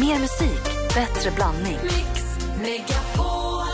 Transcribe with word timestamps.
Mer 0.00 0.18
musik, 0.18 0.62
bättre 0.94 1.30
blandning. 1.30 1.78
Mix 1.82 2.22
Megapol. 2.62 3.66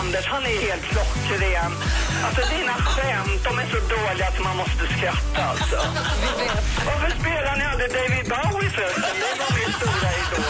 Anders, 0.00 0.26
han 0.26 0.42
är 0.42 0.60
helt 0.68 0.82
klockren. 0.82 1.72
Alltså 2.24 2.40
dina 2.56 2.72
skämt, 2.72 3.44
de 3.44 3.58
är 3.58 3.66
så 3.66 3.76
dåliga 3.76 4.28
att 4.28 4.40
man 4.44 4.56
måste 4.56 4.86
skratta 4.98 5.44
alltså. 5.44 5.76
Varför 6.86 7.10
spelar 7.20 7.56
ni 7.56 7.64
aldrig 7.64 7.90
David 7.90 8.28
Bowie 8.28 8.70
förresten? 8.70 9.02
Det 9.02 9.34
var 9.42 9.50
min 9.58 9.72
stora 9.78 10.10
idol. 10.20 10.44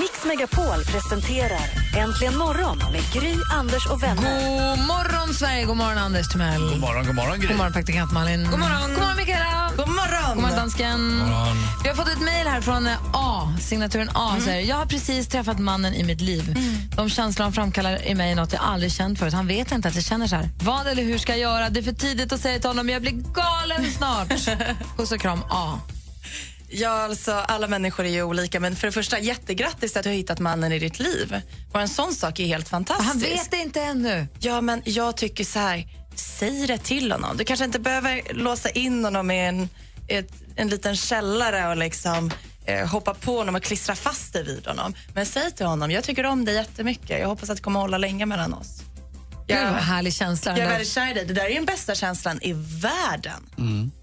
Mix 0.00 0.24
Megapol 0.24 0.84
presenterar 0.84 1.84
Äntligen 1.96 2.36
morgon 2.38 2.78
med 2.92 3.02
Gry, 3.12 3.34
Anders 3.52 3.86
och 3.86 4.02
vänner. 4.02 4.76
God 4.76 4.86
morgon, 4.86 5.34
Sverige! 5.34 5.64
God 5.64 5.76
morgon, 5.76 5.98
Anders 5.98 6.28
Timell. 6.28 6.60
God 6.60 6.80
morgon, 6.80 7.06
god 7.06 7.14
morgon 7.14 7.40
Gry. 7.40 7.48
God 7.48 7.56
morgon, 7.56 7.72
praktikant 7.72 8.12
Malin. 8.12 8.50
God 8.50 8.58
morgon, 8.60 8.90
God 8.90 8.98
morgon 8.98 9.16
Mikaela. 9.16 9.63
God 9.76 9.88
morgon! 9.88 10.34
God 10.34 10.42
morgon, 10.42 10.56
dansken. 10.56 11.22
Vi 11.82 11.88
har 11.88 11.96
fått 11.96 12.08
ett 12.08 12.20
mejl 12.20 12.46
här 12.46 12.60
från 12.60 12.86
eh, 12.86 12.96
A, 13.12 13.56
signaturen 13.60 14.08
A. 14.14 14.30
Mm. 14.30 14.44
Säger, 14.44 14.68
jag 14.68 14.76
har 14.76 14.86
precis 14.86 15.28
träffat 15.28 15.58
mannen 15.58 15.94
i 15.94 16.04
mitt 16.04 16.20
liv. 16.20 16.56
De 16.96 17.08
känslor 17.08 17.44
han 17.44 17.52
framkallar 17.52 18.06
i 18.06 18.14
mig 18.14 18.30
är 18.30 18.34
något 18.34 18.52
jag 18.52 18.62
aldrig 18.62 18.92
känt 18.92 19.18
förut. 19.18 19.32
Han 19.32 19.46
vet 19.46 19.72
inte 19.72 19.88
att 19.88 19.94
jag 19.94 20.04
känner 20.04 20.26
så 20.26 20.36
här. 20.36 20.48
Vad 20.62 20.86
eller 20.86 21.02
hur 21.02 21.18
ska 21.18 21.32
jag 21.32 21.38
göra? 21.38 21.68
Det 21.68 21.80
är 21.80 21.82
för 21.82 21.92
tidigt 21.92 22.32
att 22.32 22.40
säga 22.40 22.58
till 22.58 22.70
honom, 22.70 22.88
jag 22.88 23.02
blir 23.02 23.12
galen 23.12 23.92
snart. 23.92 24.28
Puss 24.96 25.12
och 25.12 25.20
kram, 25.20 25.40
A. 25.50 25.80
Ja, 26.68 26.90
alltså, 26.90 27.32
alla 27.32 27.68
människor 27.68 28.04
är 28.04 28.10
ju 28.10 28.22
olika, 28.22 28.60
men 28.60 28.76
för 28.76 28.86
det 28.86 28.92
första, 28.92 29.18
jättegrattis 29.18 29.96
att 29.96 30.02
du 30.02 30.08
har 30.08 30.16
hittat 30.16 30.38
mannen 30.38 30.72
i 30.72 30.78
ditt 30.78 31.00
liv. 31.00 31.40
Bara 31.72 31.82
en 31.82 31.88
sån 31.88 32.14
sak 32.14 32.40
är 32.40 32.46
helt 32.46 32.68
fantastisk. 32.68 33.08
Han 33.08 33.18
vet 33.18 33.50
det 33.50 33.56
inte 33.56 33.80
ännu. 33.80 34.26
Ja, 34.38 34.60
men 34.60 34.82
jag 34.84 35.16
tycker 35.16 35.44
så 35.44 35.58
här, 35.58 35.86
säg 36.18 36.66
det 36.66 36.78
till 36.78 37.12
honom. 37.12 37.36
Du 37.36 37.44
kanske 37.44 37.64
inte 37.64 37.78
behöver 37.78 38.34
låsa 38.34 38.70
in 38.70 39.04
honom 39.04 39.30
i 39.30 39.38
en, 39.38 39.68
ett, 40.08 40.32
en 40.56 40.68
liten 40.68 40.96
källare 40.96 41.68
och 41.68 41.76
liksom 41.76 42.30
eh, 42.64 42.86
hoppa 42.86 43.14
på 43.14 43.38
honom 43.38 43.54
och 43.54 43.62
klistra 43.62 43.94
fast 43.94 44.32
dig 44.32 44.44
vid 44.44 44.66
honom. 44.66 44.94
Men 45.14 45.26
säg 45.26 45.50
till 45.50 45.66
honom, 45.66 45.90
jag 45.90 46.04
tycker 46.04 46.26
om 46.26 46.44
dig 46.44 46.54
jättemycket. 46.54 47.20
Jag 47.20 47.28
hoppas 47.28 47.50
att 47.50 47.56
det 47.56 47.62
kommer 47.62 47.80
hålla 47.80 47.98
länge 47.98 48.26
mellan 48.26 48.54
oss. 48.54 48.82
Gud, 49.46 49.56
Jag, 49.56 49.72
vad 49.72 49.80
härlig 49.82 50.14
känsla. 50.14 50.58
jag 50.58 50.66
är 50.66 50.70
väldigt 50.70 50.88
kär 50.88 51.10
i 51.10 51.14
dig. 51.14 51.24
Det 51.24 51.34
där 51.34 51.44
är 51.50 51.54
den 51.54 51.64
bästa 51.64 51.94
känslan 51.94 52.38
i 52.42 52.52
världen. 52.56 53.42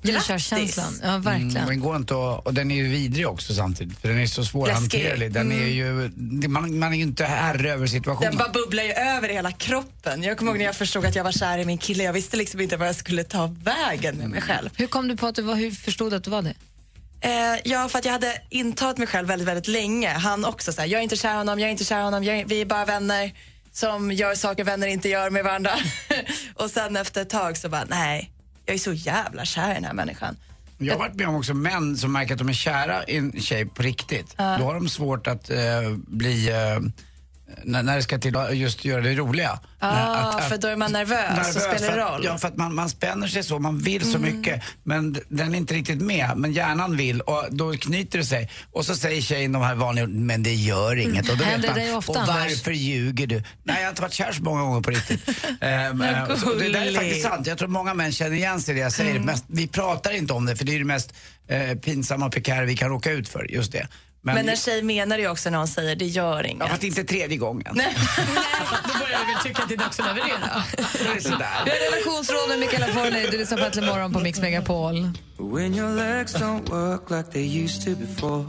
nykärkänslan. 0.02 1.00
Ja, 1.03 1.17
verkligen. 1.17 1.58
Mm, 1.58 1.67
den 1.67 1.80
går 1.80 1.95
inte 1.95 2.14
att, 2.14 2.45
och 2.45 2.53
den 2.53 2.72
är 2.72 2.75
ju 2.75 2.88
vidrig 2.89 3.28
också 3.28 3.53
samtidigt 3.53 4.00
för 4.00 4.08
den 4.08 4.17
är 4.19 4.25
så 4.25 4.45
svårhanterlig. 4.45 5.31
Den 5.34 5.52
är 5.52 5.66
ju, 5.66 6.12
man, 6.47 6.80
man 6.80 6.94
är 6.94 6.97
ju 6.97 7.03
inte 7.03 7.25
herre 7.25 7.72
över 7.72 7.88
situationen. 7.88 8.30
Den 8.30 8.38
bara 8.38 8.50
bubblar 8.50 8.84
ju 8.84 8.92
över 8.92 9.30
i 9.30 9.34
hela 9.34 9.52
kroppen. 9.52 10.23
Jag 10.23 10.38
kommer 10.38 10.52
ihåg 10.52 10.58
när 10.59 10.66
jag 10.66 10.75
förstod 10.75 11.06
att 11.06 11.16
jag 11.16 11.23
var 11.23 11.31
kär 11.31 11.58
i 11.58 11.66
min 11.66 11.78
kille. 11.78 12.03
Jag 12.03 12.14
visste 12.14 12.38
liksom 12.38 12.62
inte 12.62 12.78
vad 12.78 12.88
jag 12.88 12.95
skulle 12.95 13.23
ta 13.23 13.56
vägen 13.64 14.16
med 14.16 14.30
mig 14.30 14.42
själv. 14.42 14.69
Hur 14.78 14.88
kom 14.88 15.08
du 15.08 15.17
på 15.17 15.28
att 15.28 15.36
du 15.36 15.42
var, 15.42 15.56
hur 15.56 15.72
förstod 15.72 16.12
du 16.12 16.16
att 16.16 16.23
du 16.23 16.30
var 16.30 16.42
det? 16.42 16.53
Eh, 17.23 17.59
ja, 17.64 17.89
för 17.89 18.00
att 18.00 18.06
jag 18.06 18.12
hade 18.12 18.42
intalat 18.50 18.97
mig 18.97 19.08
själv 19.08 19.28
väldigt, 19.28 19.47
väldigt 19.47 19.67
länge. 19.67 20.09
Han 20.09 20.45
också 20.45 20.73
så 20.73 20.81
här, 20.81 20.88
jag 20.88 21.00
är 21.00 21.03
inte 21.03 21.16
kär 21.17 21.34
i 21.34 21.38
honom, 21.38 21.59
jag 21.59 21.67
är 21.67 21.72
inte 21.72 21.84
kär 21.84 22.00
i 22.00 22.03
honom, 22.03 22.23
jag 22.23 22.39
är, 22.39 22.45
vi 22.45 22.62
är 22.62 22.66
bara 22.66 22.86
vänner 22.86 23.31
som 23.72 24.12
gör 24.12 24.36
saker 24.36 24.64
vänner 24.64 24.88
inte 24.88 25.10
gör 25.10 25.30
med 25.30 25.44
varandra. 25.44 25.72
och 26.56 26.70
sen 26.70 26.96
efter 26.96 27.22
ett 27.22 27.30
tag 27.30 27.58
så 27.58 27.70
bara, 27.70 27.86
nej, 27.90 28.32
jag 28.66 28.74
är 28.74 28.80
så 28.80 28.94
jävla 28.94 29.46
kär 29.46 29.72
i 29.72 29.74
den 29.74 29.84
här 29.84 29.94
människan. 29.94 30.38
Jag 30.78 30.94
har 30.94 31.00
varit 31.00 31.16
med 31.16 31.28
om 31.28 31.36
också 31.36 31.54
män 31.54 31.98
som 31.98 32.12
märker 32.12 32.34
att 32.34 32.40
de 32.40 32.50
är 32.50 32.54
kära 32.54 33.04
i 33.04 33.18
en 33.18 33.42
tjej 33.42 33.66
på 33.66 33.84
riktigt. 33.84 34.38
Då 34.38 34.44
har 34.44 34.74
de 34.74 34.90
svårt 34.90 35.28
att 35.28 35.50
eh, 35.50 35.58
bli, 36.08 36.50
eh, 36.50 36.80
när, 37.64 37.84
när 37.84 37.96
det 37.96 38.04
ska 38.04 38.18
till 38.18 38.36
just 38.52 38.86
göra 38.86 39.02
det 39.02 39.16
roliga. 39.16 39.60
Ah, 39.80 39.90
Att- 39.90 40.36
att- 40.36 40.50
för 40.50 40.58
då 40.58 40.68
är 40.68 40.76
man 40.76 40.92
nervös, 40.92 41.56
och 41.56 41.62
spelar 41.62 41.96
det 41.96 42.02
roll. 42.04 42.14
Mm. 42.22 42.26
Ja, 42.26 42.38
för 42.38 42.48
att 42.48 42.58
man, 42.58 42.76
man 42.76 42.90
spänner 42.90 43.28
sig 43.28 43.44
så, 43.44 43.60
man 43.60 43.80
vill 43.80 44.12
så 44.12 44.20
mycket 44.20 44.64
men 44.84 45.18
den 45.30 45.54
är 45.54 45.58
inte 45.58 45.74
riktigt 45.74 46.02
med. 46.02 46.32
Men 46.36 46.54
hjärnan 46.54 46.98
vill 46.98 47.22
och 47.22 47.46
då 47.52 47.74
knyter 47.74 48.18
det 48.20 48.26
sig. 48.26 48.50
Och 48.72 48.86
så 48.86 48.96
säger 48.96 49.22
tjejen 49.22 49.52
de 49.52 49.62
här 49.62 49.76
vanliga 49.76 50.08
men 50.08 50.44
det 50.44 50.54
gör 50.54 50.96
inget. 50.96 51.30
Och 51.30 51.38
då 51.38 51.44
vet 51.46 51.66
man, 51.68 51.76
dig 51.76 51.94
ofta, 51.96 52.12
och 52.12 52.28
varför 52.28 52.72
ljuger 52.72 53.28
du? 53.28 53.44
Nej, 53.64 53.75
jag 53.78 53.84
har 53.84 53.90
inte 53.90 54.02
varit 54.02 54.14
kär 54.14 54.31
så 54.31 54.44
många 54.44 54.62
gånger 54.62 54.81
på 54.81 54.90
riktigt. 54.90 55.30
Ehm, 55.62 56.02
eh, 56.02 56.24
och 56.24 56.58
det 56.59 56.70
där 56.70 56.86
är 56.86 56.94
faktiskt 56.94 57.22
sant. 57.22 57.48
Jag 57.48 57.58
tror 57.58 57.68
många 57.68 57.94
män 57.94 58.12
känner 58.12 58.36
igen 58.36 58.62
sig 58.62 58.72
i 58.75 58.78
det 58.78 58.84
jag 58.84 58.92
säger. 58.94 59.12
Mm. 59.12 59.25
Mest, 59.25 59.46
vi 59.48 59.68
pratar 59.68 60.12
inte 60.12 60.34
om 60.34 60.46
det 60.46 60.56
för 60.56 60.66
det 60.66 60.75
är 60.75 60.80
det 60.80 60.86
mest 60.86 61.14
eh, 61.48 61.78
pinsamma 61.78 62.25
och 62.25 62.38
vi 62.68 62.75
kan 62.78 62.90
råka 62.90 63.12
ut 63.12 63.30
för, 63.30 63.52
just 63.52 63.72
det. 63.72 63.88
Men 64.24 64.50
en 64.50 64.56
tjej 64.56 64.84
menar 64.84 65.18
det 65.18 65.24
ju 65.24 65.30
också 65.30 65.50
när 65.50 65.58
hon 65.58 65.68
säger, 65.68 65.96
det 65.96 66.06
gör 66.06 66.46
inget. 66.46 66.59
Ja, 66.59 66.68
fast 66.68 66.84
inte 66.84 67.04
tredje 67.04 67.38
gången. 67.38 67.74
Nej. 67.76 67.96
Då 68.94 69.00
börjar 69.00 69.20
du 69.20 69.34
väl 69.34 69.44
tycka 69.44 69.64
att 69.64 69.70
det 69.70 69.76
är 69.76 69.78
dags 69.78 70.00
att 70.00 70.06
leverera. 70.06 70.64
Det 70.78 71.18
är 71.18 71.20
sådär. 71.22 71.48
Vi 71.66 71.72
har 71.72 71.92
relationsråd 71.92 72.50
med 72.50 72.60
Mikaela 72.60 72.88
Forni. 72.88 73.28
Du 73.31 73.38
lyssnar 73.38 73.58
på 73.58 73.64
Äntligen 73.66 73.90
morgon 73.90 74.14
på 74.14 74.20
Mix 74.20 74.40
Megapol. 74.42 74.94
When 75.38 75.76
your 75.76 75.96
legs 75.96 76.36
don't 76.36 76.70
work 76.70 77.10
like 77.10 77.31
they 77.31 77.64
used 77.64 77.84
to 77.86 78.02
before. 78.06 78.46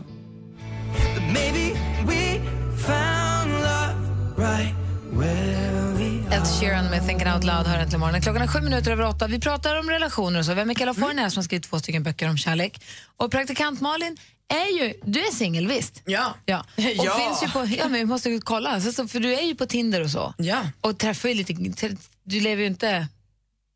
But 1.14 1.22
maybe 1.32 1.74
we 2.06 2.40
found 2.86 3.52
love 3.52 3.94
right 4.36 4.74
where 5.12 5.94
we 5.98 6.36
Ed 6.36 6.46
Sheeran 6.60 6.84
med 6.90 7.06
Thinking 7.08 7.28
Out 7.28 7.44
Loud 7.44 7.66
hör 7.66 7.78
äntligen 7.78 8.00
morgon. 8.00 8.20
Klockan 8.20 8.42
är 8.42 8.46
sju 8.46 8.60
minuter 8.60 8.92
över 8.92 9.04
åtta. 9.06 9.26
Vi 9.26 9.40
pratar 9.40 9.78
om 9.78 9.90
relationer 9.90 10.38
och 10.38 10.44
så. 10.44 10.52
Vi 10.54 10.58
har 10.58 10.66
Mikaela 10.66 10.94
Forni 10.94 11.22
här 11.22 11.28
som 11.28 11.38
har 11.40 11.44
skrivit 11.44 11.70
två 11.70 11.78
stycken 11.78 12.02
böcker 12.02 12.28
om 12.28 12.36
kärlek. 12.38 12.84
Och 13.16 13.30
praktikant 13.30 13.80
Malin 13.80 14.16
är 14.52 14.82
ju, 14.82 14.94
du 15.04 15.20
är 15.26 15.30
singel 15.32 15.66
visst? 15.68 16.02
Ja. 16.04 16.34
Ja. 16.46 16.58
Och 16.76 16.82
Ja. 17.06 17.18
finns 17.18 17.42
ju 17.42 17.48
på, 17.52 17.64
ja 17.78 17.84
men 17.88 17.92
vi 17.92 18.04
måste 18.04 18.40
kolla, 18.44 18.80
så, 18.80 18.92
så, 18.92 19.08
för 19.08 19.20
du 19.20 19.34
är 19.34 19.42
ju 19.42 19.54
på 19.54 19.66
Tinder 19.66 20.00
och 20.00 20.10
så. 20.10 20.34
Ja. 20.38 20.68
Och 20.80 20.98
träffar 20.98 21.28
ju 21.28 21.34
lite, 21.34 21.96
du 22.24 22.40
lever 22.40 22.62
ju 22.62 22.68
inte, 22.68 23.08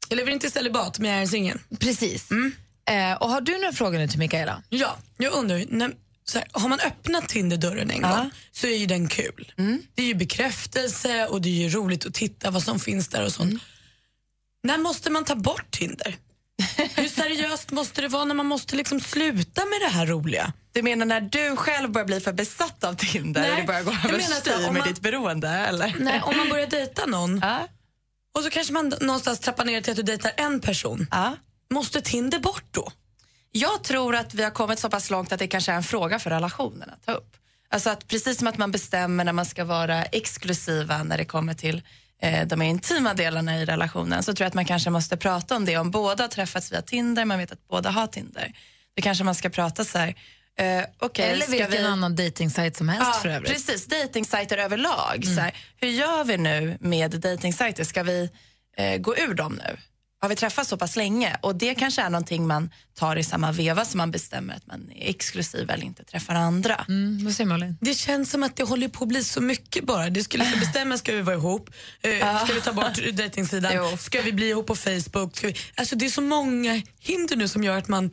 Jag 0.08 0.16
lever 0.16 0.32
inte 0.32 0.46
i 0.46 0.50
celibat, 0.50 0.98
men 0.98 1.10
jag 1.10 1.22
är 1.22 1.26
singel. 1.26 1.58
precis. 1.78 2.28
Eh, 2.90 3.12
och 3.12 3.30
har 3.30 3.40
du 3.40 3.52
några 3.58 3.72
frågor 3.72 3.98
nu 3.98 4.08
till 4.08 4.18
Mikaela? 4.18 4.62
Ja, 4.68 4.96
jag 5.18 5.32
undrar, 5.32 5.64
när, 5.68 5.92
så 6.24 6.38
här, 6.38 6.48
har 6.52 6.68
man 6.68 6.80
öppnat 6.80 7.28
Tinder-dörren 7.28 7.90
en 7.90 8.02
gång 8.02 8.30
så 8.52 8.66
är 8.66 8.76
ju 8.76 8.86
den 8.86 9.08
kul. 9.08 9.52
Det 9.94 10.02
är 10.02 10.06
ju 10.06 10.14
bekräftelse 10.14 11.26
och 11.26 11.42
det 11.42 11.48
är 11.48 11.52
ju 11.62 11.68
roligt 11.68 12.06
att 12.06 12.14
titta 12.14 12.50
vad 12.50 12.62
som 12.62 12.80
finns 12.80 13.08
där 13.08 13.24
och 13.24 13.32
sånt. 13.32 13.62
När 14.62 14.78
måste 14.78 15.10
man 15.10 15.24
ta 15.24 15.34
bort 15.34 15.70
Tinder? 15.70 16.16
Hur 16.96 17.08
seriöst 17.08 17.70
måste 17.70 18.00
det 18.00 18.08
vara 18.08 18.24
när 18.24 18.34
man 18.34 18.46
måste 18.46 18.76
liksom 18.76 19.00
sluta 19.00 19.64
med 19.64 19.80
det 19.80 19.88
här 19.88 20.06
roliga? 20.06 20.52
Du 20.72 20.82
menar 20.82 21.06
när 21.06 21.20
du 21.20 21.56
själv 21.56 21.90
börjar 21.90 22.06
bli 22.06 22.20
för 22.20 22.32
besatt 22.32 22.84
av 22.84 22.94
Tinder 22.94 23.40
Nej, 23.40 23.50
och 23.50 23.56
det 23.56 23.64
börjar 23.66 23.82
gå 23.82 23.90
överstyr 24.08 24.50
med 24.62 24.72
man- 24.72 24.88
ditt 24.88 25.00
beroende, 25.00 25.48
eller? 25.48 25.94
Nej, 26.00 26.20
om 26.24 26.36
man 26.36 26.48
börjar 26.48 26.66
dejta 26.66 27.06
någon 27.06 27.38
Ja. 27.42 27.68
och 28.34 28.42
så 28.42 28.50
kanske 28.50 28.72
man 28.72 28.94
någonstans 29.00 29.38
trappar 29.40 29.64
ner 29.64 29.80
till 29.80 29.90
att 29.90 29.96
du 29.96 30.02
dejtar 30.02 30.32
en 30.36 30.60
person. 30.60 31.06
Ja. 31.10 31.36
Måste 31.70 32.00
Tinder 32.00 32.38
bort 32.38 32.64
då? 32.70 32.92
Jag 33.52 33.84
tror 33.84 34.16
att 34.16 34.34
vi 34.34 34.42
har 34.42 34.50
kommit 34.50 34.78
så 34.78 34.90
pass 34.90 35.10
långt 35.10 35.32
att 35.32 35.38
det 35.38 35.46
kanske 35.48 35.72
är 35.72 35.76
en 35.76 35.82
fråga 35.82 36.18
för 36.18 36.30
relationen 36.30 36.90
att 36.90 37.06
ta 37.06 37.12
upp. 37.12 37.36
Alltså 37.70 37.90
att 37.90 38.08
precis 38.08 38.38
som 38.38 38.46
att 38.46 38.58
man 38.58 38.70
bestämmer 38.72 39.24
när 39.24 39.32
man 39.32 39.46
ska 39.46 39.64
vara 39.64 40.04
exklusiva 40.04 41.02
när 41.02 41.18
det 41.18 41.24
kommer 41.24 41.54
till 41.54 41.82
eh, 42.26 42.46
de 42.46 42.62
intima 42.62 43.14
delarna 43.14 43.58
i 43.58 43.64
relationen 43.64 44.22
så 44.22 44.34
tror 44.34 44.44
jag 44.44 44.48
att 44.48 44.54
man 44.54 44.64
kanske 44.64 44.90
måste 44.90 45.16
prata 45.16 45.56
om 45.56 45.64
det. 45.64 45.76
Om 45.76 45.90
båda 45.90 46.24
har 46.24 46.28
träffats 46.28 46.72
via 46.72 46.82
Tinder, 46.82 47.24
man 47.24 47.38
vet 47.38 47.52
att 47.52 47.68
båda 47.68 47.90
har 47.90 48.06
Tinder. 48.06 48.52
Då 48.96 49.02
kanske 49.02 49.24
man 49.24 49.34
ska 49.34 49.48
prata 49.48 49.84
så 49.84 49.98
här, 49.98 50.08
eh, 50.58 50.84
okej, 50.98 51.30
Eller 51.30 51.46
vilken 51.46 51.70
vi... 51.70 51.78
annan 51.78 52.16
dejtingsajt 52.16 52.76
som 52.76 52.88
helst 52.88 53.10
Ja, 53.14 53.20
för 53.22 53.28
övrigt. 53.28 53.52
precis. 53.52 53.86
Dejtingsajter 53.86 54.58
överlag. 54.58 55.24
Så 55.24 55.40
här, 55.40 55.54
hur 55.80 55.88
gör 55.88 56.24
vi 56.24 56.36
nu 56.36 56.76
med 56.80 57.10
dejtingsajter? 57.10 57.84
Ska 57.84 58.02
vi 58.02 58.30
eh, 58.76 58.96
gå 58.96 59.16
ur 59.16 59.34
dem 59.34 59.60
nu? 59.64 59.76
Har 60.20 60.28
vi 60.28 60.36
träffats 60.36 60.70
så 60.70 60.76
pass 60.76 60.96
länge? 60.96 61.36
Och 61.42 61.56
det 61.56 61.74
kanske 61.74 62.02
är 62.02 62.10
någonting 62.10 62.46
man 62.46 62.70
tar 62.94 63.16
i 63.16 63.24
samma 63.24 63.52
veva 63.52 63.84
som 63.84 63.98
man 63.98 64.10
bestämmer 64.10 64.54
att 64.54 64.66
man 64.66 64.90
är 64.90 65.10
exklusiv 65.10 65.70
eller 65.70 65.84
inte 65.84 66.04
träffar 66.04 66.34
andra. 66.34 66.84
Mm, 66.88 67.24
vad 67.24 67.34
säger 67.34 67.48
Malin? 67.48 67.78
Det 67.80 67.94
känns 67.94 68.30
som 68.30 68.42
att 68.42 68.56
det 68.56 68.62
håller 68.64 68.88
på 68.88 69.04
att 69.04 69.08
bli 69.08 69.24
så 69.24 69.40
mycket 69.40 69.84
bara. 69.84 70.10
Det 70.10 70.24
skulle 70.24 70.44
liksom 70.44 70.60
bestämma, 70.60 70.98
ska 70.98 71.12
vi 71.12 71.22
vara 71.22 71.36
ihop? 71.36 71.70
Eh, 72.02 72.44
ska 72.44 72.54
vi 72.54 72.60
ta 72.60 72.72
bort 72.72 72.94
dejtingsidan? 73.12 73.98
Ska 73.98 74.22
vi 74.22 74.32
bli 74.32 74.48
ihop 74.48 74.66
på 74.66 74.76
Facebook? 74.76 75.36
Ska 75.36 75.46
vi... 75.46 75.56
Alltså 75.74 75.96
det 75.96 76.06
är 76.06 76.10
så 76.10 76.22
många 76.22 76.82
hinder 77.00 77.36
nu 77.36 77.48
som 77.48 77.64
gör 77.64 77.78
att 77.78 77.88
man 77.88 78.10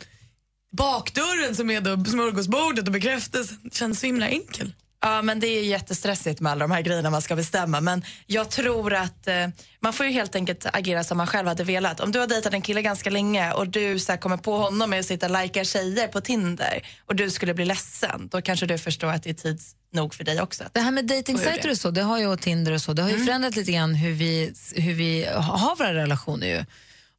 bakdörren 0.77 1.55
som 1.55 1.69
är 1.69 1.81
då 1.81 2.05
smörgåsbordet 2.05 2.87
och 2.87 2.93
bekräftelsen 2.93 3.69
känns 3.71 3.99
så 3.99 4.05
himla 4.05 4.27
enkel. 4.27 4.73
Ja, 5.05 5.21
men 5.21 5.39
det 5.39 5.47
är 5.47 5.63
jättestressigt 5.63 6.41
med 6.41 6.51
alla 6.51 6.59
de 6.59 6.71
här 6.71 6.81
grejerna 6.81 7.09
man 7.09 7.21
ska 7.21 7.35
bestämma. 7.35 7.81
Men 7.81 8.03
jag 8.27 8.49
tror 8.49 8.93
att 8.93 9.27
eh, 9.27 9.47
man 9.79 9.93
får 9.93 10.05
ju 10.05 10.11
helt 10.11 10.35
enkelt 10.35 10.65
agera 10.73 11.03
som 11.03 11.17
man 11.17 11.27
själv 11.27 11.47
hade 11.47 11.63
velat. 11.63 11.99
Om 11.99 12.11
du 12.11 12.19
har 12.19 12.27
dejtat 12.27 12.53
en 12.53 12.61
kille 12.61 12.81
ganska 12.81 13.09
länge 13.09 13.53
och 13.53 13.67
du 13.67 13.99
så 13.99 14.11
här, 14.11 14.19
kommer 14.19 14.37
på 14.37 14.57
honom 14.57 14.89
med 14.89 14.99
att 14.99 15.05
sitta 15.05 15.25
och 15.25 15.41
likea 15.41 15.63
tjejer 15.63 16.07
på 16.07 16.21
Tinder 16.21 16.87
och 17.05 17.15
du 17.15 17.29
skulle 17.29 17.53
bli 17.53 17.65
ledsen, 17.65 18.27
då 18.31 18.41
kanske 18.41 18.65
du 18.65 18.77
förstår 18.77 19.07
att 19.07 19.23
det 19.23 19.29
är 19.29 19.33
tid 19.33 19.61
nog 19.93 20.13
för 20.13 20.23
dig 20.23 20.41
också. 20.41 20.63
Det 20.73 20.79
här 20.79 20.91
med 20.91 21.05
dejtingsajter 21.05 21.71
och 21.71 21.77
så, 21.77 21.91
det 21.91 22.01
har 22.01 22.19
ju 22.19 22.27
och 22.27 22.41
Tinder 22.41 22.71
och 22.71 22.81
så, 22.81 22.93
det 22.93 23.01
har 23.01 23.09
ju 23.09 23.25
förändrat 23.25 23.55
lite 23.55 23.71
grann 23.71 23.95
hur 23.95 24.11
vi, 24.13 24.53
hur 24.75 24.93
vi 24.93 25.25
har 25.35 25.75
våra 25.75 25.93
relationer 25.93 26.47
ju. 26.47 26.65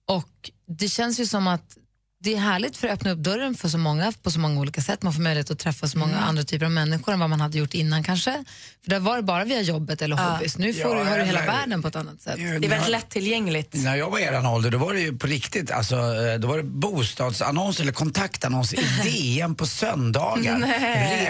Och 0.06 0.50
det 0.78 0.88
känns 0.88 1.20
ju 1.20 1.26
som 1.26 1.46
att 1.46 1.76
det 2.24 2.34
är 2.34 2.38
härligt 2.38 2.76
för 2.76 2.88
att 2.88 2.94
öppna 2.94 3.10
upp 3.10 3.18
dörren 3.18 3.54
för 3.54 3.68
så 3.68 3.78
många 3.78 4.12
på 4.22 4.30
så 4.30 4.38
många 4.40 4.60
olika 4.60 4.80
sätt. 4.82 5.02
Man 5.02 5.12
får 5.12 5.20
möjlighet 5.22 5.50
att 5.50 5.58
träffa 5.58 5.88
så 5.88 5.98
många 5.98 6.12
Mm. 6.12 6.24
andra 6.28 6.42
typer 6.44 6.64
av 6.66 6.72
människor 6.72 7.12
än 7.12 7.20
vad 7.20 7.30
man 7.30 7.40
hade 7.40 7.58
gjort 7.58 7.74
innan 7.74 8.04
kanske. 8.04 8.44
För 8.82 8.90
där 8.90 8.98
var 9.00 9.16
det 9.16 9.22
bara 9.22 9.44
via 9.44 9.60
jobbet 9.60 10.02
eller 10.02 10.16
hobbys. 10.16 10.58
Nu 10.58 10.74
får 10.74 10.82
Ja, 10.96 11.04
du, 11.04 11.10
har 11.10 11.18
du 11.18 11.24
hela 11.24 11.38
eller- 11.42 11.52
världen 11.52 11.82
på 11.82 11.88
ett 11.88 11.96
annat 11.96 12.20
sätt. 12.22 12.34
Det 12.36 12.42
är 12.42 12.68
väldigt 12.68 12.88
lättillgängligt. 12.90 13.74
När 13.74 13.96
jag 13.96 14.10
var 14.10 14.18
i 14.18 14.22
eran 14.22 14.46
ålder 14.46 14.70
då 14.70 14.78
var 14.78 14.94
det 14.94 15.00
ju 15.00 15.18
på 15.18 15.26
riktigt, 15.26 15.70
alltså, 15.70 15.94
eh, 15.96 16.38
då 16.40 16.48
var 16.48 16.56
det 16.56 16.62
bostadsannons 16.62 17.80
eller 17.80 17.92
kontaktannons 17.92 18.74
i 18.74 18.76
DN 19.04 19.54
på 19.54 19.66
söndagar. 19.66 20.58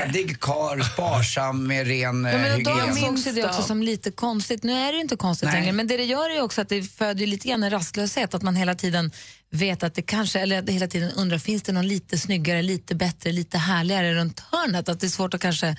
Redig 0.07 0.41
karl, 0.41 0.83
sparsam 0.83 1.67
med 1.67 1.87
ren 1.87 2.25
Ja, 2.25 2.31
eh, 2.31 2.41
men 2.41 2.65
då 2.65 2.71
hygien. 2.71 2.89
ansågs 2.91 3.27
ju 3.27 3.33
det 3.33 3.45
också 3.45 3.63
som 3.63 3.83
lite 3.83 4.11
konstigt. 4.11 4.63
Nu 4.63 4.73
är 4.73 4.87
det 4.93 4.97
ju 4.97 5.01
inte 5.03 5.17
konstigt 5.17 5.49
Nej. 5.49 5.61
längre, 5.61 5.73
men 5.73 5.87
det 5.87 5.97
det 5.97 6.05
gör 6.05 6.31
är 6.31 6.35
ju 6.35 6.41
också 6.43 6.61
att 6.61 6.69
det 6.69 6.83
föder 6.83 7.27
lite 7.27 7.49
grann 7.49 7.63
en 7.63 7.71
rastlöshet. 7.71 8.35
Att 8.35 8.43
man 8.43 8.57
hela 8.57 8.75
tiden 8.75 9.11
vet 9.55 9.83
att 9.83 9.95
det 9.95 10.03
kanske, 10.03 10.41
eller 10.41 10.59
att 10.59 10.69
hela 10.71 10.87
tiden 10.87 11.11
undrar, 11.11 11.39
finns 11.39 11.63
det 11.63 11.73
någon 11.73 11.89
lite 11.89 12.19
snyggare, 12.19 12.63
lite 12.63 12.95
bättre, 12.95 13.33
lite 13.33 13.59
härligare 13.59 14.15
runt 14.15 14.41
hörnet? 14.41 14.89
Att 14.89 15.01
det 15.01 15.07
är 15.07 15.09
svårt 15.09 15.35
att 15.35 15.41
kanske, 15.41 15.77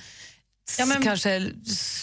Ja, 0.80 0.86
men- 0.86 1.04
kanske 1.04 1.50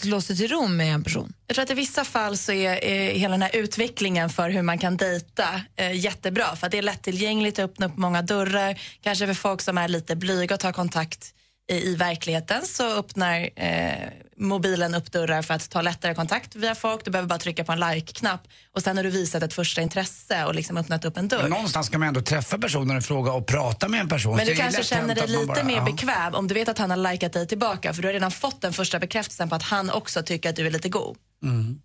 slå 0.00 0.20
sig 0.20 0.36
till 0.36 0.48
ro 0.48 0.66
med 0.66 0.94
en 0.94 1.04
person. 1.04 1.32
Jag 1.46 1.54
tror 1.54 1.62
att 1.62 1.70
i 1.70 1.74
vissa 1.74 2.04
fall 2.04 2.36
så 2.36 2.52
är 2.52 2.84
eh, 2.90 3.14
hela 3.18 3.32
den 3.32 3.42
här 3.42 3.56
utvecklingen 3.56 4.30
för 4.30 4.50
hur 4.50 4.62
man 4.62 4.78
kan 4.78 4.96
dejta 4.96 5.60
eh, 5.76 5.92
jättebra. 5.92 6.56
För 6.56 6.68
det 6.68 6.78
är 6.78 6.82
lättillgängligt 6.82 7.58
att 7.58 7.64
öppna 7.70 7.86
upp 7.86 7.96
många 7.96 8.22
dörrar. 8.22 8.80
Kanske 9.00 9.26
för 9.26 9.34
folk 9.34 9.60
som 9.60 9.78
är 9.78 9.88
lite 9.88 10.16
blyga 10.16 10.54
och 10.54 10.60
tar 10.60 10.72
kontakt 10.72 11.34
i, 11.70 11.74
i 11.74 11.94
verkligheten 11.96 12.66
så 12.66 12.98
öppnar 12.98 13.50
eh, 13.56 14.08
mobilen 14.42 14.94
upp 14.94 15.12
dörrar 15.12 15.42
för 15.42 15.54
att 15.54 15.70
ta 15.70 15.82
lättare 15.82 16.14
kontakt 16.14 16.56
via 16.56 16.74
folk. 16.74 17.04
Du 17.04 17.10
behöver 17.10 17.28
bara 17.28 17.38
trycka 17.38 17.64
på 17.64 17.72
en 17.72 17.80
like-knapp 17.80 18.40
och 18.74 18.82
sen 18.82 18.96
har 18.96 19.04
du 19.04 19.10
visat 19.10 19.42
ett 19.42 19.52
första 19.54 19.80
intresse 19.82 20.44
och 20.44 20.54
liksom 20.54 20.76
öppnat 20.76 21.04
upp 21.04 21.16
en 21.16 21.28
dörr. 21.28 21.42
Men 21.42 21.50
någonstans 21.50 21.86
ska 21.86 21.98
man 21.98 22.08
ändå 22.08 22.20
träffa 22.20 22.58
personen 22.58 22.98
i 22.98 23.00
fråga 23.00 23.32
och 23.32 23.46
prata 23.46 23.88
med 23.88 24.00
en 24.00 24.08
person. 24.08 24.36
Men 24.36 24.46
du 24.46 24.54
kanske 24.54 24.84
känner 24.84 25.14
dig 25.14 25.28
lite 25.28 25.46
bara- 25.46 25.64
mer 25.64 25.76
ja. 25.76 25.84
bekväm 25.84 26.34
om 26.34 26.48
du 26.48 26.54
vet 26.54 26.68
att 26.68 26.78
han 26.78 26.90
har 26.90 27.12
likat 27.12 27.32
dig 27.32 27.46
tillbaka 27.46 27.94
för 27.94 28.02
du 28.02 28.08
har 28.08 28.12
redan 28.12 28.30
fått 28.30 28.60
den 28.60 28.72
första 28.72 28.98
bekräftelsen 28.98 29.48
på 29.48 29.54
att 29.54 29.62
han 29.62 29.90
också 29.90 30.22
tycker 30.22 30.50
att 30.50 30.56
du 30.56 30.66
är 30.66 30.70
lite 30.70 30.88
god. 30.88 31.16
Mm. 31.42 31.80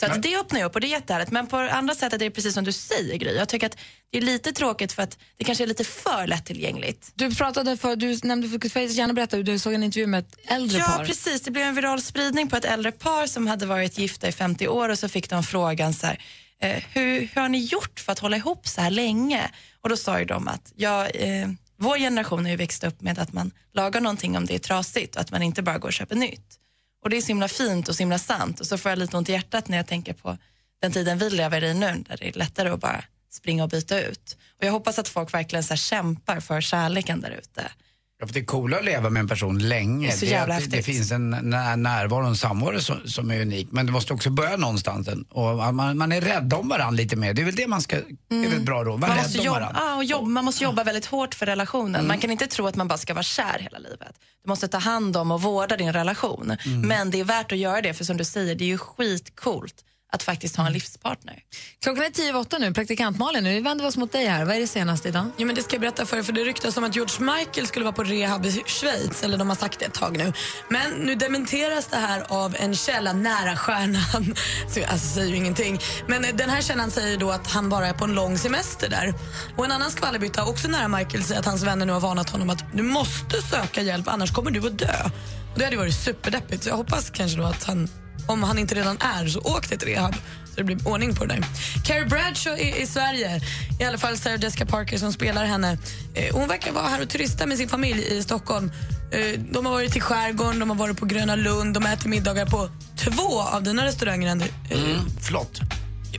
Så 0.00 0.06
att 0.06 0.22
det 0.22 0.36
öppnar 0.36 0.60
ju 0.60 0.66
upp 0.66 0.74
och 0.74 0.80
det 0.80 0.86
är 0.86 0.90
jättehärligt. 0.90 1.30
Men 1.30 1.46
på 1.46 1.56
andra 1.56 1.94
sättet 1.94 2.22
är 2.22 2.24
det 2.24 2.30
precis 2.30 2.54
som 2.54 2.64
du 2.64 2.72
säger 2.72 3.16
Gry. 3.16 3.36
Jag 3.36 3.48
tycker 3.48 3.66
att 3.66 3.76
det 4.10 4.18
är 4.18 4.22
lite 4.22 4.52
tråkigt 4.52 4.92
för 4.92 5.02
att 5.02 5.18
det 5.36 5.44
kanske 5.44 5.64
är 5.64 5.68
lite 5.68 5.84
för 5.84 6.26
lättillgängligt. 6.26 7.12
Du 7.14 7.34
pratade 7.34 7.76
för, 7.76 7.96
du 7.96 8.18
nämnde, 8.22 8.48
för, 8.48 8.68
får 8.68 8.82
jag 8.82 8.90
gärna 8.90 9.12
berätta, 9.12 9.36
du 9.36 9.58
såg 9.58 9.74
en 9.74 9.82
intervju 9.82 10.06
med 10.06 10.18
ett 10.20 10.36
äldre 10.46 10.78
Ja, 10.78 10.84
par. 10.84 11.04
precis. 11.04 11.40
Det 11.42 11.50
blev 11.50 11.66
en 11.66 11.74
viral 11.74 12.02
spridning 12.02 12.48
på 12.48 12.56
ett 12.56 12.64
äldre 12.64 12.92
par 12.92 13.26
som 13.26 13.46
hade 13.46 13.66
varit 13.66 13.98
gifta 13.98 14.28
i 14.28 14.32
50 14.32 14.68
år 14.68 14.88
och 14.88 14.98
så 14.98 15.08
fick 15.08 15.30
de 15.30 15.42
frågan 15.42 15.94
så 15.94 16.06
här, 16.06 16.20
eh, 16.62 16.82
hur, 16.92 17.20
hur 17.20 17.40
har 17.40 17.48
ni 17.48 17.58
gjort 17.58 18.00
för 18.00 18.12
att 18.12 18.18
hålla 18.18 18.36
ihop 18.36 18.68
så 18.68 18.80
här 18.80 18.90
länge? 18.90 19.50
Och 19.80 19.88
då 19.88 19.96
sa 19.96 20.18
ju 20.18 20.24
de 20.24 20.48
att 20.48 20.72
ja, 20.76 21.06
eh, 21.06 21.48
vår 21.78 21.98
generation 21.98 22.44
har 22.44 22.50
ju 22.50 22.56
växt 22.56 22.84
upp 22.84 23.00
med 23.00 23.18
att 23.18 23.32
man 23.32 23.50
lagar 23.74 24.00
någonting 24.00 24.36
om 24.36 24.46
det 24.46 24.54
är 24.54 24.58
trasigt 24.58 25.16
och 25.16 25.22
att 25.22 25.30
man 25.30 25.42
inte 25.42 25.62
bara 25.62 25.78
går 25.78 25.88
och 25.88 25.92
köper 25.92 26.16
nytt. 26.16 26.58
Och 27.02 27.10
det 27.10 27.16
är 27.16 27.20
så 27.20 27.28
himla 27.28 27.48
fint 27.48 27.88
och 27.88 27.94
så 27.94 28.02
himla 28.02 28.18
sant 28.18 28.60
och 28.60 28.66
så 28.66 28.78
får 28.78 28.90
jag 28.90 28.98
lite 28.98 29.16
ont 29.16 29.28
i 29.28 29.32
hjärtat 29.32 29.68
när 29.68 29.76
jag 29.76 29.86
tänker 29.86 30.12
på 30.12 30.38
den 30.82 30.92
tiden 30.92 31.18
vi 31.18 31.30
lever 31.30 31.64
i 31.64 31.74
nu 31.74 32.04
där 32.08 32.16
det 32.16 32.28
är 32.28 32.32
lättare 32.32 32.68
att 32.68 32.80
bara 32.80 33.04
springa 33.30 33.62
och 33.62 33.68
byta 33.68 34.00
ut. 34.00 34.36
Och 34.58 34.64
jag 34.64 34.72
hoppas 34.72 34.98
att 34.98 35.08
folk 35.08 35.34
verkligen 35.34 35.64
så 35.64 35.68
här 35.68 35.76
kämpar 35.76 36.40
för 36.40 36.60
kärleken 36.60 37.20
där 37.20 37.30
ute. 37.30 37.70
Ja, 38.20 38.26
för 38.26 38.34
det 38.34 38.40
är 38.40 38.44
coolare 38.44 38.80
att 38.80 38.84
leva 38.86 39.10
med 39.10 39.20
en 39.20 39.28
person 39.28 39.58
länge. 39.58 40.06
Det 40.06 40.12
är 40.12 40.16
så 40.16 40.24
är 40.26 40.30
jävla 40.30 40.54
att 40.54 40.70
det, 40.70 40.76
det 40.76 40.82
finns 40.82 41.12
en 41.12 41.30
när, 41.30 41.76
närvaro 41.76 42.22
och 42.22 42.28
en 42.28 42.36
samvaro 42.36 42.80
som, 42.80 42.96
som 43.04 43.30
är 43.30 43.40
unik. 43.40 43.68
Men 43.70 43.86
det 43.86 43.92
måste 43.92 44.12
också 44.14 44.30
börja 44.30 44.56
någonstans. 44.56 45.08
Och 45.30 45.74
man, 45.74 45.98
man 45.98 46.12
är 46.12 46.20
rädd 46.20 46.52
om 46.52 46.68
varandra 46.68 46.90
lite 46.90 47.16
mer. 47.16 47.34
Det 47.34 47.42
är 47.42 47.46
väl 47.46 47.54
det 47.54 47.66
man 47.66 47.82
ska... 47.82 47.96
Det 47.96 48.36
är 48.36 48.48
väl 48.48 48.58
ett 48.58 48.66
bra 48.66 48.84
råd. 48.84 49.00
Var 49.00 49.08
Man 49.08 49.16
rädd 49.16 49.38
om 49.38 49.44
jobba, 49.44 49.60
varandra. 49.60 49.80
ja, 49.84 49.96
och 49.96 50.04
jobba, 50.04 50.26
man 50.26 50.44
måste 50.44 50.64
jobba 50.64 50.84
väldigt 50.84 51.06
hårt 51.06 51.34
för 51.34 51.46
relationen. 51.46 52.06
Man 52.06 52.18
kan 52.18 52.30
inte 52.30 52.46
tro 52.46 52.66
att 52.66 52.76
man 52.76 52.88
bara 52.88 52.98
ska 52.98 53.14
vara 53.14 53.22
kär 53.22 53.58
hela 53.58 53.78
livet. 53.78 54.14
Du 54.44 54.48
måste 54.48 54.68
ta 54.68 54.78
hand 54.78 55.16
om 55.16 55.30
och 55.30 55.42
vårda 55.42 55.76
din 55.76 55.92
relation. 55.92 56.56
Men 56.84 57.10
det 57.10 57.20
är 57.20 57.24
värt 57.24 57.52
att 57.52 57.58
göra 57.58 57.80
det, 57.80 57.94
för 57.94 58.04
som 58.04 58.16
du 58.16 58.24
säger, 58.24 58.54
det 58.54 58.64
är 58.64 58.68
ju 58.68 58.78
skitcoolt 58.78 59.84
att 60.12 60.22
faktiskt 60.22 60.56
ha 60.56 60.66
en 60.66 60.72
livspartner. 60.72 61.38
Klockan 61.82 62.04
är 62.04 62.10
tio 62.10 62.34
åtta 62.34 62.58
nu, 62.58 62.74
praktikant 62.74 63.18
Malin, 63.18 63.44
nu 63.44 63.60
vänder 63.60 63.84
vi 63.84 63.88
oss 63.90 63.96
mot 63.96 64.12
dig 64.12 64.26
här. 64.26 64.44
Vad 64.44 64.56
är 64.56 64.60
det 64.60 64.66
senaste 64.66 65.08
idag? 65.08 65.26
Jo, 65.36 65.46
men 65.46 65.56
det 65.56 65.62
ska 65.62 65.74
jag 65.74 65.80
berätta 65.80 66.06
för 66.06 66.16
er, 66.16 66.22
för 66.22 66.32
det 66.32 66.44
ryktas 66.44 66.76
om 66.76 66.84
att 66.84 66.96
George 66.96 67.34
Michael 67.36 67.66
skulle 67.66 67.84
vara 67.84 67.94
på 67.94 68.04
rehab 68.04 68.46
i 68.46 68.62
Schweiz, 68.66 69.22
eller 69.22 69.38
de 69.38 69.48
har 69.48 69.56
sagt 69.56 69.78
det 69.78 69.84
ett 69.84 69.94
tag 69.94 70.16
nu. 70.16 70.32
Men 70.68 70.90
nu 70.90 71.14
dementeras 71.14 71.86
det 71.86 71.96
här 71.96 72.24
av 72.28 72.56
en 72.58 72.74
källa 72.74 73.12
nära 73.12 73.56
stjärnan. 73.56 74.34
Så, 74.68 74.84
alltså 74.84 75.14
säger 75.14 75.28
ju 75.28 75.36
ingenting. 75.36 75.80
Men 76.06 76.24
eh, 76.24 76.34
den 76.34 76.50
här 76.50 76.62
källan 76.62 76.90
säger 76.90 77.16
då 77.16 77.30
att 77.30 77.46
han 77.50 77.68
bara 77.68 77.86
är 77.86 77.92
på 77.92 78.04
en 78.04 78.14
lång 78.14 78.38
semester 78.38 78.88
där. 78.88 79.14
Och 79.56 79.64
en 79.64 79.72
annan 79.72 79.90
skvallerbytta, 79.90 80.44
också 80.44 80.68
nära 80.68 80.88
Michael, 80.88 81.24
säger 81.24 81.40
att 81.40 81.46
hans 81.46 81.62
vänner 81.62 81.86
nu 81.86 81.92
har 81.92 82.00
varnat 82.00 82.30
honom 82.30 82.50
att 82.50 82.64
du 82.72 82.82
måste 82.82 83.42
söka 83.42 83.82
hjälp, 83.82 84.08
annars 84.08 84.32
kommer 84.32 84.50
du 84.50 84.66
att 84.66 84.78
dö. 84.78 85.10
Och 85.52 85.58
det 85.58 85.64
hade 85.64 85.76
varit 85.76 85.94
superdeppigt, 85.94 86.62
så 86.62 86.68
jag 86.68 86.76
hoppas 86.76 87.10
kanske 87.10 87.38
då 87.38 87.44
att 87.44 87.64
han 87.64 87.88
om 88.28 88.42
han 88.42 88.58
inte 88.58 88.74
redan 88.74 88.96
är, 89.00 89.26
så 89.28 89.40
åk 89.40 89.66
till 89.66 89.76
ett 89.76 89.86
rehab 89.86 90.14
så 90.14 90.54
det 90.56 90.64
blir 90.64 90.88
ordning 90.88 91.14
på 91.14 91.24
det 91.24 91.34
där. 91.34 91.44
Carrie 91.84 92.04
Bradshaw 92.06 92.62
är 92.68 92.82
i 92.82 92.86
Sverige. 92.86 93.40
I 93.80 93.84
alla 93.84 93.98
fall 93.98 94.18
Sarah 94.18 94.40
Jessica 94.40 94.66
Parker 94.66 94.98
som 94.98 95.12
spelar 95.12 95.44
henne. 95.44 95.78
Eh, 96.14 96.34
hon 96.36 96.48
verkar 96.48 96.72
vara 96.72 96.86
här 96.88 97.02
och 97.02 97.08
turista 97.08 97.46
med 97.46 97.58
sin 97.58 97.68
familj 97.68 98.04
i 98.18 98.22
Stockholm. 98.22 98.72
Eh, 99.12 99.40
de 99.50 99.66
har 99.66 99.72
varit 99.72 99.96
i 99.96 100.00
skärgården, 100.00 100.58
de 100.58 100.70
har 100.70 100.76
varit 100.76 100.96
på 100.98 101.06
Gröna 101.06 101.36
Lund, 101.36 101.74
de 101.74 101.86
äter 101.86 102.08
middagar 102.08 102.46
på 102.46 102.70
två 102.96 103.40
av 103.42 103.62
dina 103.62 103.84
restauranger. 103.84 104.36
Eh, 104.70 104.78
Mm, 104.82 104.96
flott. 105.20 105.60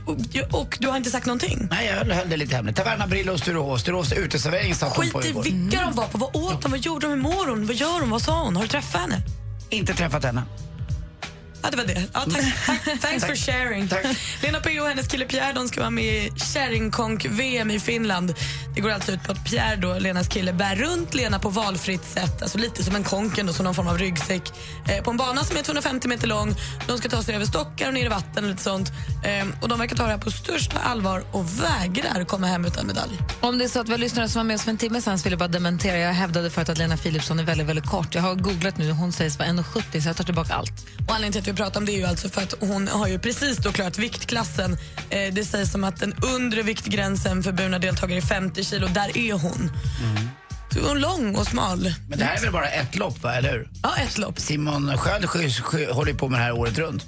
och, 0.06 0.16
och 0.60 0.76
du 0.80 0.88
har 0.88 0.96
inte 0.96 1.10
sagt 1.10 1.26
någonting? 1.26 1.68
Nej, 1.70 1.86
jag 1.86 1.94
höll, 1.94 2.12
höll 2.12 2.28
det 2.30 2.36
lite 2.36 2.56
hemligt. 2.56 2.76
Taverna 2.76 3.06
Brillo 3.06 3.32
och 3.32 3.38
Sturehof. 3.40 3.80
Sturehofs 3.80 4.12
uteservering 4.12 4.74
satt 4.74 4.96
hon 4.96 5.02
Skit 5.04 5.12
på 5.12 5.24
i 5.24 5.28
igår. 5.28 5.42
vilka 5.42 5.80
de 5.80 5.94
var 5.94 6.06
på. 6.06 6.18
Vad 6.18 6.36
åt 6.36 6.62
de? 6.62 6.70
Vad 6.70 6.80
gjorde 6.80 7.06
de? 7.06 7.10
Hur 7.10 7.16
mår 7.22 7.46
hon? 7.48 7.66
Vad 7.66 7.76
gör 7.76 8.00
hon? 8.00 8.10
Vad 8.10 8.22
sa 8.22 8.44
hon? 8.44 8.56
Har 8.56 8.62
du 8.62 8.68
träffat 8.68 9.00
henne? 9.00 9.22
Inte 9.70 9.94
träffat 9.94 10.24
henne. 10.24 10.42
Ja, 11.62 11.70
det 11.70 11.76
var 11.76 11.84
det. 11.84 12.04
Ja, 12.12 12.20
tack, 12.20 12.44
tack. 12.66 13.00
Thanks 13.00 13.24
for 13.24 13.34
sharing. 13.34 13.88
Tack. 13.88 14.04
Lena 14.42 14.60
P 14.60 14.80
och 14.80 14.88
hennes 14.88 15.06
kille 15.06 15.24
Pierre 15.24 15.52
de 15.52 15.68
ska 15.68 15.80
vara 15.80 15.90
med 15.90 16.04
i 16.04 16.32
Kärringkonk-VM 16.36 17.70
i 17.70 17.80
Finland. 17.80 18.34
Det 18.74 18.80
går 18.80 18.90
alltså 18.90 19.12
ut 19.12 19.22
på 19.22 19.32
att 19.32 19.44
Pierre, 19.44 19.76
då, 19.76 19.98
Lenas 19.98 20.28
kille, 20.28 20.52
bär 20.52 20.76
runt 20.76 21.14
Lena 21.14 21.38
på 21.38 21.48
valfritt 21.48 22.04
sätt. 22.04 22.42
Alltså 22.42 22.58
lite 22.58 22.84
som 22.84 22.96
en 22.96 23.04
konken, 23.04 23.46
då, 23.46 23.52
som 23.52 23.64
någon 23.64 23.74
form 23.74 23.88
av 23.88 23.98
ryggsäck. 23.98 24.52
Eh, 24.88 25.02
på 25.04 25.10
en 25.10 25.16
bana 25.16 25.44
som 25.44 25.56
är 25.56 25.62
250 25.62 26.08
meter 26.08 26.26
lång. 26.26 26.54
De 26.86 26.98
ska 26.98 27.08
ta 27.08 27.22
sig 27.22 27.34
över 27.34 27.46
stockar 27.46 27.88
och 27.88 27.94
ner 27.94 28.04
i 28.04 28.08
vatten 28.08 28.44
och 28.44 28.50
lite 28.50 28.62
sånt. 28.62 28.92
Eh, 29.24 29.46
och 29.62 29.68
de 29.68 29.78
verkar 29.78 29.96
ta 29.96 30.02
det 30.02 30.10
här 30.10 30.18
på 30.18 30.30
största 30.30 30.78
allvar 30.78 31.24
och 31.32 31.46
vägrar 31.62 32.24
komma 32.24 32.46
hem 32.46 32.64
utan 32.64 32.86
medalj. 32.86 33.18
Om 33.40 33.58
det 33.58 33.64
är 33.64 33.68
så 33.68 33.80
att 33.80 33.88
vi 33.88 33.92
har 33.92 33.98
lyssnare 33.98 34.28
som 34.28 34.40
var 34.40 34.44
med 34.44 34.54
oss 34.54 34.62
för 34.62 34.70
en 34.70 34.78
timme 34.78 35.00
sedan 35.02 35.18
så 35.18 35.24
vill 35.24 35.32
jag 35.32 35.38
bara 35.38 35.48
dementera. 35.48 35.98
Jag 35.98 36.12
hävdade 36.12 36.50
förut 36.50 36.68
att 36.68 36.78
Lena 36.78 36.96
Philipsson 36.96 37.38
är 37.38 37.44
väldigt, 37.44 37.66
väldigt 37.66 37.86
kort. 37.86 38.14
Jag 38.14 38.22
har 38.22 38.34
googlat 38.34 38.78
nu 38.78 38.92
hon 38.92 39.12
sägs 39.12 39.38
vara 39.38 39.48
1,70 39.48 40.00
så 40.00 40.08
jag 40.08 40.16
tar 40.16 40.24
tillbaka 40.24 40.54
allt. 40.54 40.72
Och 41.08 41.14
anledningen 41.14 41.32
vi 41.50 41.56
pratar 41.56 41.80
om 41.80 41.86
det 41.86 41.92
är 41.92 41.96
ju 41.96 42.04
alltså 42.04 42.28
för 42.28 42.42
att 42.42 42.54
hon 42.60 42.88
har 42.88 43.08
ju 43.08 43.18
precis 43.18 43.56
då 43.56 43.72
klarat 43.72 43.98
viktklassen. 43.98 44.76
Eh, 45.10 45.34
det 45.34 45.44
sägs 45.44 45.72
som 45.72 45.84
att 45.84 46.00
den 46.00 46.14
undre 46.34 46.62
viktgränsen 46.62 47.42
för 47.42 47.52
burna 47.52 47.78
deltagare 47.78 48.18
är 48.18 48.22
50 48.22 48.64
kilo. 48.64 48.86
Där 48.86 49.18
är 49.18 49.32
hon. 49.32 49.72
Så 50.72 50.80
hon 50.80 50.96
är 50.96 51.00
lång 51.00 51.36
och 51.36 51.46
smal. 51.46 51.94
Men 52.08 52.18
det 52.18 52.24
här 52.24 52.36
är 52.36 52.40
väl 52.40 52.52
bara 52.52 52.68
ett 52.68 52.96
lopp, 52.96 53.22
va? 53.22 53.34
eller 53.34 53.52
hur? 53.52 53.68
Ja, 53.82 53.96
ett 53.96 54.18
lopp. 54.18 54.40
Simon 54.40 54.98
Sköld 54.98 55.24
håller 55.90 56.14
på 56.14 56.28
med 56.28 56.40
det 56.40 56.44
här 56.44 56.52
året 56.52 56.78
runt. 56.78 57.06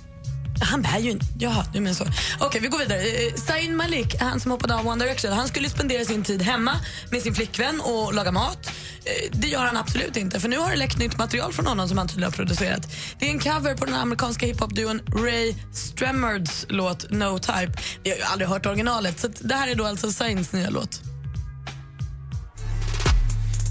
Han 0.61 0.83
bär 0.83 0.99
ju 0.99 1.11
inte... 1.11 1.27
Jaha, 1.39 1.65
du 1.73 1.81
menar 1.81 1.95
så. 1.95 2.07
Okej, 2.41 2.61
vi 2.61 2.69
går 2.69 2.79
vidare. 2.79 3.01
Eh, 3.01 3.35
Zayn 3.35 3.77
Malik, 3.77 4.17
han 4.21 4.41
som 4.41 4.51
hoppade 4.51 4.75
av 4.75 4.87
One 4.89 5.05
Direction, 5.05 5.33
han 5.33 5.49
skulle 5.49 5.71
spendera 5.71 6.05
sin 6.05 6.23
tid 6.25 6.43
hemma 6.43 6.77
med 7.11 7.23
sin 7.23 7.35
flickvän 7.35 7.81
och 7.81 8.15
laga 8.15 8.33
mat. 8.33 8.67
Eh, 9.05 9.31
Det 9.33 9.49
gör 9.49 9.65
han 9.65 9.77
absolut 9.77 10.17
inte, 10.17 10.41
för 10.41 10.49
nu 10.49 10.59
har 10.59 10.71
det 10.71 10.77
läckt 10.77 10.99
nytt 10.99 11.19
material 11.19 11.53
från 11.53 11.67
honom 11.67 11.89
som 11.89 11.99
han 11.99 12.09
tydligen 12.09 12.33
har 12.33 12.37
producerat. 12.37 12.87
Det 13.19 13.27
är 13.27 13.31
en 13.31 13.39
cover 13.39 13.75
på 13.75 13.85
den 13.85 13.95
amerikanska 13.95 14.47
hiphopduon 14.47 15.01
Ray 15.17 15.55
Stremmerds 15.73 16.67
låt 16.69 17.11
No 17.11 17.39
Type. 17.39 17.73
Vi 18.03 18.11
har 18.11 18.17
ju 18.17 18.23
aldrig 18.23 18.49
hört 18.49 18.67
originalet, 18.67 19.21
så 19.21 19.29
det 19.41 19.55
här 19.55 19.69
är 19.69 19.75
då 19.75 19.87
alltså 19.87 20.13
Zayns 20.13 20.53
nya 20.53 20.71
låt. 20.71 21.01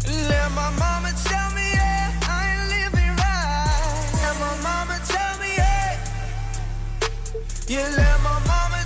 Let 0.08 0.50
my 0.52 0.80
mama 0.80 1.10
tell 1.24 1.56
me, 1.56 1.62
yeah, 1.74 2.01
Yeah, 7.72 7.88
let 7.96 8.20
my 8.22 8.38
mama 8.48 8.81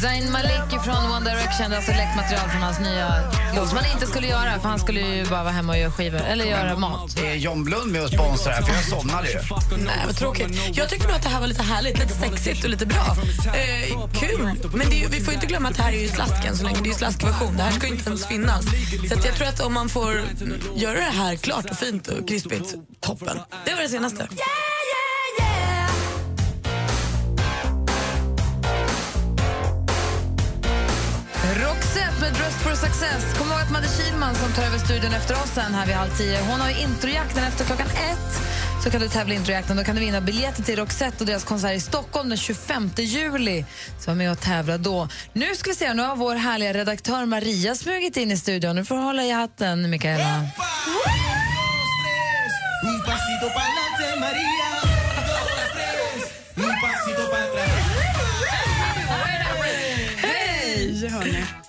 Zayn 0.00 0.32
Malik 0.32 0.82
från 0.84 1.10
One 1.12 1.30
Direction, 1.30 1.70
det 1.70 1.74
är 1.74 1.76
alltså 1.76 1.92
läckt 1.92 2.16
material 2.16 2.50
från 2.50 2.62
hans 2.62 2.78
nya 2.80 3.30
låt 3.56 3.68
som 3.68 3.78
han 3.78 3.86
inte 3.92 4.06
skulle 4.06 4.26
göra 4.26 4.60
för 4.60 4.68
han 4.68 4.78
skulle 4.78 5.00
ju 5.00 5.24
bara 5.26 5.42
vara 5.42 5.52
hemma 5.52 5.72
och 5.72 5.78
göra 5.78 5.90
skivor, 5.92 6.20
eller 6.20 6.44
göra 6.44 6.76
mat. 6.76 7.16
Det 7.16 7.26
är 7.30 7.34
John 7.34 7.64
Blund 7.64 7.92
med 7.92 8.02
och 8.02 8.10
sponsrar 8.10 8.52
här, 8.52 8.62
för 8.62 8.74
jag 8.74 8.84
somnade 8.84 9.28
ju. 9.30 9.38
Nej, 9.76 9.96
vad 10.06 10.16
tråkigt. 10.16 10.76
Jag 10.76 10.88
tycker 10.88 11.06
nog 11.06 11.16
att 11.16 11.22
det 11.22 11.28
här 11.28 11.40
var 11.40 11.46
lite 11.46 11.62
härligt, 11.62 11.98
lite 11.98 12.14
sexigt 12.14 12.64
och 12.64 12.70
lite 12.70 12.86
bra. 12.86 13.16
Eh, 13.54 14.10
kul. 14.20 14.50
Men 14.74 14.90
det 14.90 14.96
är, 14.96 15.00
ju- 15.00 15.08
vi 15.08 15.20
får 15.20 15.34
inte 15.34 15.46
glömma 15.46 15.68
att 15.68 15.76
det 15.76 15.82
här 15.82 15.92
är 15.92 16.00
ju 16.02 16.08
slasken 16.08 16.56
så 16.56 16.64
länge. 16.64 16.76
Det 16.76 16.84
är 16.88 16.92
ju 16.92 16.94
slaskversion. 16.98 17.56
Det 17.56 17.62
här 17.62 17.70
ska 17.72 17.86
ju 17.86 17.92
inte 17.94 18.08
ens 18.08 18.26
finnas. 18.26 18.64
Så 19.08 19.14
att 19.18 19.24
jag 19.24 19.34
tror 19.34 19.48
att 19.48 19.60
om 19.60 19.74
man 19.74 19.88
får 19.88 20.22
göra 20.74 20.94
det 20.94 21.00
här 21.18 21.36
klart 21.36 21.70
och 21.70 21.76
fint 21.76 22.08
och 22.08 22.28
krispigt, 22.28 22.74
toppen. 23.00 23.38
Det 23.64 23.74
var 23.74 23.82
det 23.82 23.88
senaste. 23.88 24.28
Success. 32.80 33.38
Kom 33.38 33.48
ihåg 33.48 33.60
att 33.60 33.70
Madde 33.70 33.88
Kihlman 33.88 34.34
som 34.34 34.52
tar 34.52 34.62
över 34.62 34.78
studion 34.78 35.12
efter 35.12 35.34
oss 35.34 35.50
sen 35.54 35.74
här 35.74 35.86
vid 35.86 35.94
halv 35.94 36.10
tio. 36.10 36.40
Hon 36.40 36.60
har 36.60 36.70
ju 36.70 36.78
introjakten 36.78 37.44
efter 37.44 37.64
klockan 37.64 37.86
ett. 37.86 38.32
Så 38.84 38.90
kan 38.90 39.00
du 39.00 39.08
tävla 39.08 39.34
i 39.34 39.36
introjakten. 39.36 39.76
Då 39.76 39.84
kan 39.84 39.94
du 39.94 40.00
vinna 40.00 40.20
biljetter 40.20 40.62
till 40.62 40.76
Roxette 40.76 41.16
och 41.20 41.26
deras 41.26 41.44
konsert 41.44 41.76
i 41.76 41.80
Stockholm 41.80 42.28
den 42.28 42.38
25 42.38 42.90
juli. 42.96 43.64
Så 43.98 44.10
var 44.10 44.14
med 44.14 44.32
och 44.32 44.40
tävla 44.40 44.78
då. 44.78 45.08
Nu 45.32 45.54
ska 45.54 45.70
vi 45.70 45.76
se, 45.76 45.94
nu 45.94 46.02
har 46.02 46.16
vår 46.16 46.34
härliga 46.34 46.72
redaktör 46.72 47.26
Maria 47.26 47.74
smugit 47.74 48.16
in 48.16 48.30
i 48.30 48.36
studion. 48.36 48.76
Nu 48.76 48.84
får 48.84 48.94
du 48.94 49.02
hålla 49.02 49.24
i 49.24 49.30
hatten, 49.30 49.90
Mikaela. 49.90 50.46
Hej, 60.16 61.08
hörni. 61.08 61.59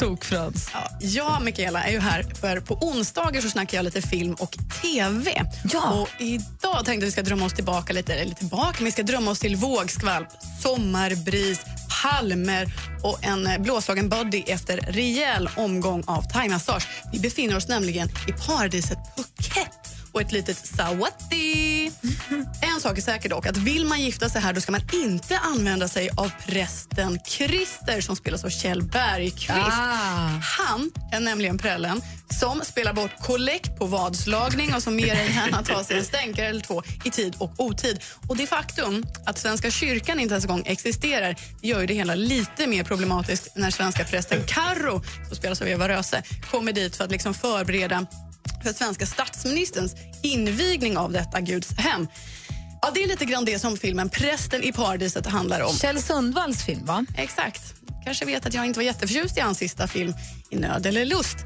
Tok-Frans. 0.00 0.70
Ja, 0.72 0.88
jag, 1.00 1.42
Mikaela, 1.42 1.82
är 1.84 1.92
ju 1.92 1.98
här 1.98 2.22
för 2.40 2.60
på 2.60 2.74
onsdagar 2.74 3.40
så 3.40 3.50
snackar 3.50 3.78
jag 3.78 3.84
lite 3.84 4.02
film 4.02 4.34
och 4.34 4.58
TV. 4.82 5.46
Ja. 5.72 5.92
Och 5.92 6.08
idag 6.18 6.84
tänkte 6.84 7.06
vi 7.06 7.12
ska 7.12 7.22
drömma 7.22 7.44
oss 7.44 7.52
tillbaka 7.52 7.92
lite, 7.92 8.14
eller 8.14 8.34
tillbaka, 8.34 8.84
vi 8.84 8.92
ska 8.92 9.02
drömma 9.02 9.30
oss 9.30 9.38
till 9.38 9.56
vågskvalp, 9.56 10.28
sommarbris, 10.62 11.60
palmer 12.02 12.72
och 13.02 13.24
en 13.24 13.46
eh, 13.46 13.58
blåslagen 13.58 14.08
body 14.08 14.42
efter 14.46 14.76
rejäl 14.76 15.48
omgång 15.56 16.04
av 16.06 16.22
thaimassage. 16.22 16.88
Vi 17.12 17.20
befinner 17.20 17.56
oss 17.56 17.68
nämligen 17.68 18.08
i 18.08 18.32
paradiset 18.46 18.98
Phuket 19.16 19.99
och 20.12 20.20
ett 20.20 20.32
litet 20.32 20.66
sawati. 20.66 21.92
En 22.74 22.80
sak 22.80 22.98
är 22.98 23.02
säker 23.02 23.28
dock, 23.28 23.46
att 23.46 23.56
vill 23.56 23.86
man 23.86 24.00
gifta 24.00 24.28
sig 24.28 24.40
här 24.40 24.52
då 24.52 24.60
ska 24.60 24.72
man 24.72 24.80
inte 24.92 25.38
använda 25.38 25.88
sig 25.88 26.10
av 26.16 26.32
prästen 26.46 27.18
Christer 27.26 28.00
som 28.00 28.16
spelas 28.16 28.44
av 28.44 28.48
Kjell 28.48 28.82
Bergqvist. 28.82 29.50
Ah. 29.50 30.40
Han 30.58 30.90
är 31.12 31.20
nämligen 31.20 31.58
prällen 31.58 32.00
som 32.40 32.60
spelar 32.64 32.92
bort 32.92 33.10
kollekt 33.22 33.78
på 33.78 33.86
vadslagning 33.86 34.74
och 34.74 34.82
som 34.82 34.96
mer 34.96 35.14
än 35.14 35.34
gärna 35.34 35.62
tar 35.62 35.82
sig 35.82 35.98
en 35.98 36.04
stänkare 36.04 36.46
eller 36.46 36.60
två 36.60 36.82
i 37.04 37.10
tid 37.10 37.34
och 37.38 37.52
otid. 37.56 38.00
Och 38.28 38.36
det 38.36 38.46
faktum 38.46 39.04
att 39.26 39.38
Svenska 39.38 39.70
kyrkan 39.70 40.20
inte 40.20 40.34
ens 40.34 40.44
en 40.44 40.50
gång 40.50 40.62
existerar 40.66 41.36
gör 41.62 41.80
ju 41.80 41.86
det 41.86 41.94
hela 41.94 42.14
lite 42.14 42.66
mer 42.66 42.84
problematiskt 42.84 43.56
när 43.56 43.70
svenska 43.70 44.04
prästen 44.04 44.38
Karro, 44.46 45.02
som 45.28 45.36
spelas 45.36 45.60
av 45.60 45.68
Eva 45.68 45.88
Röse, 45.88 46.22
kommer 46.50 46.72
dit 46.72 46.96
för 46.96 47.04
att 47.04 47.10
liksom 47.10 47.34
förbereda 47.34 48.06
för 48.62 48.72
svenska 48.72 49.06
statsministerns 49.06 49.94
invigning 50.22 50.96
av 50.96 51.12
detta 51.12 51.40
Guds 51.40 51.78
hem. 51.78 52.06
Ja, 52.82 52.90
det 52.94 53.02
är 53.02 53.08
lite 53.08 53.24
grann 53.24 53.44
det 53.44 53.58
som 53.58 53.76
filmen 53.76 54.08
Prästen 54.08 54.62
i 54.62 54.72
paradiset 54.72 55.26
handlar 55.26 55.60
om. 55.60 55.72
Kjell 55.72 56.02
Sundvalls 56.02 56.64
film, 56.64 56.84
va? 56.84 57.06
Exakt. 57.16 57.74
Kanske 58.04 58.24
vet 58.24 58.46
att 58.46 58.54
jag 58.54 58.66
inte 58.66 58.78
var 58.78 58.84
jätteförtjust 58.84 59.36
i 59.38 59.40
hans 59.40 59.58
sista 59.58 59.86
film 59.86 60.14
I 60.50 60.56
nöd 60.56 60.86
eller 60.86 61.04
lust. 61.04 61.36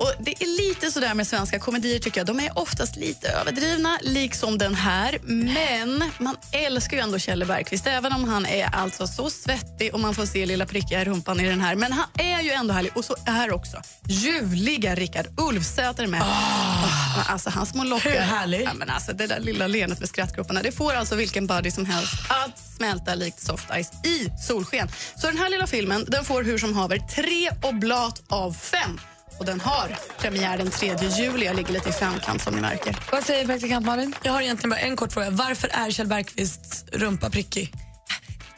Och 0.00 0.12
Det 0.18 0.42
är 0.42 0.68
lite 0.68 0.90
sådär 0.90 1.14
med 1.14 1.26
svenska 1.26 1.58
komedier 1.58 1.98
tycker 1.98 2.20
jag. 2.20 2.26
De 2.26 2.40
är 2.40 2.58
oftast 2.58 2.96
lite 2.96 3.28
överdrivna, 3.28 3.98
liksom 4.02 4.58
den 4.58 4.74
här. 4.74 5.18
Men 5.22 6.04
man 6.18 6.36
älskar 6.52 6.96
ju 6.96 7.02
ändå 7.02 7.18
Kjell 7.18 7.44
Bergqvist, 7.44 7.86
även 7.86 8.12
om 8.12 8.24
han 8.24 8.46
är 8.46 8.74
alltså 8.74 9.06
så 9.06 9.30
svettig 9.30 9.94
och 9.94 10.00
man 10.00 10.14
får 10.14 10.26
se 10.26 10.46
lilla 10.46 10.66
prickiga 10.66 11.04
rumpan 11.04 11.40
i 11.40 11.48
den 11.48 11.60
här. 11.60 11.74
Men 11.74 11.92
han 11.92 12.06
är 12.18 12.40
ju 12.40 12.50
ändå 12.50 12.74
härlig. 12.74 12.92
Och 12.96 13.04
så 13.04 13.16
är 13.26 13.52
också 13.52 13.82
ljuvliga 14.08 14.94
Rickard 14.94 15.26
Ulfsäter 15.36 16.06
med. 16.06 16.22
Oh. 16.22 17.32
Alltså 17.32 17.50
hans 17.50 17.68
små 17.70 17.84
lockar. 17.84 18.10
Hur 18.10 18.18
härlig? 18.18 18.62
Ja, 18.62 18.74
men 18.74 18.90
alltså, 18.90 19.12
det 19.12 19.26
där 19.26 19.40
lilla 19.40 19.66
leendet 19.66 20.00
med 20.00 20.08
skrattgroparna. 20.08 20.62
Det 20.62 20.72
får 20.72 20.92
alltså 20.92 21.14
vilken 21.14 21.46
buddy 21.46 21.70
som 21.70 21.86
helst 21.86 22.12
att 22.28 22.58
smälta 22.76 23.14
likt 23.14 23.40
soft 23.40 23.66
ice 23.68 24.06
i 24.06 24.30
solsken. 24.48 24.88
Så 25.16 25.26
den 25.26 25.38
här 25.38 25.50
lilla 25.50 25.66
filmen 25.66 26.04
den 26.08 26.24
får 26.24 26.42
hur 26.42 26.58
som 26.58 26.74
haver 26.74 26.98
tre 26.98 27.50
oblat 27.62 28.22
av 28.28 28.52
fem. 28.52 29.00
Och 29.40 29.46
den 29.46 29.60
har 29.60 29.96
premiär 30.18 30.58
den 30.58 30.70
3 30.70 30.96
juli. 31.18 31.46
Jag 31.46 31.56
ligger 31.56 31.72
lite 31.72 31.88
i 31.88 31.92
framkant 31.92 32.42
som 32.42 32.54
ni 32.54 32.60
märker. 32.60 32.96
Vad 33.12 33.24
säger 33.24 33.46
praktikant 33.46 33.86
Malin? 33.86 34.14
Jag 34.22 34.32
har 34.32 34.40
egentligen 34.40 34.70
bara 34.70 34.80
en 34.80 34.96
kort 34.96 35.12
fråga. 35.12 35.30
Varför 35.30 35.68
är 35.72 35.90
Kjell 35.90 36.06
Bergqvists 36.06 36.84
rumpa 36.92 37.30
prickig? 37.30 37.72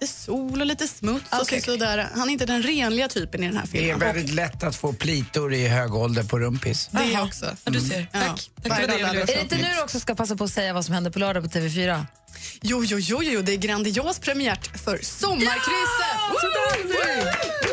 Lite 0.01 0.13
sol 0.13 0.61
och 0.61 0.67
lite 0.67 0.89
smuts 0.89 1.27
Okej, 1.41 1.59
och 1.59 1.65
sådär. 1.65 2.09
Han 2.15 2.29
är 2.29 2.33
inte 2.33 2.47
den 2.47 2.63
renliga 2.63 3.09
typen 3.09 3.43
i 3.43 3.47
den 3.47 3.57
här 3.57 3.65
Det 3.73 3.79
är 3.79 3.83
filmen. 3.83 3.99
väldigt 3.99 4.35
lätt 4.35 4.63
att 4.63 4.77
få 4.77 4.93
plitor 4.93 5.55
i 5.55 5.69
hög 5.69 5.95
ålder 5.95 6.23
på 6.23 6.39
rumpis. 6.39 6.89
Det 6.93 7.05
Jaha. 7.05 7.25
också. 7.25 7.47
Ja, 7.65 7.71
du 7.73 7.81
ser. 7.81 8.07
Ja. 8.13 8.21
Tack. 8.21 8.51
Tack 8.63 8.71
Varje 8.71 8.87
det 8.87 8.93
det. 8.97 9.03
Är 9.21 9.27
det 9.27 9.41
inte 9.43 9.57
nu 9.57 9.69
du 9.77 9.83
också 9.83 10.01
ska 10.01 10.15
passa 10.15 10.37
på 10.37 10.45
att 10.45 10.53
säga 10.53 10.73
vad 10.73 10.85
som 10.85 10.95
händer 10.95 11.11
på 11.11 11.19
lördag 11.19 11.43
på 11.43 11.59
TV4? 11.59 12.05
Jo, 12.61 12.85
jo, 12.85 12.99
jo, 12.99 13.23
jo, 13.23 13.43
det 13.43 13.53
är 13.53 13.57
grandios 13.57 14.19
premiär 14.19 14.59
för 14.85 14.99
Sommarkrysset! 15.03 16.19
Woo! 16.85 17.72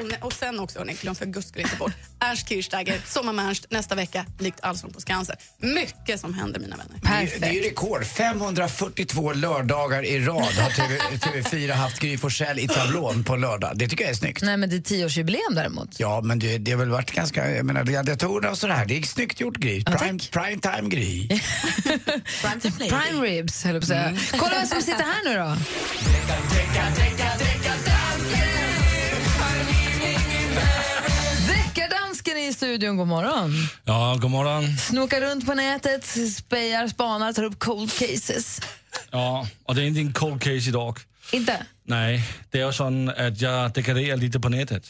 Och, 0.00 0.26
och 0.26 0.32
sen 0.32 0.60
också, 0.60 0.78
hörni, 0.78 0.94
glöm 1.02 1.14
för 1.14 1.26
guds 1.26 1.48
skull 1.48 1.62
inte 1.62 1.76
bort, 1.76 1.92
Ernst 2.20 2.48
Kirchsteiger, 2.48 3.00
Sommar 3.06 3.32
med 3.32 3.46
Ernst 3.48 3.66
nästa 3.70 3.94
vecka, 3.94 4.26
likt 4.38 4.60
Allsång 4.62 4.92
på 4.92 5.00
Skansen. 5.00 5.36
Mycket 5.58 6.20
som 6.20 6.34
händer, 6.34 6.60
mina 6.60 6.76
vänner. 6.76 7.00
Det 7.02 7.08
är, 7.08 7.20
ju- 7.34 7.38
det 7.38 7.46
är 7.46 7.52
ju 7.52 7.60
rekord. 7.70 8.04
542 8.06 9.32
lördagar 9.32 10.02
i 10.04 10.18
rad 10.24 10.42
har 10.44 10.70
TV, 10.70 10.98
TV4 10.98 11.72
haft 11.72 11.98
Gry 11.98 12.18
Forssell 12.18 12.58
i 12.58 12.68
tablån 12.68 13.24
på 13.24 13.36
lördag. 13.36 13.72
Det 13.74 13.88
tycker 13.88 14.04
jag 14.04 14.10
är 14.10 14.14
snyggt. 14.14 14.42
Nej, 14.42 14.56
men 14.56 14.70
det 14.70 14.76
är 14.76 14.80
tioårsjubileum 14.80 15.54
däremot. 15.54 16.00
Ja, 16.00 16.20
men 16.20 16.38
det, 16.38 16.58
det 16.58 16.70
har 16.70 16.78
väl 16.78 16.88
varit 16.90 17.10
ganska, 17.12 17.50
jag 17.50 17.66
menar 17.66 17.84
gladiatorerna 17.84 18.50
och 18.50 18.58
sådär, 18.58 18.84
det 18.88 18.98
är 18.98 19.02
snyggt 19.02 19.40
gjort 19.40 19.56
Gry. 19.56 19.84
Prime, 19.84 20.18
prime 20.30 20.60
time 20.60 20.88
Gry. 20.88 21.28
Prime 22.88 23.22
ribs, 23.26 23.64
höll 23.64 23.74
jag 23.74 23.82
på 23.82 23.84
att 23.84 23.88
säga. 23.88 24.16
Kolla 24.38 24.54
vem 24.54 24.66
som 24.66 24.82
sitter 24.82 25.04
här 25.04 25.24
nu 25.24 25.36
då. 25.38 25.56
I 32.48 32.52
studion, 32.52 32.96
god 32.96 33.08
morgon. 33.08 33.52
Ja, 33.84 34.18
god 34.20 34.30
morgon. 34.30 34.76
Snokar 34.76 35.20
runt 35.20 35.46
på 35.46 35.54
nätet, 35.54 36.04
spejar, 36.36 36.88
spanar, 36.88 37.32
tar 37.32 37.42
upp 37.42 37.58
cold 37.58 37.92
cases. 37.98 38.60
Ja, 39.10 39.46
och 39.64 39.74
det 39.74 39.82
är 39.82 39.86
inte 39.86 40.00
en 40.00 40.12
cold 40.12 40.42
case 40.42 40.68
idag. 40.68 40.98
Inte? 41.32 41.66
Nej, 41.84 42.24
det 42.50 42.60
är 42.60 42.72
så 42.72 43.10
att 43.16 43.40
jag 43.40 43.72
dekorerar 43.72 44.16
lite 44.16 44.40
på 44.40 44.48
nätet. 44.48 44.84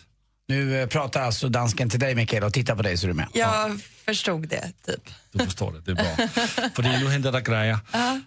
Nu 0.48 0.80
eh, 0.80 0.86
pratar 0.88 1.22
alltså 1.22 1.48
dansken 1.48 1.90
till 1.90 2.00
dig 2.00 2.14
Mikaela 2.14 2.46
och 2.46 2.52
tittar 2.52 2.76
på 2.76 2.82
dig 2.82 2.96
så 2.96 3.06
du 3.06 3.10
är 3.10 3.14
med. 3.14 3.26
Jag 3.34 3.80
förstod 4.04 4.48
det, 4.48 4.72
typ. 4.86 5.10
Du 5.32 5.44
förstår 5.44 5.72
det, 5.72 5.80
det 5.80 5.90
är 5.90 5.94
bra. 5.94 6.28
För 6.74 6.82
nu 6.82 7.08
händer 7.08 7.32
det 7.32 7.40
grejer. 7.40 7.78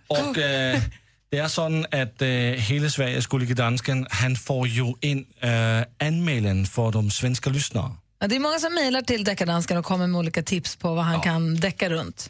Och 0.08 0.38
eh, 0.38 0.82
det 1.30 1.38
är 1.38 1.48
så 1.48 1.84
att 1.92 2.22
eh, 2.22 2.28
hela 2.64 2.90
Sveriges 2.90 3.28
gullige 3.28 3.54
dansken, 3.54 4.08
han 4.10 4.36
får 4.36 4.68
ju 4.68 4.94
in 5.02 5.26
eh, 5.40 6.08
anmälan 6.08 6.66
för 6.66 6.92
de 6.92 7.12
svenska 7.12 7.50
lyssnare. 7.50 7.92
Ja, 8.24 8.28
det 8.28 8.36
är 8.36 8.40
många 8.40 8.60
som 8.60 8.74
mejlar 8.76 9.02
till 9.02 9.24
Deckardansken 9.24 9.78
och 9.78 9.86
kommer 9.86 10.08
med 10.08 10.20
olika 10.20 10.44
tips 10.44 10.76
på 10.76 10.94
vad 10.94 11.04
han 11.06 11.22
kan 11.22 11.56
decka 11.56 11.90
runt. 11.90 12.30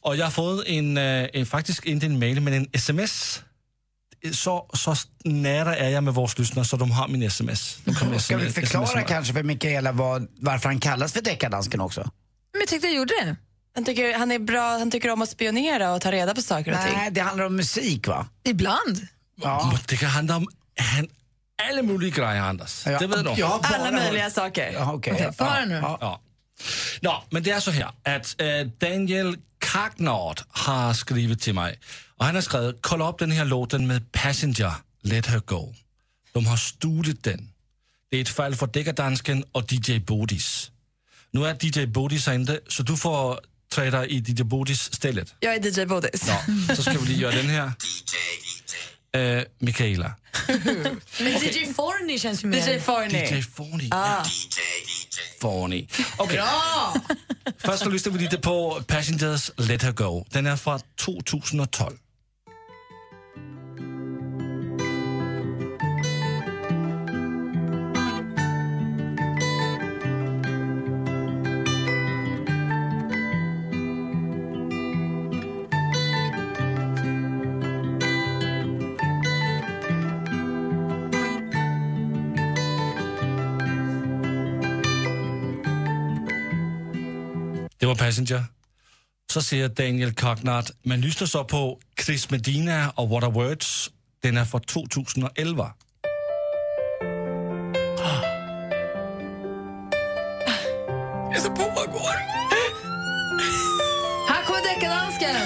Och 0.00 0.16
jag 0.16 0.26
har 0.26 0.30
fått 0.30 0.66
en, 0.66 0.96
eh, 0.98 1.28
en 1.32 1.46
faktiskt 1.46 1.84
inte 1.84 2.06
en 2.06 2.18
mail, 2.18 2.40
men 2.40 2.54
en 2.54 2.68
sms. 2.72 3.42
Så, 4.32 4.70
så 4.74 4.94
nära 5.24 5.76
är 5.76 5.88
jag 5.88 6.04
med 6.04 6.14
våra 6.14 6.30
lyssnare 6.36 6.64
så 6.66 6.76
de 6.76 6.90
har 6.90 7.08
min 7.08 7.22
sms. 7.22 7.78
De 7.84 7.94
kommer 7.94 8.18
Ska 8.18 8.36
vi 8.36 8.46
sms- 8.46 8.52
förklara 8.52 8.94
mig. 8.94 9.04
kanske 9.08 9.32
för 9.32 9.42
Mikaela 9.42 9.92
vad, 9.92 10.28
varför 10.36 10.68
han 10.68 10.80
kallas 10.80 11.12
för 11.12 11.20
deckardansken 11.20 11.80
också? 11.80 12.00
Men 12.52 12.60
jag 12.60 12.68
tyckte 12.68 12.86
jag 12.86 12.96
gjorde 12.96 13.14
det. 13.24 13.36
Han 13.74 13.84
tycker, 13.84 14.18
han 14.18 14.32
är 14.32 14.38
bra, 14.38 14.78
han 14.78 14.90
tycker 14.90 15.10
om 15.10 15.22
att 15.22 15.30
spionera 15.30 15.92
och 15.94 16.00
ta 16.00 16.12
reda 16.12 16.34
på 16.34 16.42
saker 16.42 16.72
och 16.72 16.86
ting. 16.86 16.96
Nej, 16.96 17.10
det 17.10 17.20
handlar 17.20 17.44
om 17.44 17.56
musik 17.56 18.06
va? 18.08 18.26
Ibland. 18.44 19.06
Ja. 19.42 19.78
Det 19.88 19.96
kan 19.96 20.10
handla 20.10 20.36
om 20.36 20.48
han, 20.78 21.08
alla 21.62 21.82
möjliga 21.82 22.10
grejer, 22.16 22.42
Anders. 22.42 22.86
Ja, 22.86 22.98
Det 22.98 23.06
vet 23.06 23.36
du. 23.36 23.42
Alla 23.42 23.90
möjliga 23.90 24.30
saker. 24.30 24.72
Ja, 24.72 24.92
okej. 24.92 25.12
Okej, 25.12 25.32
få 25.38 25.44
höra 25.44 25.64
nu. 25.64 25.74
Ja. 25.74 25.98
Ja. 26.00 26.20
Nå, 27.00 27.24
men 27.30 27.42
det 27.42 27.50
är 27.50 27.60
så 27.60 27.70
här 27.70 27.88
att 28.02 28.40
äh, 28.40 28.46
Daniel 28.78 29.36
Kagnard 29.58 30.40
har 30.48 30.94
skrivit 30.94 31.40
till 31.40 31.54
mig 31.54 31.80
och 32.16 32.24
han 32.24 32.34
har 32.34 32.42
skrivit 32.42 32.76
kolla 32.80 33.08
upp 33.10 33.18
den 33.18 33.30
här 33.30 33.44
låten 33.44 33.86
med 33.86 34.12
Passenger, 34.12 34.72
Let 35.02 35.26
Her 35.26 35.40
Go. 35.40 35.74
De 36.32 36.46
har 36.46 36.56
stulit 36.56 37.24
den. 37.24 37.50
Det 38.10 38.16
är 38.16 38.22
ett 38.22 38.28
fall 38.28 38.54
för 38.54 38.66
Deckardansken 38.66 39.44
och 39.52 39.72
DJ 39.72 39.98
Bodis. 39.98 40.70
Nu 41.30 41.46
är 41.46 41.64
DJ 41.64 41.86
Bodis 41.86 42.26
här 42.26 42.34
inte, 42.34 42.60
så 42.68 42.82
du 42.82 42.96
får 42.96 43.40
träda 43.74 44.06
i 44.06 44.18
DJ 44.18 44.42
Bodis 44.42 44.92
stället. 44.94 45.34
Jag 45.40 45.54
är 45.54 45.80
DJ 45.80 45.86
Bodis. 45.86 46.28
Ja, 46.28 46.74
så 46.74 46.82
ska 46.82 46.98
vi 46.98 47.14
göra 47.16 47.34
den 47.34 47.48
här. 47.48 47.72
Äh, 49.14 49.44
Mikaela. 49.58 50.14
Men 51.18 51.32
DJ 51.32 51.72
Forny 51.74 52.18
känns 52.18 52.44
ju 52.44 52.48
mer... 52.48 52.58
DJ 52.58 52.80
Forny. 52.80 53.18
DJ 53.18 53.42
Forny. 53.42 53.88
Ah. 53.90 54.24
Forny. 55.40 55.86
Okej. 56.16 56.40
Först 57.58 57.82
så 57.82 57.88
lyssnar 57.88 58.12
vi 58.12 58.18
lite 58.18 58.38
på 58.38 58.82
Passengers 58.86 59.50
Let 59.56 59.82
Her 59.82 59.92
Go. 59.92 60.24
Den 60.30 60.46
är 60.46 60.56
från 60.56 60.80
2012. 61.04 61.96
Var 87.94 88.06
Passenger. 88.06 88.44
Så 89.32 89.42
säger 89.42 89.68
Daniel 89.68 90.14
Cognard, 90.14 90.64
man 90.82 91.00
lyssnar 91.00 91.26
så 91.26 91.44
på 91.44 91.78
Chris 92.00 92.30
Medina 92.30 92.90
och 92.90 93.08
What 93.08 93.24
Are 93.24 93.32
Words. 93.32 93.90
Den 94.22 94.36
är 94.36 94.44
från 94.44 94.60
2011. 94.60 95.72
Det 101.34 101.50
pågår. 101.50 102.14
Här 104.28 104.44
kommer 104.44 104.74
deckardansken! 104.74 105.36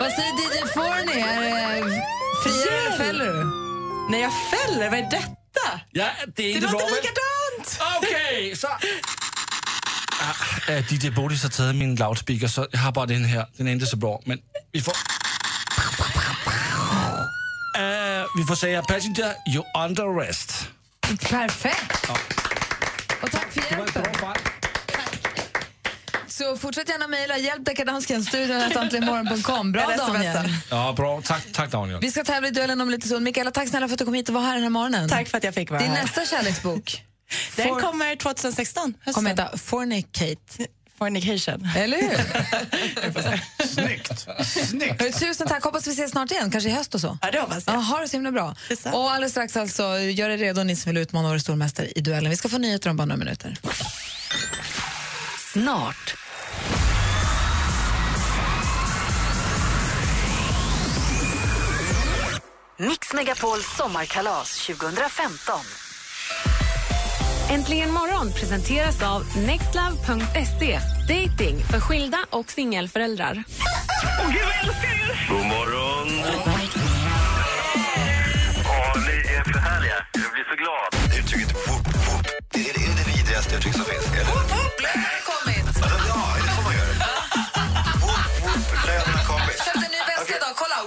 Vad 0.00 0.12
säger 0.12 0.32
DJ 0.32 0.66
Forni? 0.74 1.20
Är 1.20 1.84
det 1.84 2.02
friare 2.42 2.78
eller 2.80 2.96
fäller 2.96 3.26
du? 3.26 3.44
Nej, 4.10 4.20
jag 4.20 4.32
fäller. 4.50 4.90
Vad 4.90 4.98
är 4.98 5.10
detta? 5.10 5.80
Ja, 5.92 6.06
det 6.26 6.42
är 6.42 6.46
Det 6.46 6.50
inte 6.50 6.60
bra, 6.60 6.70
låter 6.70 6.94
likadant! 6.94 7.80
Okej, 7.98 8.56
så... 8.56 8.68
Ah, 10.30 10.72
eh, 10.72 10.92
DJ 10.92 11.10
Bodis 11.10 11.42
har 11.42 11.50
tagit 11.50 11.76
min 11.76 11.96
loudspeaker, 11.96 12.48
så 12.48 12.66
jag 12.70 12.80
har 12.80 12.92
bara 12.92 13.06
den 13.06 13.24
här. 13.24 13.46
Den 13.56 13.68
är 13.68 13.72
inte 13.72 13.86
så 13.86 13.96
bra, 13.96 14.20
men 14.24 14.38
vi 14.72 14.80
får... 14.80 14.94
Eh, 17.76 18.26
vi 18.36 18.44
får 18.44 18.54
säga 18.54 18.82
Passenger, 18.82 19.34
you're 19.48 19.84
under 19.84 20.02
arrest. 20.02 20.68
Perfekt! 21.30 22.10
Och 23.22 23.30
tack 23.30 23.52
för 23.52 23.76
hjälpen. 23.76 24.04
Så 26.26 26.56
fortsätt 26.56 26.88
gärna 26.88 27.08
mejla. 27.08 27.38
Hjälp 27.38 27.64
deckardansken, 27.64 28.24
studion 28.24 28.60
äntligenmorgon.com. 28.60 29.72
Bra 29.72 29.96
Daniel. 29.96 30.54
Ja, 30.70 30.94
bra. 30.96 31.22
Tack, 31.24 31.42
tack 31.52 31.70
Daniel. 31.70 32.00
Vi 32.00 32.10
ska 32.10 32.24
tävla 32.24 32.48
i 32.48 32.50
duellen 32.50 32.80
om 32.80 32.90
lite 32.90 33.06
stund. 33.06 33.24
Mikaela, 33.24 33.50
tack 33.50 33.68
snälla 33.68 33.88
för 33.88 33.94
att 33.94 33.98
du 33.98 34.04
kom 34.04 34.14
hit 34.14 34.28
och 34.28 34.34
var 34.34 34.42
här 34.42 34.54
den 34.54 34.62
här 34.62 34.70
morgonen. 34.70 35.08
Tack 35.08 35.28
för 35.28 35.38
att 35.38 35.44
jag 35.44 35.54
fick 35.54 35.70
vara 35.70 35.80
Din 35.82 35.90
nästa 35.90 36.26
kärleksbok 36.26 37.02
Den 37.56 37.68
For- 37.68 37.80
kommer 37.80 38.16
2016, 38.16 38.94
hösten. 38.98 39.14
kommer 39.14 39.30
heta 39.30 39.58
Fornicate. 39.58 40.36
Fornication. 40.98 41.68
Eller 41.76 41.96
hur? 42.02 43.66
Snyggt. 43.66 44.26
Snyggt. 44.68 45.18
Tusen 45.20 45.46
tack. 45.48 45.64
Hoppas 45.64 45.86
vi 45.86 45.90
ses 45.92 46.10
snart 46.10 46.30
igen, 46.30 46.50
kanske 46.50 46.70
i 46.70 46.72
höst 46.72 46.94
och 46.94 47.00
så. 47.00 47.18
Ja, 47.22 47.30
det 47.30 47.40
hoppas 47.40 47.64
Ja, 47.66 47.72
jag. 47.72 47.80
ha 47.80 48.00
det 48.00 48.08
så 48.08 48.16
himla 48.16 48.32
bra. 48.32 48.54
Detsamma. 48.68 48.96
Och 48.96 49.10
alldeles 49.10 49.32
strax 49.32 49.56
alltså, 49.56 49.82
gör 49.98 50.30
er 50.30 50.38
redo 50.38 50.62
ni 50.62 50.76
som 50.76 50.92
vill 50.92 51.02
utmana 51.02 51.28
vår 51.28 51.38
stormästare 51.38 51.86
i 51.96 52.00
duellen. 52.00 52.30
Vi 52.30 52.36
ska 52.36 52.48
få 52.48 52.58
nyheter 52.58 52.90
om 52.90 52.96
bara 52.96 53.04
några 53.04 53.18
minuter. 53.18 53.56
Snart. 55.52 56.14
Mix 62.78 63.12
Megapols 63.14 63.66
sommarkalas 63.76 64.66
2015. 64.66 65.60
Äntligen 67.50 67.90
morgon 67.90 68.32
presenteras 68.32 69.02
av 69.02 69.22
nextlove.se. 69.46 70.80
Dating 71.08 71.58
för 71.70 71.80
skilda 71.80 72.18
och 72.30 72.50
singelföräldrar. 72.50 73.44
Åh 74.20 74.26
gud, 74.32 74.42
jag 74.42 74.68
älskar 74.68 74.88
er! 74.88 75.26
God 75.28 75.46
morgon! 75.46 76.08
Åh, 78.64 79.02
ni 79.06 79.16
är 79.36 79.44
för 79.44 79.58
härliga. 79.58 79.98
Jag 80.12 80.32
blir 80.34 80.46
så 80.50 80.56
glad. 80.62 81.18
Uttrycket 81.18 81.68
whoop, 81.68 81.86
whoop, 82.06 82.26
det 82.50 82.60
är 82.60 82.74
det, 82.78 82.86
det 82.98 83.06
vidrigaste 83.16 83.56
uttryck 83.56 83.74
som 83.74 83.84
finns. 83.84 84.06
Eller? 84.06 84.24
kommit! 85.30 85.66
Alltså, 85.66 85.98
ja, 86.08 86.20
är 86.36 86.42
det 86.46 86.52
så 86.56 86.62
man 86.62 86.74
gör? 86.74 86.88
Whoop, 88.04 88.32
whoop, 88.44 88.64
bröderna 88.84 89.18
har 89.18 89.26
kommit. 89.32 89.56
Köpte 89.66 89.86
en 89.88 89.92
ny 89.96 90.00
väska 90.10 90.32
idag, 90.36 90.54
kolla! 90.62 90.78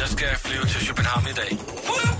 Jag 0.00 0.08
ska 0.08 0.24
flyga 0.44 0.62
till 0.62 0.86
Köpenhamn 0.86 1.26
idag. 1.28 1.50
Mix 1.52 2.15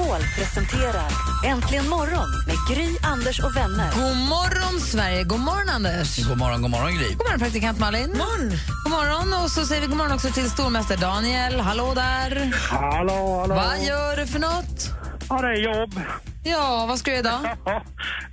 Megapol 0.00 0.20
presenterar 0.36 1.10
Äntligen 1.44 1.88
morgon 1.88 2.28
med 2.46 2.56
Gry, 2.68 2.96
Anders 3.02 3.40
och 3.40 3.56
vänner. 3.56 3.90
God 3.94 4.16
morgon, 4.16 4.80
Sverige! 4.80 5.24
God 5.24 5.40
morgon, 5.40 5.68
Anders! 5.68 6.28
God 6.28 6.38
morgon, 6.38 6.62
god 6.62 6.70
morgon 6.70 6.94
Gry. 6.98 7.08
God 7.08 7.16
morgon, 7.26 7.38
praktikant 7.38 7.78
Malin. 7.78 8.10
Morgon. 8.10 8.50
God 8.84 8.92
morgon. 8.92 9.42
Och 9.44 9.50
så 9.50 9.64
säger 9.64 9.80
vi 9.80 9.86
god 9.86 9.96
morgon 9.96 10.12
också 10.12 10.28
till 10.28 10.50
stormästare 10.50 10.98
Daniel. 10.98 11.60
Hallå 11.60 11.92
där! 11.94 12.52
Hallå, 12.70 13.40
hallå. 13.40 13.54
Vad 13.54 13.78
gör 13.84 14.16
du 14.16 14.26
för 14.26 14.38
något? 14.38 14.90
Ja, 15.28 15.40
det 15.42 15.48
är 15.48 15.80
jobb. 15.80 16.00
Ja, 16.44 16.86
vad 16.88 16.98
ska 16.98 17.10
du 17.10 17.16
idag? 17.16 17.40
Ja, 17.64 17.82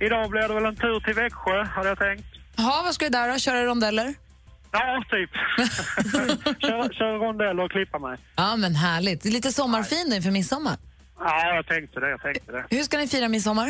idag 0.00 0.30
blir 0.30 0.48
det 0.48 0.54
väl 0.54 0.64
en 0.64 0.76
tur 0.76 1.00
till 1.00 1.14
Växjö, 1.14 1.64
hade 1.64 1.88
jag 1.88 1.98
tänkt. 1.98 2.24
Ja, 2.56 2.80
vad 2.84 2.94
ska 2.94 3.04
du 3.04 3.10
där 3.10 3.32
då? 3.32 3.38
Köra 3.38 3.64
rondeller? 3.64 4.14
Ja, 4.72 5.02
typ. 5.10 5.30
kör, 6.60 6.92
kör 6.92 7.18
rondell 7.26 7.60
och 7.60 7.70
klippa 7.70 7.98
mig. 7.98 8.18
Ja, 8.36 8.56
men 8.56 8.74
härligt. 8.74 9.22
Det 9.22 9.28
är 9.28 9.32
lite 9.32 9.52
sommarfin 9.52 10.12
inför 10.12 10.30
midsommar. 10.30 10.76
Ja, 11.18 11.54
jag 11.54 11.66
tänkte 11.66 12.00
det. 12.00 12.10
Jag 12.10 12.20
tänkte 12.22 12.52
det. 12.52 12.64
Hur 12.70 12.82
ska 12.82 12.98
ni 12.98 13.08
fira 13.08 13.28
midsommar? 13.28 13.68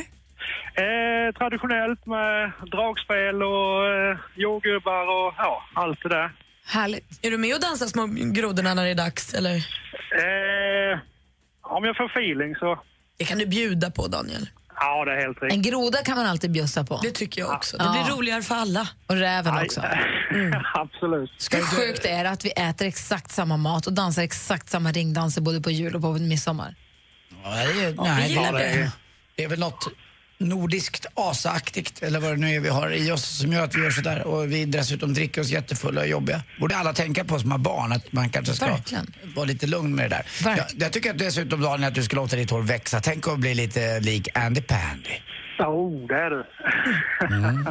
Eh, 0.75 1.35
traditionellt 1.39 2.07
med 2.07 2.53
dragspel 2.73 3.43
och 3.43 3.87
eh, 3.87 4.19
jordgubbar 4.37 5.03
och 5.03 5.35
ja, 5.39 5.63
allt 5.75 6.03
det 6.03 6.09
där. 6.09 6.31
Härligt. 6.67 7.19
Är 7.23 7.31
du 7.31 7.39
med 7.39 7.55
och 7.55 7.61
dansar 7.61 7.87
små 7.87 8.07
grodorna 8.33 8.75
när 8.75 8.85
det 8.85 8.91
är 8.91 8.95
dags? 8.95 9.35
Eller? 9.35 9.55
Eh, 10.23 10.99
om 11.63 11.85
jag 11.85 11.97
får 11.97 12.07
feeling 12.07 12.55
så... 12.57 12.79
Det 13.19 13.25
kan 13.25 13.39
du 13.39 13.47
bjuda 13.47 13.91
på, 13.91 14.07
Daniel. 14.07 14.49
Ja, 14.81 15.05
det 15.05 15.13
är 15.13 15.21
helt 15.21 15.43
En 15.43 15.49
riktigt. 15.51 15.73
groda 15.73 15.99
kan 15.99 16.17
man 16.17 16.27
alltid 16.27 16.53
bjussa 16.53 16.85
på. 16.85 17.01
Det 17.03 17.11
tycker 17.11 17.41
jag 17.41 17.51
också. 17.55 17.77
Det 17.77 17.85
Ja. 17.85 17.93
blir 18.05 18.17
roligare 18.17 18.43
för 18.43 18.55
alla. 18.55 18.89
Och 19.07 19.17
räven 19.17 19.55
Nej, 19.55 19.65
också. 19.65 19.83
Absolut. 20.75 21.31
Hur 21.53 21.63
sjukt 21.63 22.05
är 22.05 22.25
det 22.25 22.31
att 22.31 22.45
vi 22.45 22.51
äter 22.51 22.87
exakt 22.87 23.31
samma 23.31 23.57
mat 23.57 23.87
och 23.87 23.93
dansar 23.93 24.23
exakt 24.23 24.69
samma 24.71 24.93
ringdanser 24.93 25.41
både 25.41 25.61
på 25.61 25.71
jul 25.71 25.95
och 25.97 26.03
på 26.03 26.13
midsommar? 26.13 26.75
Ja, 27.45 27.51
det 27.51 27.85
är, 27.85 27.95
nej, 27.95 28.29
gillar 28.29 28.53
det, 28.53 28.59
det. 28.59 28.65
är, 28.65 28.91
det 29.37 29.45
är 29.45 29.49
väl 29.49 29.59
något 29.59 29.89
nordiskt 30.41 31.07
asaaktigt 31.15 32.03
eller 32.03 32.21
vad 32.21 32.31
det 32.31 32.37
nu 32.37 32.55
är 32.55 32.61
vi 32.61 32.69
har 32.69 32.91
i 32.91 33.11
oss 33.11 33.39
som 33.39 33.53
gör 33.53 33.65
att 33.65 33.75
vi 33.77 33.83
gör 33.83 33.91
sådär 33.91 34.27
och 34.27 34.53
vi 34.53 34.65
dessutom 34.65 35.15
dricker 35.15 35.41
oss 35.41 35.49
jättefulla 35.49 36.01
och 36.01 36.07
jobbiga. 36.07 36.43
Borde 36.61 36.77
alla 36.77 36.93
tänka 36.93 37.25
på 37.25 37.39
som 37.39 37.51
har 37.51 37.59
barn 37.59 37.93
att 37.93 38.13
man 38.13 38.31
kanske 38.31 38.55
ska 38.55 38.67
Verkligen. 38.67 39.13
vara 39.37 39.47
lite 39.47 39.67
lugn 39.67 39.95
med 39.95 40.11
det 40.11 40.17
där. 40.45 40.57
Jag, 40.57 40.67
jag 40.77 40.93
tycker 40.93 41.11
att 41.11 41.19
dessutom 41.19 41.61
Daniel 41.61 41.89
att 41.89 41.95
du 41.95 42.03
ska 42.03 42.17
låta 42.17 42.37
ditt 42.37 42.51
hår 42.51 42.63
växa. 42.63 43.01
Tänk 43.01 43.29
att 43.29 43.39
bli 43.39 43.55
lite 43.55 44.01
lik 44.01 44.29
Andy 44.35 44.61
Pandy. 44.61 45.11
Oh, 45.59 46.07
det 46.07 46.15
är 46.15 46.31
du. 46.31 46.45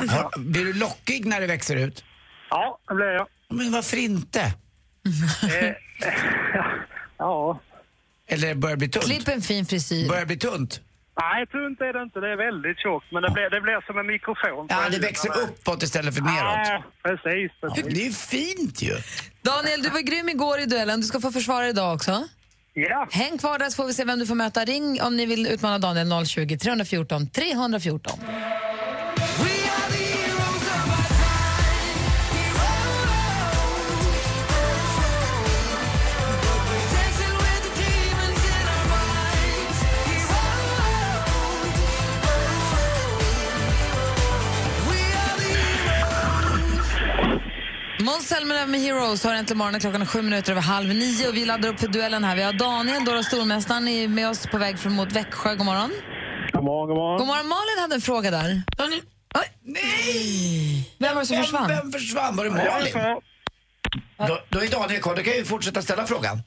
Har, 0.11 0.39
blir 0.39 0.65
du 0.65 0.73
lockig 0.73 1.25
när 1.25 1.41
det 1.41 1.47
växer 1.47 1.75
ut? 1.75 2.03
ja, 2.49 2.79
det 2.87 2.95
blir 2.95 3.05
jag. 3.07 3.27
Men 3.49 3.71
varför 3.71 3.97
inte? 3.97 4.41
Eh, 4.41 4.51
ja. 7.17 7.59
Eller 8.27 8.55
börjar 8.55 8.77
bli 8.77 8.89
tunt? 8.89 9.05
Klipp 9.05 9.27
en 9.27 9.41
fin 9.41 9.65
frisyr. 9.65 10.07
Börjar 10.09 10.25
bli 10.25 10.37
tunt? 10.37 10.81
Nej, 11.21 11.47
tunt 11.47 11.81
är 11.81 11.93
det 11.93 12.01
inte. 12.03 12.19
Det 12.19 12.31
är 12.31 12.37
väldigt 12.37 12.79
tjockt. 12.79 13.07
Men 13.11 13.21
det 13.23 13.31
blir, 13.31 13.49
det 13.49 13.61
blir 13.61 13.85
som 13.87 13.97
en 13.97 14.07
mikrofon. 14.07 14.67
Ja, 14.69 14.89
det 14.91 14.99
växer 14.99 15.29
uppåt 15.43 15.83
istället 15.83 16.15
för 16.15 16.21
neråt. 16.21 16.67
Ja, 16.67 16.83
precis. 17.03 17.51
Ja, 17.61 17.67
precis. 17.67 17.83
men 17.85 17.93
det 17.93 18.01
är 18.01 18.05
ju 18.05 18.11
fint 18.11 18.81
ju. 18.81 18.95
Daniel, 19.41 19.81
du 19.81 19.89
var 19.89 20.01
grym 20.01 20.29
igår 20.29 20.59
i 20.59 20.65
duellen. 20.65 21.01
Du 21.01 21.07
ska 21.07 21.19
få 21.19 21.31
försvara 21.31 21.67
idag 21.69 21.95
också. 21.95 22.27
Ja. 22.73 23.07
Häng 23.11 23.37
kvar 23.37 23.59
där 23.59 23.69
så 23.69 23.75
får 23.75 23.85
vi 23.85 23.93
se 23.93 24.03
vem 24.03 24.19
du 24.19 24.25
får 24.25 24.35
möta. 24.35 24.65
Ring 24.65 25.01
om 25.01 25.17
ni 25.17 25.25
vill 25.25 25.47
utmana 25.47 25.79
Daniel 25.79 26.25
020 26.25 26.57
314 26.57 27.27
314. 27.29 28.19
Måns 48.07 48.27
Zelmerlöw 48.27 48.67
med 48.67 48.79
Heroes 48.79 49.23
har 49.23 49.33
äntligen 49.33 49.57
morgonen 49.57 49.79
klockan 49.79 50.01
är 50.01 50.05
sju 50.05 50.21
minuter 50.21 50.51
över 50.51 50.61
halv 50.61 50.87
nio 50.87 51.27
och 51.27 51.35
vi 51.35 51.45
laddar 51.45 51.69
upp 51.69 51.79
för 51.79 51.87
duellen 51.87 52.23
här. 52.23 52.35
Vi 52.35 52.43
har 52.43 52.53
Daniel, 52.53 53.05
då 53.05 53.23
stormästaren, 53.23 53.87
är 53.87 54.07
med 54.07 54.29
oss 54.29 54.47
på 54.47 54.57
väg 54.57 54.79
från 54.79 54.93
mot 54.93 55.11
Växjö. 55.11 55.55
God 55.55 55.65
morgon. 55.65 55.91
God 56.53 56.63
morgon, 56.63 56.87
god 56.87 56.97
morgon. 56.97 57.17
God 57.17 57.27
morgon. 57.27 57.47
Malin 57.47 57.79
hade 57.81 57.95
en 57.95 58.01
fråga 58.01 58.31
där. 58.31 58.61
Daniel, 58.77 59.01
Oj, 59.35 59.47
Nej! 59.61 60.95
Vem 60.97 61.15
var 61.15 61.21
det 61.21 61.25
som 61.25 61.37
försvann? 61.37 61.67
Vem, 61.67 61.91
försvann? 61.91 62.35
Var 62.35 62.43
det 62.43 62.51
Malin? 62.51 63.21
Då, 64.17 64.39
då 64.49 64.59
är 64.59 64.67
Daniel 64.71 65.01
kvar. 65.01 65.15
Då 65.15 65.23
kan 65.23 65.33
ju 65.33 65.45
fortsätta 65.45 65.81
ställa 65.81 66.05
frågan. 66.05 66.37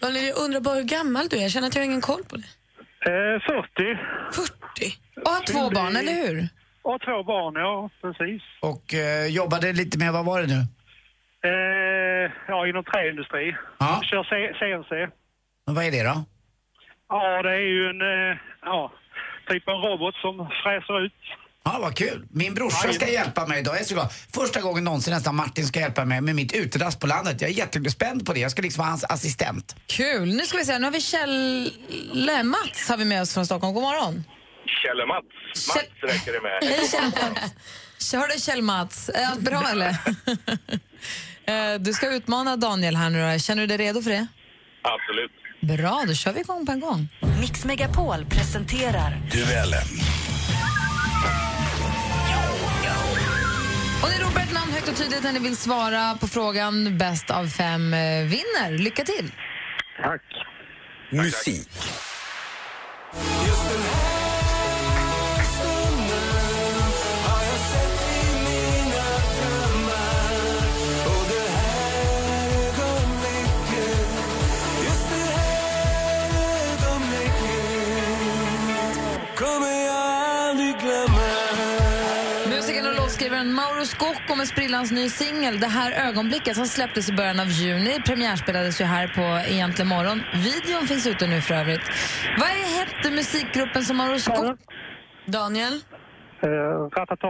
Daniel, 0.00 0.24
jag 0.26 0.38
undrar 0.38 0.60
bara 0.60 0.74
hur 0.74 0.82
gammal 0.82 1.28
du 1.28 1.36
är. 1.36 1.42
Jag 1.42 1.50
känner 1.50 1.68
att 1.68 1.74
jag 1.74 1.82
har 1.82 1.86
ingen 1.86 2.00
koll 2.00 2.24
på 2.24 2.36
det. 2.36 2.48
Eh, 3.06 3.40
40. 3.40 3.98
40? 4.32 4.94
Och 5.24 5.30
har 5.30 5.40
två 5.40 5.70
barn, 5.70 5.96
eller 5.96 6.12
hur? 6.12 6.48
Och 6.82 7.00
två 7.00 7.22
barn, 7.22 7.54
ja. 7.54 7.90
Precis. 8.02 8.42
Och 8.60 8.94
eh, 8.94 9.26
jobbade 9.26 9.72
lite 9.72 9.98
med, 9.98 10.12
vad 10.12 10.24
var 10.24 10.40
det 10.40 10.46
nu? 10.46 10.66
Eh, 11.44 12.32
ja, 12.48 12.66
inom 12.66 12.84
träindustri. 12.84 13.56
Ja. 13.78 14.00
Kör 14.04 14.24
C- 14.24 14.54
CNC. 14.58 15.12
Och 15.66 15.74
vad 15.74 15.84
är 15.84 15.90
det 15.90 16.02
då? 16.02 16.24
Ja, 17.08 17.42
det 17.42 17.50
är 17.50 17.58
ju 17.76 17.90
en, 17.90 18.00
eh, 18.32 18.38
ja, 18.62 18.92
typ 19.48 19.68
en 19.68 19.74
robot 19.74 20.14
som 20.14 20.48
fräser 20.64 21.04
ut. 21.06 21.12
Ja, 21.64 21.78
vad 21.82 21.96
kul. 21.96 22.26
Min 22.30 22.54
brorsa 22.54 22.92
ska 22.92 23.08
hjälpa 23.08 23.46
mig 23.46 23.60
idag. 23.60 23.74
Jag 23.74 23.80
är 23.80 23.84
så 23.84 23.94
glad. 23.94 24.08
Första 24.34 24.60
gången 24.60 24.84
någonsin 24.84 25.14
nästan 25.14 25.34
Martin 25.34 25.66
ska 25.66 25.80
hjälpa 25.80 26.04
mig 26.04 26.20
med 26.20 26.34
mitt 26.34 26.52
utedass 26.52 26.98
på 26.98 27.06
landet. 27.06 27.40
Jag 27.40 27.50
är 27.50 27.54
jättespänd 27.54 28.26
på 28.26 28.32
det. 28.32 28.40
Jag 28.40 28.50
ska 28.50 28.62
liksom 28.62 28.80
vara 28.82 28.88
hans 28.90 29.04
assistent. 29.04 29.76
Kul. 29.86 30.28
Nu 30.36 30.42
ska 30.46 30.58
vi 30.58 30.64
se, 30.64 30.78
nu 30.78 30.84
har 30.84 30.92
vi 30.92 31.00
Kjell... 31.00 31.70
Mats 32.44 32.88
har 32.88 32.96
vi 32.96 33.04
med 33.04 33.22
oss 33.22 33.34
från 33.34 33.46
Stockholm. 33.46 33.74
God 33.74 33.82
morgon. 33.82 34.24
Kjell 34.66 35.00
och 35.00 35.08
Mats. 35.08 35.24
Mats 35.68 36.12
räcker 36.12 36.32
det 36.32 36.40
med. 36.40 36.58
Hej 36.78 36.88
Kjell-Mats. 36.88 38.14
Hör 38.14 38.28
du 38.28 38.38
Kjell-Mats, 38.40 39.08
är 39.14 39.26
allt 39.26 39.40
bra 39.40 39.62
eller? 39.72 39.96
Eh, 41.46 41.80
du 41.80 41.92
ska 41.92 42.10
utmana 42.14 42.56
Daniel 42.56 42.96
här 42.96 43.10
nu 43.10 43.32
då. 43.32 43.38
Känner 43.38 43.60
du 43.62 43.66
dig 43.66 43.76
redo 43.76 44.02
för 44.02 44.10
det? 44.10 44.26
Absolut. 44.82 45.30
Bra, 45.78 46.04
då 46.06 46.14
kör 46.14 46.32
vi 46.32 46.40
igång 46.40 46.66
på 46.66 46.72
en 46.72 46.80
gång. 46.80 47.08
Mix 47.40 47.64
Megapol 47.64 48.24
presenterar 48.30 49.20
Duellen. 49.32 49.88
Och 54.02 54.08
ni 54.10 54.24
ropar 54.24 54.40
ett 54.40 54.52
namn 54.54 54.72
högt 54.72 54.88
och 54.88 54.96
tydligt 54.96 55.22
när 55.22 55.32
ni 55.32 55.38
vill 55.38 55.56
svara 55.56 56.14
på 56.20 56.28
frågan 56.28 56.98
bäst 56.98 57.30
av 57.30 57.46
fem 57.46 57.94
eh, 57.94 57.98
vinner. 58.24 58.78
Lycka 58.78 59.04
till! 59.04 59.32
Tack. 60.02 60.22
Musik. 61.10 61.68
Scocco 83.90 84.34
med 84.36 84.48
sprillans 84.48 84.90
ny 84.90 85.08
singel 85.08 85.60
Det 85.60 85.66
här 85.66 86.08
ögonblicket 86.08 86.56
som 86.56 86.66
släpptes 86.66 87.08
i 87.08 87.12
början 87.12 87.40
av 87.40 87.48
juni. 87.48 88.00
Premiärspelades 88.06 88.80
ju 88.80 88.84
här 88.84 89.08
på 89.08 89.48
Egentligen 89.50 89.88
morgon. 89.88 90.22
Videon 90.34 90.86
finns 90.88 91.06
ute 91.06 91.26
nu 91.26 91.40
för 91.40 91.54
övrigt. 91.54 91.80
Vad 92.38 92.48
hette 92.48 93.10
musikgruppen 93.10 93.84
som 93.84 93.96
Mauro 93.96 94.18
Scocco... 94.18 94.56
Daniel? 95.26 95.72
Uh, 95.72 96.48
Ratata. 96.96 97.26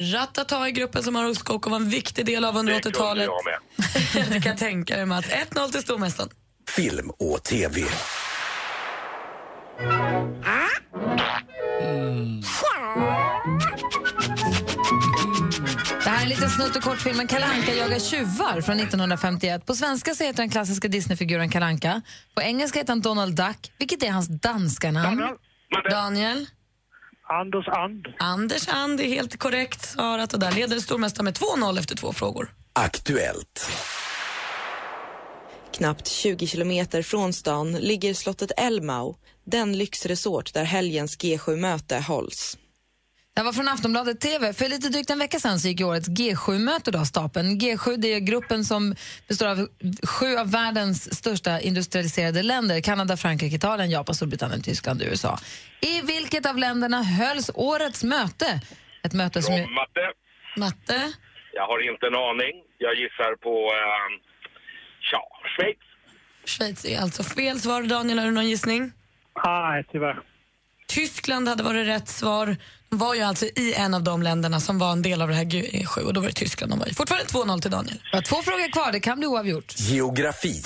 Ratata 0.00 0.68
i 0.68 0.72
gruppen 0.72 1.02
som 1.02 1.12
Mauro 1.14 1.34
Scocco 1.34 1.70
var 1.70 1.76
en 1.76 1.88
viktig 1.88 2.26
del 2.26 2.44
av 2.44 2.56
under 2.56 2.72
Det 2.74 2.80
kunde 2.80 2.98
80-talet. 2.98 3.24
jag 3.26 4.24
med. 4.24 4.32
du 4.32 4.40
kan 4.40 4.56
tänka 4.56 4.96
dig 4.96 5.06
Mats. 5.06 5.26
1-0 5.26 5.70
till 5.70 5.80
stormästaren. 5.80 6.30
Film 6.76 7.10
och 7.10 7.44
TV. 7.44 7.80
Här 9.80 10.78
är 13.62 13.87
en 16.28 16.34
liten 16.34 16.50
snutt 16.50 16.76
ur 16.76 16.80
kortfilmen 16.80 17.26
Kalle 17.26 17.46
Anka 17.46 17.74
jagar 17.74 17.98
tjuvar 17.98 18.60
från 18.60 18.80
1951. 18.80 19.66
På 19.66 19.74
svenska 19.74 20.14
så 20.14 20.24
heter 20.24 20.42
den 20.42 20.50
klassiska 20.50 20.88
Disneyfiguren 20.88 21.50
Kalle 21.50 21.66
Anka. 21.66 22.02
På 22.34 22.42
engelska 22.42 22.78
heter 22.78 22.92
han 22.92 23.00
Donald 23.00 23.36
Duck, 23.36 23.72
vilket 23.78 24.02
är 24.02 24.10
hans 24.10 24.28
danska 24.28 24.90
namn. 24.90 25.22
Daniel? 25.90 26.46
Anders 27.28 27.68
And. 27.68 28.06
Anders 28.18 28.68
And 28.68 29.00
är 29.00 29.04
helt 29.04 29.38
korrekt 29.38 29.84
svarat 29.84 30.32
och 30.32 30.40
där 30.40 30.52
leder 30.52 30.78
stormästaren 30.78 31.24
med 31.24 31.34
2-0 31.34 31.78
efter 31.78 31.96
två 31.96 32.12
frågor. 32.12 32.54
Aktuellt. 32.72 33.70
Knappt 35.72 36.06
20 36.06 36.46
kilometer 36.46 37.02
från 37.02 37.32
stan 37.32 37.72
ligger 37.72 38.14
slottet 38.14 38.52
Elmau, 38.56 39.16
den 39.46 39.78
lyxresort 39.78 40.54
där 40.54 40.64
helgens 40.64 41.18
G7-möte 41.18 41.98
hålls. 41.98 42.58
Det 43.38 43.44
var 43.44 43.52
från 43.52 43.68
Aftonbladet 43.68 44.20
TV. 44.20 44.52
För 44.52 44.68
lite 44.68 44.88
drygt 44.88 45.10
en 45.10 45.18
vecka 45.18 45.38
sedan 45.38 45.58
så 45.60 45.68
gick 45.68 45.80
årets 45.80 46.08
G7-möte 46.08 46.98
av 46.98 47.04
stapeln. 47.04 47.60
G7 47.60 47.96
det 47.96 48.08
är 48.14 48.20
gruppen 48.20 48.64
som 48.64 48.94
består 49.28 49.46
av 49.46 49.68
sju 50.08 50.36
av 50.36 50.50
världens 50.50 51.14
största 51.18 51.60
industrialiserade 51.60 52.42
länder. 52.42 52.80
Kanada, 52.80 53.16
Frankrike, 53.16 53.56
Italien, 53.56 53.90
Japan, 53.90 54.14
Storbritannien, 54.14 54.62
Tyskland 54.62 55.02
och 55.02 55.08
USA. 55.08 55.38
I 55.80 56.00
vilket 56.00 56.46
av 56.46 56.56
länderna 56.58 57.02
hölls 57.02 57.50
årets 57.54 58.04
möte? 58.04 58.60
Ett 59.02 59.12
möte 59.12 59.42
som... 59.42 59.54
ju- 59.54 59.64
Från 59.64 59.74
matte. 59.74 60.12
Matte? 60.56 61.12
Jag 61.52 61.66
har 61.66 61.92
inte 61.92 62.06
en 62.06 62.14
aning. 62.14 62.54
Jag 62.78 62.94
gissar 62.94 63.36
på... 63.36 63.50
Uh, 63.50 64.20
ja, 65.12 65.28
Schweiz. 65.56 65.78
Schweiz 66.44 66.84
är 66.84 67.00
alltså 67.00 67.22
fel 67.22 67.60
svar. 67.60 67.82
Daniel, 67.82 68.18
har 68.18 68.26
du 68.26 68.32
någon 68.32 68.48
gissning? 68.48 68.92
Nej, 69.44 69.84
tyvärr. 69.92 70.20
Tyskland 70.88 71.48
hade 71.48 71.62
varit 71.62 71.86
rätt 71.86 72.08
svar. 72.08 72.56
De 72.90 72.98
var 72.98 73.14
ju 73.14 73.22
alltså 73.22 73.46
i 73.46 73.74
en 73.74 73.94
av 73.94 74.02
de 74.02 74.22
länderna 74.22 74.60
som 74.60 74.78
var 74.78 74.92
en 74.92 75.02
del 75.02 75.22
av 75.22 75.28
det 75.28 75.34
här 75.34 75.44
G7 75.44 75.98
och 75.98 76.14
då 76.14 76.20
var 76.20 76.28
det 76.28 76.34
Tyskland 76.34 76.72
de 76.72 76.78
var 76.78 76.86
i. 76.86 76.94
Fortfarande 76.94 77.26
2-0 77.26 77.60
till 77.60 77.70
Daniel. 77.70 78.02
Jag 78.12 78.16
har 78.18 78.22
två 78.22 78.36
frågor 78.42 78.72
kvar, 78.72 78.92
det 78.92 79.00
kan 79.00 79.18
bli 79.18 79.26
oavgjort. 79.26 79.74
Geografi. 79.76 80.62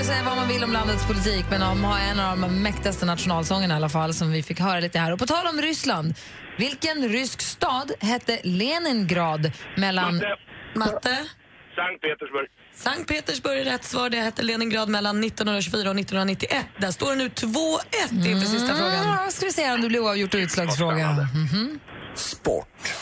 Får 0.00 0.04
säga 0.04 0.22
vad 0.24 0.36
man 0.36 0.48
vill 0.48 0.64
om 0.64 0.72
landets 0.72 1.06
politik 1.06 1.44
men 1.50 1.60
de 1.60 1.84
har 1.84 1.98
en 1.98 2.20
av 2.20 2.38
de 2.38 2.62
mäktigaste 2.62 3.06
nationalsångerna 3.06 3.74
i 3.74 3.76
alla 3.76 3.88
fall 3.88 4.14
som 4.14 4.32
vi 4.32 4.42
fick 4.42 4.60
höra 4.60 4.80
lite 4.80 4.98
här. 4.98 5.12
Och 5.12 5.18
på 5.18 5.26
tal 5.26 5.46
om 5.46 5.60
Ryssland, 5.62 6.14
vilken 6.58 7.08
rysk 7.08 7.40
stad 7.40 7.92
hette 8.00 8.40
Leningrad 8.42 9.52
mellan... 9.76 10.14
Matte. 10.14 10.36
Matte? 10.74 11.26
Sankt 11.74 12.00
Petersburg. 12.00 12.48
Sankt 12.74 13.08
Petersburg 13.08 13.58
är 13.58 13.64
rätt 13.64 13.84
svar. 13.84 14.10
Det 14.10 14.16
hette 14.16 14.42
Leningrad 14.42 14.88
mellan 14.88 15.24
1924 15.24 15.90
och 15.90 15.98
1991. 15.98 16.66
Där 16.78 16.90
står 16.90 17.10
det 17.10 17.16
nu 17.16 17.28
2-1 17.28 18.26
inför 18.26 18.46
sista 18.46 18.74
frågan. 18.74 19.18
Mm, 19.18 19.30
ska 19.30 19.46
vi 19.46 19.52
se 19.52 19.72
om 19.72 19.80
det 19.80 19.88
blir 19.88 20.00
oavgjort 20.00 20.34
och 20.34 20.38
utslagsfråga. 20.38 21.28
Mhm. 21.34 21.80
Sport. 22.14 22.92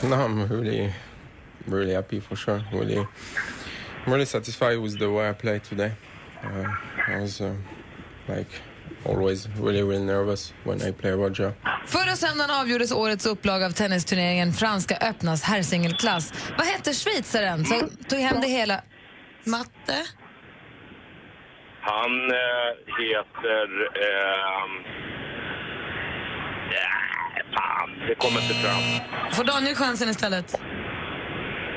No, 0.00 0.14
I'm 0.14 0.48
really, 0.48 0.92
really 1.66 1.94
happy 1.94 2.20
for 2.20 2.36
sure. 2.36 2.64
Really, 2.72 3.06
really 4.06 4.26
satisfied 4.26 4.78
with 4.78 4.98
the 4.98 5.10
way 5.10 5.30
I 5.30 5.32
played 5.32 5.64
today. 5.64 5.92
Uh, 6.44 6.68
I 7.08 7.20
was 7.20 7.40
uh, 7.40 7.54
like 8.28 8.50
always 9.04 9.48
really, 9.58 9.82
really 9.82 10.04
nervous 10.04 10.52
when 10.64 10.82
I 10.82 10.92
play 10.92 11.12
Roger. 11.12 11.54
Förra 11.86 12.16
söndagen 12.16 12.50
avgjordes 12.50 12.92
årets 12.92 13.26
upplaga 13.26 13.66
av 13.66 13.70
tennisturneringen 13.70 14.52
Franska 14.52 14.96
öppnas 14.96 15.42
herrsingelklass. 15.42 16.32
Vad 16.58 16.66
hette 16.66 16.92
schweizaren 16.92 17.64
som 17.64 17.90
tog 18.08 18.18
hem 18.18 18.40
det 18.40 18.48
hela? 18.48 18.80
Matte? 19.44 20.06
Han 21.80 22.30
eh, 22.30 22.72
heter... 22.98 23.66
ja, 26.70 27.42
fan, 27.54 28.08
det 28.08 28.14
kommer 28.14 28.40
inte 28.42 28.54
fram. 28.54 28.82
Får 29.32 29.44
Daniel 29.44 29.74
chansen 29.74 30.08
istället? 30.08 30.60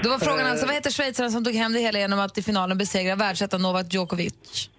Då 0.04 0.10
var 0.10 0.20
frågan 0.20 0.48
alltså, 0.48 0.66
vad 0.66 0.76
heter 0.76 0.92
schweizaren 0.92 1.32
som 1.32 1.44
tog 1.44 1.54
hem 1.54 1.74
det 1.74 1.80
hela 1.80 2.00
genom 2.00 2.20
att 2.20 2.38
i 2.38 2.42
finalen 2.42 2.78
besegra 2.78 3.16
världsettan 3.16 3.62
Novak 3.62 3.94
Djokovic? 3.94 4.70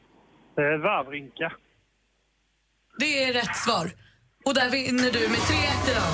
Eh, 0.59 0.80
Wawrinka. 0.83 1.52
Det 2.98 3.24
är 3.24 3.33
rätt 3.33 3.56
svar. 3.56 3.90
Och 4.44 4.54
där 4.54 4.70
vinner 4.70 5.11
du 5.12 5.20
med 5.28 5.38
3-1 5.38 5.90
idag. 5.90 6.12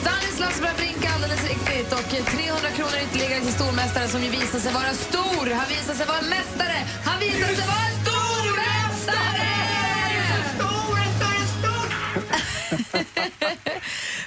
Stanislas 0.00 0.60
Wawrinka 0.60 1.08
alldeles 1.14 1.48
riktigt 1.48 1.92
och 1.92 2.08
300 2.36 2.70
kronor 2.76 2.98
ytterligare 3.04 3.40
till 3.40 3.52
stormästaren 3.52 4.08
som 4.08 4.20
ju 4.22 4.30
visar 4.30 4.58
sig 4.58 4.72
vara 4.72 4.92
stor. 5.08 5.46
Han 5.60 5.68
visar 5.68 5.94
sig 5.94 6.06
vara 6.06 6.18
en 6.18 6.28
mästare. 6.28 6.78
Han 7.04 7.20
visar 7.20 7.52
sig 7.58 7.66
vara 7.72 7.84
en 7.88 7.96
stormästare! 8.04 9.57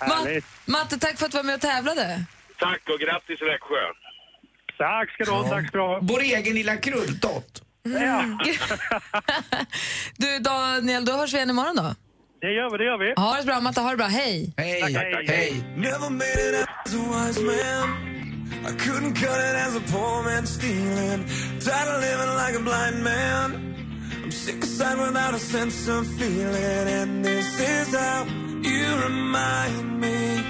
Härligt. 0.05 0.45
Matte, 0.65 0.99
tack 0.99 1.17
för 1.17 1.25
att 1.25 1.31
du 1.31 1.37
var 1.37 1.43
med 1.43 1.55
och 1.55 1.61
tävlade. 1.61 2.23
Tack 2.59 2.81
och 2.93 2.99
grattis 2.99 3.41
Växjö. 3.41 3.75
Tack 4.77 5.11
ska 5.13 5.23
du 5.23 5.31
ha, 5.31 5.49
tack 5.49 5.67
ska 5.67 5.77
du 5.77 5.83
ha. 5.83 5.99
Vår 6.01 6.19
egen 6.21 6.55
lilla 6.55 6.77
krulltott. 6.77 7.61
Ja. 7.83 8.23
Du 10.17 10.39
Daniel, 10.39 11.05
då 11.05 11.11
hörs 11.11 11.33
vi 11.33 11.37
igen 11.37 11.49
imorgon 11.49 11.75
då. 11.75 11.95
Det 12.41 12.51
gör 12.51 12.69
vi, 12.71 12.77
det 12.77 12.83
gör 12.83 12.97
vi. 12.97 13.13
Ha 13.17 13.37
det 13.37 13.43
bra 13.45 13.61
Matte, 13.61 13.81
ha 13.81 13.91
det 13.91 13.97
bra. 13.97 14.05
Hej! 14.07 14.53
Hej, 14.57 14.81
Tack, 14.81 14.93
tack, 14.93 15.11
tack. 15.13 15.29
hej. 15.29 15.63
I 18.63 18.71
couldn't 18.73 19.15
cut 19.15 19.39
it 19.39 19.55
as 19.55 19.75
a 19.75 19.81
poor 19.91 20.23
man 20.23 20.45
stealing. 20.45 21.25
Tired 21.59 21.87
of 21.95 22.01
living 22.01 22.35
like 22.35 22.55
a 22.55 22.59
blind 22.59 23.03
man. 23.03 23.75
I'm 24.23 24.31
sick 24.31 24.63
aside 24.63 24.99
without 24.99 25.33
a 25.33 25.39
sense 25.39 25.87
of 25.87 26.05
feeling. 26.19 26.87
And 26.87 27.25
this 27.25 27.59
is 27.59 27.95
how 27.95 28.25
you 28.71 29.01
remind 29.03 29.99
me. 29.99 30.43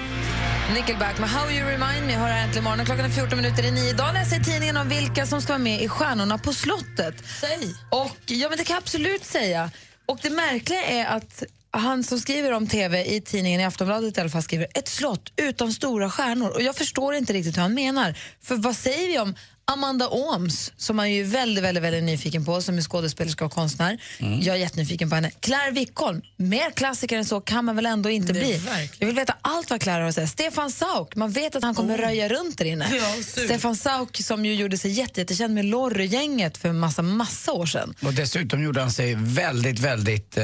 Nickelback 0.73 1.19
med 1.19 1.29
How 1.29 1.51
You 1.51 1.65
Remind 1.69 2.07
Me 2.07 2.13
har 2.13 2.27
här 2.27 2.43
äntligen 2.43 2.63
morgon. 2.63 2.85
Klockan 2.85 3.05
är 3.05 3.09
14 3.09 3.37
minuter 3.37 3.65
i 3.65 3.71
nio. 3.71 3.89
Idag 3.89 4.13
läser 4.13 4.35
jag 4.35 4.41
i 4.41 4.45
tidningen 4.45 4.77
om 4.77 4.89
vilka 4.89 5.25
som 5.25 5.41
ska 5.41 5.53
vara 5.53 5.63
med 5.63 5.81
i 5.81 5.87
Stjärnorna 5.87 6.37
på 6.37 6.53
slottet. 6.53 7.15
Säg! 7.41 7.75
Och, 7.89 8.17
ja, 8.25 8.49
men 8.49 8.57
det 8.57 8.63
kan 8.63 8.73
jag 8.73 8.81
absolut 8.81 9.25
säga. 9.25 9.71
Och 10.05 10.19
det 10.21 10.29
märkliga 10.29 10.83
är 10.83 11.05
att 11.05 11.43
han 11.71 12.03
som 12.03 12.19
skriver 12.19 12.51
om 12.51 12.67
TV 12.67 13.15
i 13.15 13.21
tidningen 13.21 13.61
i 13.61 13.65
Aftonbladet 13.65 14.17
i 14.17 14.21
alla 14.21 14.29
fall 14.29 14.43
skriver 14.43 14.67
ett 14.73 14.87
slott 14.87 15.33
utan 15.35 15.73
stora 15.73 16.09
stjärnor. 16.09 16.49
Och 16.49 16.61
jag 16.61 16.75
förstår 16.75 17.13
inte 17.15 17.33
riktigt 17.33 17.57
hur 17.57 17.61
han 17.61 17.73
menar. 17.73 18.15
För 18.43 18.55
vad 18.55 18.75
säger 18.75 19.07
vi 19.07 19.19
om 19.19 19.35
Amanda 19.71 20.07
Ooms, 20.09 20.71
som 20.77 20.95
man 20.95 21.11
ju 21.11 21.21
är 21.21 21.25
väldigt, 21.25 21.63
väldigt, 21.63 21.83
väldigt 21.83 22.03
nyfiken 22.03 22.45
på, 22.45 22.61
som 22.61 22.77
är 22.77 22.81
skådespelerska 22.81 23.45
och 23.45 23.51
konstnär. 23.51 23.97
Mm. 24.19 24.39
Jag 24.41 24.55
är 24.55 24.59
jättenyfiken 24.59 25.09
på 25.09 25.15
henne. 25.15 25.31
Claire 25.39 25.71
Wickholm, 25.71 26.21
mer 26.37 26.71
klassiker 26.71 27.17
än 27.17 27.25
så 27.25 27.41
kan 27.41 27.65
man 27.65 27.75
väl 27.75 27.85
ändå 27.85 28.09
inte 28.09 28.33
bli. 28.33 28.53
verkligen. 28.53 28.89
Jag 28.99 29.07
vill 29.07 29.15
veta 29.15 29.35
allt 29.41 29.69
vad 29.69 29.81
Claire 29.81 30.01
har 30.01 30.09
att 30.09 30.15
säga. 30.15 30.27
Stefan 30.27 30.71
Sauk, 30.71 31.15
man 31.15 31.31
vet 31.31 31.55
att 31.55 31.63
han 31.63 31.75
kommer 31.75 31.97
röja 31.97 32.29
runt 32.29 32.57
där 32.57 32.65
inne. 32.65 32.87
Ja. 33.01 33.23
Stefan 33.45 33.75
Sauk 33.75 34.17
som 34.17 34.45
ju 34.45 34.53
gjorde 34.55 34.77
sig 34.77 34.91
jätte, 34.91 35.21
jättekänd 35.21 35.53
med 35.53 35.65
Lorry-gänget 35.65 36.57
för 36.57 36.71
massa, 36.71 37.01
massa 37.01 37.51
år 37.51 37.65
sedan. 37.65 37.93
Och 38.01 38.13
dessutom 38.13 38.63
gjorde 38.63 38.81
han 38.81 38.91
sig 38.91 39.15
väldigt, 39.17 39.79
väldigt 39.79 40.37
eh, 40.37 40.43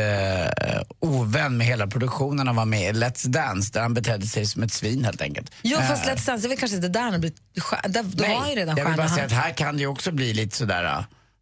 ovän 0.99 1.57
med 1.57 1.67
hela 1.67 1.87
produktionen. 1.87 2.47
Han 2.47 2.55
var 2.55 2.65
med 2.65 2.95
i 2.95 2.99
Let's 2.99 3.27
Dance 3.27 3.73
där 3.73 3.81
han 3.81 3.93
betedde 3.93 4.27
sig 4.27 4.45
som 4.45 4.63
ett 4.63 4.73
svin 4.73 5.05
helt 5.05 5.21
enkelt. 5.21 5.51
Jo, 5.61 5.77
Eh, 5.77 5.87
fast 5.87 6.05
Let's 6.05 6.25
Dance, 6.25 6.47
är 6.47 6.49
väl 6.49 6.57
kanske 6.57 6.75
inte 6.75 6.87
där 6.87 7.01
han 7.01 7.11
har 7.11 7.19
blivit 7.19 7.37
då 7.89 8.23
nej, 8.23 8.49
ju 8.49 8.55
redan 8.55 8.77
jag 8.77 8.85
vill 8.85 8.97
bara 8.97 9.09
säga 9.09 9.25
att 9.25 9.31
här 9.31 9.53
kan 9.53 9.75
det 9.75 9.81
ju 9.81 9.87
också 9.87 10.11
bli 10.11 10.33
lite 10.33 10.57
sådär... 10.57 10.83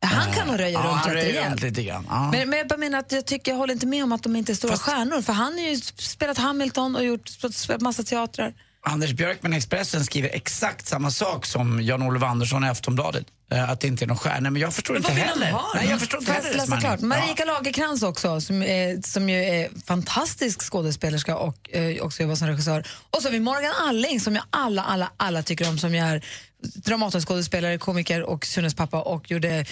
eh, 0.03 0.09
han 0.09 0.33
kan 0.33 0.47
nog 0.47 0.59
röja 0.59 0.69
ja, 0.69 0.89
runt 0.89 1.15
rätt 1.15 1.23
rejält. 1.23 1.61
lite 1.61 1.83
grann. 1.83 2.05
Ja. 2.09 2.31
Men, 2.31 2.49
men 2.49 2.59
jag 2.59 2.67
bara 2.67 2.77
menar 2.77 2.99
att 2.99 3.11
jag, 3.11 3.25
tycker, 3.25 3.51
jag 3.51 3.57
håller 3.57 3.73
inte 3.73 3.87
med 3.87 4.03
om 4.03 4.11
att 4.11 4.23
de 4.23 4.35
inte 4.35 4.51
är 4.51 4.55
stora 4.55 4.77
stjärnor. 4.77 5.21
För 5.21 5.33
han 5.33 5.53
har 5.53 5.59
ju 5.59 5.75
spelat 5.97 6.37
Hamilton 6.37 6.95
och 6.95 7.03
gjort 7.03 7.29
spelat 7.53 7.81
massa 7.81 8.03
teatrar. 8.03 8.53
Anders 8.87 9.13
Björkman 9.13 9.53
i 9.53 9.57
Expressen 9.57 10.05
skriver 10.05 10.29
exakt 10.29 10.87
samma 10.87 11.11
sak 11.11 11.45
som 11.45 11.81
Jan-Olof 11.81 12.23
Andersson 12.23 12.63
i 12.63 12.67
Aftonbladet. 12.67 13.25
Eh, 13.51 13.69
att 13.69 13.79
det 13.79 13.87
inte 13.87 14.05
är 14.05 14.07
någon 14.07 14.17
stjärna. 14.17 14.51
Men 14.51 14.61
jag 14.61 14.73
förstår 14.73 14.97
inte 14.97 15.09
vad 15.09 15.15
vill 15.15 15.25
heller. 15.25 15.55
Nej, 15.75 15.87
jag 15.89 15.99
förstår 15.99 16.19
inte 16.19 16.31
jag 16.31 16.41
heller 16.41 16.57
läsa 16.57 16.77
klart? 16.77 17.01
Marika 17.01 17.45
Lagerkrans 17.45 18.03
också, 18.03 18.41
som, 18.41 18.61
är, 18.61 19.07
som 19.07 19.29
ju 19.29 19.43
är 19.43 19.69
fantastisk 19.85 20.71
skådespelerska 20.71 21.37
och 21.37 21.69
eh, 21.75 22.01
också 22.01 22.21
jobbar 22.21 22.35
som 22.35 22.47
regissör. 22.47 22.87
Och 23.09 23.21
så 23.21 23.27
har 23.27 23.31
vi 23.31 23.39
Morgan 23.39 23.73
Alling 23.87 24.19
som 24.19 24.35
ju 24.35 24.41
alla, 24.49 24.83
alla, 24.83 25.11
alla 25.17 25.43
tycker 25.43 25.69
om, 25.69 25.77
som 25.77 25.95
ju 25.95 25.99
är 25.99 26.25
dramatiskådespelare, 26.63 27.77
komiker 27.77 28.23
och 28.23 28.45
Sunes 28.45 28.75
pappa 28.75 29.01
och 29.01 29.31
gjorde 29.31 29.65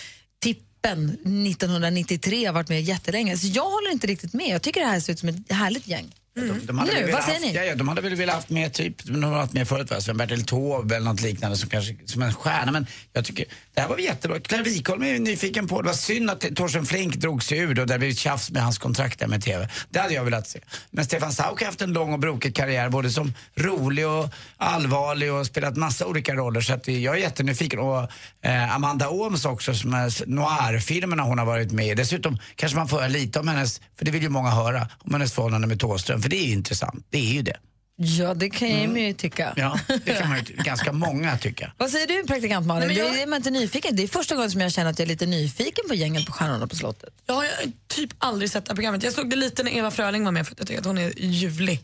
Tippen 0.44 1.10
1993, 1.10 2.46
har 2.46 2.54
varit 2.54 2.70
med 2.70 2.82
jättelänge. 2.82 3.38
Så 3.38 3.48
jag 3.48 3.70
håller 3.70 3.92
inte 3.92 4.08
riktigt 4.08 4.34
med. 4.34 4.48
Jag 4.48 4.62
tycker 4.62 4.82
det 4.82 4.88
här 4.88 5.00
ser 5.00 5.14
ut 5.14 5.20
som 5.20 5.30
ett 5.30 5.52
härligt 5.52 5.88
gäng. 5.88 6.14
De, 6.36 6.66
de 6.66 6.80
hade 6.80 6.94
Nu, 6.94 7.12
vad 7.12 7.24
säger 7.24 7.40
haft, 7.40 7.42
ni? 7.42 7.54
Ja, 7.56 7.64
ja, 7.64 7.76
de 7.76 7.88
hade 7.88 8.02
väl 8.02 8.16
velat 8.16 8.36
haft 8.36 8.50
med 8.50 8.74
typ, 8.74 9.04
de 9.04 9.24
har 9.24 9.32
haft 9.32 9.54
med 9.54 9.68
förut 9.68 9.90
va, 9.92 10.02
Sven-Bertil 10.02 10.46
Taube 10.46 10.96
eller 10.96 11.06
något 11.06 11.22
liknande 11.22 11.58
som 11.58 11.70
kanske 11.70 11.96
som 12.06 12.22
en 12.22 12.34
stjärna. 12.34 12.72
Men 12.72 12.88
jag 13.14 13.26
tycker, 13.26 13.46
det 13.74 13.82
här 13.82 13.88
var 13.88 13.98
jättebra. 13.98 14.40
Claire 14.40 14.64
Wikholm 14.64 15.04
är 15.04 15.08
ju 15.08 15.20
nyfiken 15.20 15.68
på, 15.68 15.82
det 15.82 15.88
var 15.88 15.96
synd 15.96 16.30
att 16.30 16.56
Torsten 16.56 16.86
Flink 16.86 17.16
drog 17.16 17.44
sig 17.44 17.58
ur 17.58 17.80
och 17.80 17.88
det 17.88 18.00
blev 18.00 18.14
tjafs 18.14 18.52
med 18.52 18.64
hans 18.64 18.78
kontrakt 18.78 19.20
där 19.20 19.28
med 19.28 19.44
TV. 19.44 19.70
Det 19.90 20.00
hade 20.00 20.14
jag 20.14 20.24
velat 20.24 20.48
se. 20.48 20.60
Men 20.92 21.06
Stefan 21.06 21.32
Sauk 21.34 21.60
har 21.60 21.66
haft 21.66 21.82
en 21.82 21.94
lång 21.94 22.14
och 22.14 22.20
brokig 22.20 22.56
karriär 22.56 22.90
både 22.90 23.10
som 23.10 23.34
rolig 23.56 24.08
och 24.08 24.30
allvarlig 24.58 25.34
och 25.34 25.46
spelat 25.46 25.78
massa 25.78 26.06
olika 26.06 26.34
roller 26.36 26.62
så 26.62 26.74
att 26.74 26.88
jag 26.88 27.16
är 27.16 27.20
jättenyfiken. 27.20 27.80
Och 27.80 28.12
eh, 28.42 28.76
Amanda 28.76 29.10
Ooms 29.10 29.46
också 29.46 29.74
som 29.74 29.94
är 29.94 30.26
noir-filmerna 30.28 31.24
hon 31.24 31.38
har 31.38 31.46
varit 31.46 31.72
med 31.72 31.88
i. 31.88 31.96
Dessutom 31.96 32.38
kanske 32.56 32.78
man 32.78 32.88
får 32.88 32.98
höra 32.98 33.08
lite 33.08 33.40
om 33.40 33.48
hennes, 33.48 33.82
för 33.98 34.06
det 34.06 34.12
vill 34.12 34.24
ju 34.24 34.30
många 34.30 34.50
höra, 34.50 34.88
om 35.00 35.14
hennes 35.14 35.34
förhållande 35.34 35.68
med 35.68 35.80
Thåström 35.80 36.23
för 36.24 36.30
det 36.30 36.36
är 36.38 36.46
ju 36.46 36.52
intressant. 36.54 37.06
Det 37.10 37.18
är 37.18 37.34
ju 37.34 37.42
det. 37.42 37.58
Ja, 37.96 38.34
det 38.34 38.50
kan 38.50 38.70
jag 38.70 39.00
ju 39.00 39.14
tycka. 39.14 39.54
Ja, 39.56 39.80
det 40.06 40.14
kan 40.20 40.30
man 40.30 40.38
ju, 40.44 40.56
ganska 40.64 40.92
många 40.92 41.38
tycka. 41.38 41.74
Vad 41.78 41.90
säger 41.90 42.08
du 42.08 42.24
praktikant 42.28 42.68
Malin? 42.68 42.88
Nej, 42.88 42.98
men 42.98 43.06
jag- 43.06 43.16
Det 43.16 43.22
är 43.22 43.28
man 43.28 43.38
inte 43.38 43.50
nyfiken. 43.52 43.96
Det 43.96 44.04
är 44.04 44.08
första 44.08 44.36
gången 44.36 44.52
som 44.52 44.62
jag 44.62 44.72
känner 44.72 44.90
att 44.92 45.00
jag 45.00 45.06
är 45.06 45.10
lite 45.10 45.26
nyfiken 45.26 45.84
på 45.88 45.94
gänget 45.96 46.26
på 46.26 46.32
Stjärnorna 46.32 46.68
på 46.68 46.76
slottet. 46.76 47.10
Jag 47.26 47.34
har 47.34 47.46
typ 47.88 48.10
aldrig 48.18 48.52
sett 48.52 48.66
det 48.66 48.72
här 48.72 48.76
programmet. 48.76 49.04
Jag 49.04 49.14
såg 49.14 49.30
det 49.30 49.36
lite 49.36 49.64
när 49.64 49.72
Eva 49.78 49.92
Fröling 49.92 50.24
var 50.26 50.32
med 50.32 50.46
för 50.48 50.54
att 50.54 50.60
jag 50.60 50.68
tycker 50.68 50.80
att 50.80 50.86
hon 50.86 50.98
är 50.98 51.14
ljuvlig. 51.20 51.80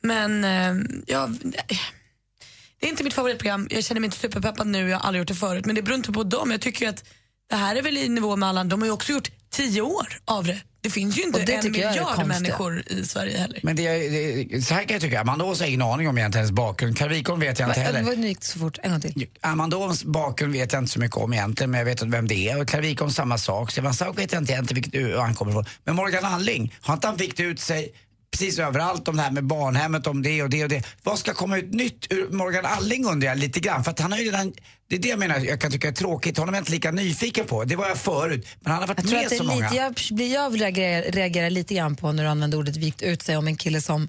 Men 0.00 0.44
eh, 0.44 0.84
jag, 1.06 1.30
det 2.80 2.86
är 2.86 2.90
inte 2.90 3.04
mitt 3.04 3.14
favoritprogram. 3.14 3.68
Jag 3.70 3.84
känner 3.84 4.00
mig 4.00 4.06
inte 4.06 4.18
superpeppad 4.18 4.66
nu, 4.66 4.88
jag 4.88 4.98
har 4.98 5.06
aldrig 5.06 5.20
gjort 5.20 5.28
det 5.28 5.34
förut. 5.34 5.66
Men 5.66 5.74
det 5.74 5.82
beror 5.82 5.96
inte 5.96 6.12
på 6.12 6.22
dem. 6.24 6.50
Jag 6.50 6.60
tycker 6.60 6.84
ju 6.84 6.88
att 6.90 7.04
det 7.54 7.58
här 7.58 7.76
är 7.76 7.82
väl 7.82 7.96
i 7.96 8.08
nivå 8.08 8.36
med 8.36 8.48
alla. 8.48 8.64
De 8.64 8.80
har 8.80 8.86
ju 8.86 8.92
också 8.92 9.12
gjort 9.12 9.30
tio 9.50 9.80
år 9.80 10.06
av 10.24 10.44
det. 10.44 10.60
Det 10.80 10.90
finns 10.90 11.18
ju 11.18 11.22
inte 11.22 11.40
Och 11.40 11.46
det 11.46 11.54
en 11.54 11.66
är 11.66 11.70
miljard 11.70 12.26
människor 12.26 12.82
i 12.86 13.04
Sverige 13.04 13.38
heller. 13.38 13.60
Men 13.62 13.76
det, 13.76 14.08
det, 14.08 14.62
så 14.62 14.74
här 14.74 14.82
kan 14.84 14.92
jag 14.94 15.02
tycka, 15.02 15.20
Amanda 15.20 15.44
Ås 15.44 15.60
har 15.60 15.66
ingen 15.66 15.82
aning 15.82 16.08
om 16.08 16.18
egentligen 16.18 16.42
hennes 16.44 16.56
bakgrund. 16.56 17.02
Wikholm 17.02 17.40
vet 17.40 17.58
jag 17.58 17.68
inte 17.68 17.80
Det 17.80 17.86
heller. 17.86 18.02
var 18.02 18.16
nytt 18.16 18.44
så 18.44 18.58
fort. 18.58 18.78
En 18.82 18.90
gång 18.90 19.00
till. 19.00 19.26
Amanda 19.40 19.76
Ås 19.76 20.04
bakgrund 20.04 20.52
vet 20.52 20.72
jag 20.72 20.82
inte 20.82 20.92
så 20.92 21.00
mycket 21.00 21.16
om 21.16 21.32
egentligen, 21.32 21.70
men 21.70 21.78
jag 21.78 21.84
vet 21.84 22.02
vem 22.02 22.28
det 22.28 22.48
är. 22.48 22.60
Och 22.60 22.74
Wikholm 22.74 23.10
samma 23.10 23.38
sak. 23.38 23.70
Stefan 23.70 23.94
Sauk 23.94 24.18
vet 24.18 24.32
jag 24.32 24.42
inte 24.42 24.52
egentligen 24.52 24.82
vilket 24.82 25.02
ö 25.02 25.18
han 25.18 25.34
kommer 25.34 25.52
ifrån. 25.52 25.64
Men 25.84 25.94
Morgan 25.94 26.24
Alling, 26.24 26.74
har 26.80 26.94
inte 26.94 27.06
han 27.06 27.18
fick 27.18 27.40
ut 27.40 27.60
sig 27.60 27.92
precis 28.34 28.58
överallt 28.58 29.08
om 29.08 29.16
det 29.16 29.22
här 29.22 29.30
med 29.30 29.44
barnhemmet, 29.44 30.06
om 30.06 30.22
det 30.22 30.42
och 30.42 30.50
det 30.50 30.62
och 30.62 30.68
det. 30.68 30.86
Vad 31.02 31.18
ska 31.18 31.34
komma 31.34 31.58
ut 31.58 31.72
nytt 31.74 32.06
ur 32.10 32.28
Morgan 32.30 32.64
Alling 32.66 33.04
undrar 33.06 33.28
jag 33.28 33.38
lite 33.38 33.60
grann. 33.60 33.84
För 33.84 33.90
att 33.90 34.00
han 34.00 34.12
har 34.12 34.18
ju 34.18 34.24
redan, 34.24 34.52
det 34.88 34.96
är 34.96 35.00
det 35.00 35.08
jag 35.08 35.18
menar 35.18 35.38
jag 35.38 35.60
kan 35.60 35.70
tycka 35.70 35.88
är 35.88 35.92
tråkigt. 35.92 36.38
Honom 36.38 36.54
är 36.54 36.58
jag 36.58 36.62
inte 36.62 36.72
lika 36.72 36.90
nyfiken 36.90 37.46
på. 37.46 37.64
Det 37.64 37.76
var 37.76 37.88
jag 37.88 37.98
förut. 37.98 38.46
Men 38.60 38.72
han 38.72 38.80
har 38.80 38.88
varit 38.88 38.98
Jag 38.98 39.08
tror 39.08 39.18
med 39.18 39.30
det 39.30 39.36
så 39.36 39.42
är 39.42 39.46
många. 39.46 39.70
lite, 39.70 40.22
jag, 40.22 40.28
jag 40.28 40.60
reagerar, 40.60 41.12
reagerar 41.12 41.50
lite 41.50 41.74
grann 41.74 41.96
på 41.96 42.12
när 42.12 42.22
du 42.22 42.28
använder 42.28 42.58
ordet 42.58 42.76
vikt 42.76 43.02
ut 43.02 43.22
sig 43.22 43.36
om 43.36 43.46
en 43.46 43.56
kille 43.56 43.80
som 43.80 44.08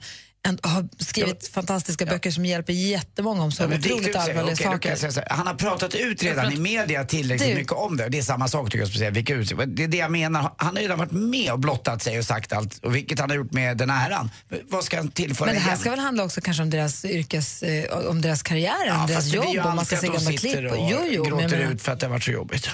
har 0.64 0.88
skrivit 1.04 1.48
fantastiska 1.48 2.06
böcker 2.06 2.32
som 2.32 2.46
hjälper 2.46 2.74
jättemånga 2.74 3.44
om 3.44 3.52
så 3.52 3.64
Ja, 3.64 3.68
men 3.68 3.80
otroligt 3.80 4.16
allvarliga 4.16 4.56
kan 4.56 4.72
saker. 4.72 4.96
så 4.96 5.20
här. 5.20 5.28
Han 5.30 5.48
har 5.48 5.54
pratat 5.54 5.96
ut 5.96 6.24
redan 6.24 6.54
i 6.54 6.58
media 6.58 7.04
tillräckligt 7.06 7.50
Det- 7.50 7.56
mycket 7.56 7.72
om 7.74 7.98
det. 7.98 8.10
Det 8.10 8.18
är 8.18 8.22
samma 8.22 8.48
sak 8.48 8.66
tycker 8.66 8.80
jag 8.80 8.88
speciellt, 8.88 9.18
vika 9.18 9.34
ut. 9.34 9.52
Det 9.68 9.84
är 9.84 9.88
det 9.88 9.98
jag 9.98 10.12
menar. 10.12 10.52
Han 10.58 10.76
har 10.76 10.82
redan 10.82 10.98
varit 11.00 11.12
med 11.12 11.52
och 11.52 11.60
blottat 11.60 12.04
sig 12.04 12.18
och 12.20 12.26
sagt 12.26 12.54
allt, 12.54 12.78
och 12.86 12.96
vilket 12.96 13.20
han 13.20 13.30
har 13.30 13.38
gjort 13.38 13.52
med 13.52 13.78
den 13.78 13.90
äran. 13.90 14.30
Vad 14.70 14.84
ska 14.84 14.98
han 14.98 15.12
tillföra 15.12 15.46
Men 15.46 15.56
det 15.56 15.62
här 15.62 15.68
igen? 15.70 15.80
ska 15.80 15.90
väl 15.90 16.00
handla 16.00 16.24
också 16.24 16.42
kanske 16.42 16.64
om 16.64 16.70
deras 16.70 17.06
yrkes, 17.06 17.64
eh, 17.64 17.98
om 18.08 18.22
deras 18.22 18.44
karriär, 18.44 18.86
Ja, 18.88 19.02
om 19.02 19.08
deras 19.08 19.28
jobb, 19.34 19.46
om 19.66 19.76
man 19.76 19.86
ska 19.86 19.98
se 19.98 20.08
gamla 20.08 20.32
klipp. 20.32 20.72
och 20.72 20.78
Jo, 20.78 20.88
jo, 20.90 20.98
men 20.98 21.14
jag 21.14 21.26
gråter 21.26 21.58
menar- 21.58 21.72
ut 21.74 21.82
för 21.82 21.92
att 21.92 22.00
det 22.00 22.06
har 22.06 22.12
varit 22.12 22.24
så 22.24 22.32
jobbigt. 22.32 22.70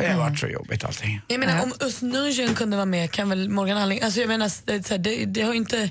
Det 0.00 0.08
har 0.08 0.18
varit 0.18 0.38
så 0.38 0.46
jobbigt 0.48 0.84
allting. 0.84 1.20
Jag 1.28 1.40
menar, 1.40 1.62
om 1.62 1.72
Özz 1.80 2.00
kunde 2.56 2.76
vara 2.76 2.86
med 2.86 3.10
kan 3.10 3.28
väl 3.28 3.48
Morgan 3.48 3.78
Alling... 3.78 4.00
Alltså 4.02 4.20
jag 4.20 4.28
menar, 4.28 4.50
det, 4.66 4.96
det, 5.04 5.24
det 5.24 5.42
har 5.42 5.52
ju 5.52 5.58
inte... 5.58 5.90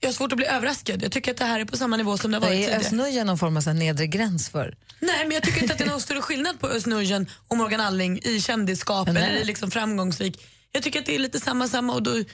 Jag 0.00 0.08
har 0.08 0.12
svårt 0.12 0.32
att 0.32 0.36
bli 0.36 0.46
överraskad. 0.46 1.02
Jag 1.02 1.12
tycker 1.12 1.30
att 1.30 1.36
det 1.36 1.44
här 1.44 1.60
är 1.60 1.64
på 1.64 1.76
samma 1.76 1.96
nivå 1.96 2.18
som 2.18 2.30
det 2.30 2.36
har 2.36 2.42
varit 2.42 2.52
Är 2.52 2.62
tidigare. 2.62 2.80
Özz 2.80 3.24
någon 3.24 3.38
form 3.38 3.56
av 3.56 3.74
nedre 3.74 4.06
gräns 4.06 4.48
för? 4.48 4.76
Nej, 5.00 5.24
men 5.24 5.30
jag 5.30 5.42
tycker 5.42 5.62
inte 5.62 5.72
att 5.72 5.78
det 5.78 5.84
är 5.84 5.88
någon 5.88 6.00
större 6.08 6.22
skillnad 6.22 6.60
på 6.60 6.68
Özz 6.68 6.86
och 7.48 7.56
Morgan 7.56 7.80
Alling 7.80 8.20
i 8.22 8.40
kändisskap 8.40 9.08
är 9.08 9.14
eller 9.16 9.40
i 9.40 9.44
liksom 9.44 9.70
framgångsrik. 9.70 10.40
Jag 10.72 10.82
tycker 10.82 10.98
att 10.98 11.06
det 11.06 11.14
är 11.14 11.18
lite 11.18 11.40
samma 11.40 11.68
samma 11.68 11.92
och 11.92 12.02
då 12.02 12.24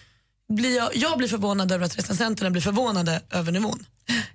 blir 0.48 0.76
jag, 0.76 0.96
jag 0.96 1.18
blir 1.18 1.28
förvånad 1.28 1.72
över 1.72 1.86
att 1.86 1.98
recensenterna 1.98 2.50
blir 2.50 2.62
förvånade 2.62 3.22
över 3.30 3.52
nivån. 3.52 3.86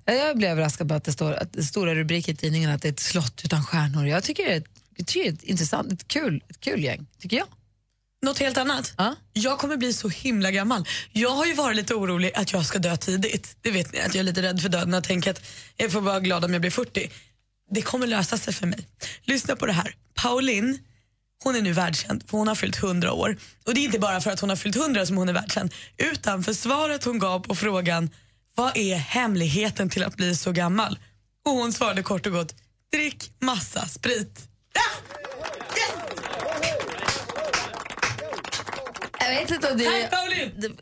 Ja, 0.04 0.12
Jag 0.12 0.36
blev 0.36 0.50
överraskad 0.50 0.88
på 0.88 0.94
att 0.94 1.04
det 1.04 1.12
står 1.12 1.32
att 1.32 1.52
det 1.52 1.62
stora 1.62 1.94
rubriker 1.94 2.32
i 2.32 2.36
tidningen 2.36 2.70
att 2.70 2.82
det 2.82 2.88
är 2.88 2.92
ett 2.92 3.00
slott 3.00 3.40
utan 3.44 3.64
stjärnor. 3.64 4.06
Jag 4.06 4.24
tycker 4.24 4.44
det 4.44 4.52
är 4.52 4.56
ett, 4.56 4.66
jag 4.96 5.06
tycker 5.06 5.22
det 5.22 5.28
är 5.28 5.32
ett 5.32 5.42
intressant, 5.42 5.92
ett 5.92 6.08
kul, 6.08 6.44
ett 6.48 6.60
kul 6.60 6.84
gäng, 6.84 7.06
tycker 7.18 7.36
jag. 7.36 7.46
Något 8.22 8.38
helt 8.38 8.56
annat. 8.56 8.94
Jag 9.32 9.58
kommer 9.58 9.76
bli 9.76 9.92
så 9.92 10.08
himla 10.08 10.50
gammal. 10.50 10.88
Jag 11.12 11.30
har 11.30 11.46
ju 11.46 11.54
varit 11.54 11.76
lite 11.76 11.94
orolig 11.94 12.32
att 12.34 12.52
jag 12.52 12.66
ska 12.66 12.78
dö 12.78 12.96
tidigt. 12.96 13.56
Det 13.60 13.70
vet 13.70 13.92
ni, 13.92 14.00
att 14.00 14.14
jag 14.14 14.20
är 14.20 14.24
lite 14.24 14.42
rädd 14.42 14.60
för 14.60 14.68
döden 14.68 14.94
och 14.94 15.04
tänker 15.04 15.30
att 15.30 15.42
jag 15.76 15.92
får 15.92 16.00
vara 16.00 16.20
glad 16.20 16.44
om 16.44 16.52
jag 16.52 16.60
blir 16.60 16.70
40. 16.70 17.10
Det 17.70 17.82
kommer 17.82 18.06
lösa 18.06 18.38
sig 18.38 18.54
för 18.54 18.66
mig. 18.66 18.86
Lyssna 19.24 19.56
på 19.56 19.66
det 19.66 19.72
här. 19.72 19.94
Pauline, 20.14 20.78
hon 21.44 21.56
är 21.56 21.62
nu 21.62 21.72
världskänd 21.72 22.22
för 22.26 22.38
hon 22.38 22.48
har 22.48 22.54
fyllt 22.54 22.82
100 22.82 23.12
år. 23.12 23.36
Och 23.66 23.74
det 23.74 23.80
är 23.80 23.84
inte 23.84 23.98
bara 23.98 24.20
för 24.20 24.30
att 24.30 24.40
hon 24.40 24.48
har 24.50 24.56
fyllt 24.56 24.76
100 24.76 25.06
som 25.06 25.16
hon 25.16 25.28
är 25.28 25.32
världskänd, 25.32 25.74
utan 25.96 26.44
för 26.44 26.52
svaret 26.52 27.04
hon 27.04 27.18
gav 27.18 27.40
på 27.40 27.54
frågan 27.54 28.10
vad 28.54 28.76
är 28.76 28.96
hemligheten 28.96 29.90
till 29.90 30.04
att 30.04 30.16
bli 30.16 30.36
så 30.36 30.52
gammal? 30.52 30.98
Och 31.44 31.52
hon 31.52 31.72
svarade 31.72 32.02
kort 32.02 32.26
och 32.26 32.32
gott, 32.32 32.54
drick 32.92 33.32
massa 33.40 33.88
sprit. 33.88 34.48
Jag 39.32 39.40
vet 39.40 39.50
inte 39.50 39.70
om 39.70 39.78
det 39.78 39.84
Tack 39.84 40.10
det- 40.60 40.76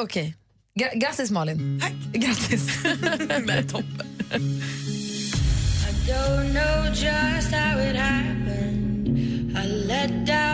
Okej. 0.00 0.34
Gra- 0.80 0.94
Grattis 0.98 1.30
Malin. 1.30 1.80
Tack. 1.80 1.92
Grattis. 2.12 2.82
det 3.46 3.52
är 3.52 3.62
toppen. 3.62 4.06
I 4.32 6.10
don't 6.10 6.52
know 6.52 6.86
just 6.94 7.52
how 7.54 7.78
it 7.80 7.96
happened. 7.96 9.08
I 9.58 9.66
let 9.86 10.26
down 10.26 10.51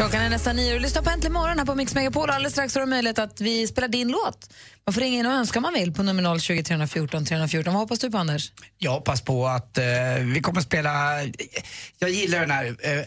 Klockan 0.00 0.22
är 0.22 0.30
nästan 0.30 0.56
nio 0.56 0.72
och 0.72 0.78
du 0.78 0.82
lyssnar 0.82 1.02
på 1.02 1.10
Äntligen 1.10 1.32
morgon 1.32 1.58
här 1.58 1.64
på 1.64 1.74
Mix 1.74 1.94
Megapol. 1.94 2.30
Alldeles 2.30 2.52
strax 2.52 2.74
har 2.74 2.80
du 2.80 2.86
möjlighet 2.86 3.18
att 3.18 3.40
vi 3.40 3.66
spelar 3.66 3.88
din 3.88 4.08
låt. 4.08 4.50
Man 4.86 4.92
får 4.92 5.00
ringa 5.00 5.18
in 5.18 5.26
och 5.26 5.32
önska 5.32 5.58
om 5.58 5.62
man 5.62 5.74
vill 5.74 5.92
på 5.92 6.02
nummer 6.02 6.38
020 6.38 6.62
314 6.62 7.24
314. 7.24 7.72
Vad 7.72 7.82
hoppas 7.82 7.98
du 7.98 8.10
på 8.10 8.18
Anders? 8.18 8.52
Jag 8.78 8.90
hoppas 8.90 9.22
på 9.22 9.46
att 9.46 9.78
eh, 9.78 9.84
vi 10.34 10.40
kommer 10.40 10.60
spela, 10.60 11.22
jag 11.98 12.10
gillar 12.10 12.40
den 12.40 12.50
här, 12.50 12.66
eh, 12.66 13.04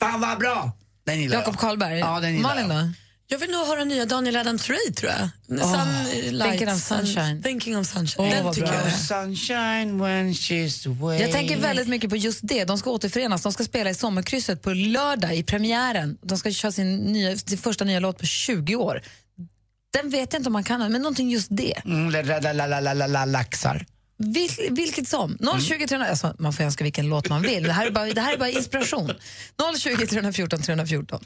fan 0.00 0.20
vad 0.20 0.38
bra! 0.38 0.72
Den 1.06 1.20
gillar 1.20 1.36
Jakob 1.36 1.54
jag. 1.54 1.60
Karlberg. 1.60 1.98
Ja, 1.98 2.20
den 2.20 2.34
gillar 2.34 2.48
Malin 2.48 2.70
jag. 2.70 2.84
då? 2.84 2.92
Jag 3.28 3.38
vill 3.38 3.50
nog 3.50 3.66
höra 3.66 3.84
nya 3.84 4.06
Daniel 4.06 4.36
Adams 4.36 4.68
Ray, 4.68 4.92
tror 4.96 5.12
jag. 5.12 5.28
Sun, 5.60 6.04
light, 6.30 6.50
thinking 6.50 6.68
of 6.68 6.82
sunshine. 6.82 7.42
Thinking 7.42 7.78
of 7.78 7.86
sunshine. 7.86 8.26
Oh, 8.26 8.30
Den 8.30 8.54
tycker 8.54 8.72
jag. 8.72 8.92
Sunshine 8.92 10.02
when 10.02 10.32
she's 10.32 10.88
away. 10.88 11.18
Jag 11.18 11.32
tänker 11.32 11.56
väldigt 11.56 11.88
mycket 11.88 12.10
på 12.10 12.16
just 12.16 12.40
det. 12.42 12.64
De 12.64 12.78
ska 12.78 12.90
återförenas. 12.90 13.42
De 13.42 13.52
ska 13.52 13.64
spela 13.64 13.90
i 13.90 13.94
Sommarkrysset 13.94 14.62
på 14.62 14.70
lördag 14.70 15.36
i 15.36 15.42
premiären. 15.42 16.18
De 16.22 16.38
ska 16.38 16.50
köra 16.50 16.72
sin, 16.72 16.96
nya, 16.96 17.36
sin 17.36 17.58
första 17.58 17.84
nya 17.84 18.00
låt 18.00 18.18
på 18.18 18.26
20 18.26 18.76
år. 18.76 19.02
Den 19.92 20.10
vet 20.10 20.32
jag 20.32 20.40
inte 20.40 20.48
om 20.48 20.52
man 20.52 20.64
kan, 20.64 20.92
men 20.92 21.02
någonting 21.02 21.30
just 21.30 21.48
det. 21.50 21.82
Mm, 21.84 23.30
laxar. 23.32 23.86
Vil, 24.16 24.50
vilket 24.70 25.08
som. 25.08 25.38
020 25.60 25.86
300, 25.86 26.06
alltså, 26.10 26.34
man 26.38 26.52
får 26.52 26.64
önska 26.64 26.84
vilken 26.84 27.08
låt 27.08 27.28
man 27.28 27.42
vill. 27.42 27.62
Det 27.62 27.72
här 27.72 27.86
är 27.86 27.90
bara, 27.90 28.06
det 28.06 28.20
här 28.20 28.32
är 28.32 28.38
bara 28.38 28.50
inspiration. 28.50 29.12
020 29.78 30.06
314 30.06 30.62
314. 30.62 31.24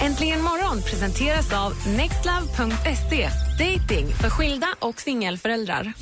Äntligen 0.00 0.42
morgon 0.42 0.82
presenteras 0.82 1.52
av 1.52 1.72
nextlove.se. 1.96 3.30
Dating 3.58 4.14
för 4.14 4.30
skilda 4.30 4.66
och 4.78 5.00
singelföräldrar. 5.00 5.92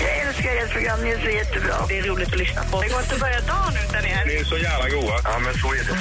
Jag 0.00 0.28
älskar 0.28 0.50
ert 0.50 0.72
program, 0.72 1.00
ni 1.04 1.10
är 1.10 1.20
så 1.20 1.30
jättebra. 1.30 1.74
Det 1.88 1.98
är 1.98 2.02
roligt 2.02 2.28
att 2.28 2.38
lyssna 2.38 2.62
på. 2.62 2.80
Det 2.82 2.88
går 2.88 3.00
inte 3.00 3.14
att 3.14 3.20
börja 3.20 3.40
dagen 3.40 3.74
utan 3.88 4.04
er. 4.04 4.26
Ni 4.26 4.34
är 4.34 4.44
så 4.44 4.56
jävla 4.58 4.88
goa. 4.88 5.16
Ja, 5.24 5.38
men 5.38 5.54
så 5.54 5.68
är 5.68 5.78
det. 5.78 5.92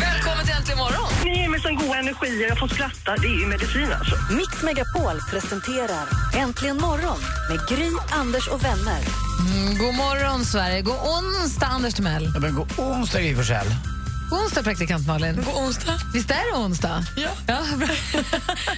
Välkommen 0.00 0.44
till 0.46 0.54
Äntligen 0.54 0.78
morgon! 0.78 1.10
Ni 1.24 1.38
ger 1.40 1.48
mig 1.48 1.60
sån 1.60 1.76
god 1.76 1.96
energi 1.96 2.44
och 2.44 2.50
jag 2.50 2.58
får 2.58 2.68
skratta. 2.68 3.16
Det 3.16 3.26
är 3.26 3.40
ju 3.40 3.46
medicin 3.46 3.92
alltså. 3.92 4.16
Mix 4.34 4.62
Megapol 4.62 5.16
presenterar 5.30 6.06
Äntligen 6.36 6.76
morgon 6.76 7.18
med 7.50 7.68
Gry, 7.68 7.90
Anders 8.10 8.48
och 8.48 8.64
vänner. 8.64 9.00
Mm, 9.40 9.78
god 9.78 9.94
morgon, 9.94 10.44
Sverige. 10.44 10.82
God 10.82 10.98
onsdag, 11.16 11.66
Anders 11.66 11.94
Timell. 11.94 12.30
Ja, 12.34 12.40
men 12.40 12.54
god 12.54 12.68
onsdag, 12.78 13.20
Gry 13.20 13.34
Forssell. 13.34 13.66
God 14.30 14.38
onsdag, 14.40 14.62
praktikant 14.62 15.06
Malin. 15.06 15.36
God 15.36 15.64
onsdag. 15.64 15.92
Visst 16.14 16.30
är 16.30 16.52
det 16.52 16.58
onsdag? 16.58 17.04
Ja. 17.16 17.30
ja 17.46 17.60
bra. 17.76 17.88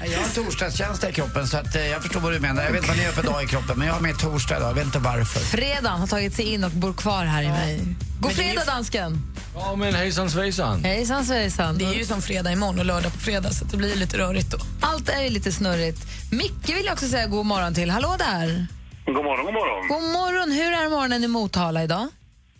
Jag 0.04 0.18
har 0.18 0.24
en 0.24 0.30
torsdagskänsla 0.44 1.08
i 1.08 1.12
kroppen 1.12 1.46
så 1.46 1.56
att, 1.56 1.76
eh, 1.76 1.86
jag 1.86 2.02
förstår 2.02 2.20
vad 2.20 2.32
du 2.32 2.40
menar. 2.40 2.62
Jag 2.62 2.70
vet 2.70 2.76
inte 2.76 2.88
vad 2.88 2.96
ni 2.96 3.04
gör 3.04 3.12
för 3.12 3.22
dag 3.22 3.44
i 3.44 3.46
kroppen 3.46 3.78
men 3.78 3.86
jag 3.86 3.94
har 3.94 4.00
med 4.00 4.18
torsdag 4.18 4.56
idag. 4.56 4.68
Jag 4.68 4.74
vet 4.74 4.84
inte 4.84 4.98
varför. 4.98 5.40
Fredagen 5.40 6.00
har 6.00 6.06
tagit 6.06 6.34
sig 6.34 6.44
in 6.54 6.64
och 6.64 6.70
bor 6.70 6.92
kvar 6.92 7.24
här 7.24 7.42
i 7.42 7.48
mig. 7.48 7.80
God 8.20 8.32
fredag, 8.32 8.64
dansken! 8.66 9.18
Ja, 9.54 9.76
men 9.76 9.94
hejsan 9.94 10.30
svejsan. 10.30 10.84
Hejsan 10.84 11.24
svejsan. 11.24 11.78
Det 11.78 11.84
är 11.84 11.94
ju 11.94 12.04
som 12.04 12.22
fredag 12.22 12.52
imorgon 12.52 12.78
och 12.78 12.84
lördag 12.84 13.12
på 13.12 13.18
fredag 13.18 13.50
så 13.50 13.64
det 13.64 13.76
blir 13.76 13.96
lite 13.96 14.18
rörigt 14.18 14.50
då. 14.50 14.58
Allt 14.80 15.08
är 15.08 15.22
ju 15.22 15.30
lite 15.30 15.52
snurrigt. 15.52 15.98
Micke 16.32 16.68
vill 16.68 16.84
jag 16.84 16.92
också 16.92 17.06
säga 17.06 17.26
god 17.26 17.46
morgon 17.46 17.74
till. 17.74 17.90
Hallå 17.90 18.16
där! 18.18 18.66
God 19.06 19.24
morgon, 19.24 19.44
god 19.44 19.54
morgon. 19.54 19.88
God 19.88 20.02
morgon. 20.02 20.52
Hur 20.52 20.72
är 20.72 20.88
morgonen 20.88 21.24
i 21.24 21.28
Motala 21.28 21.82
idag? 21.82 22.08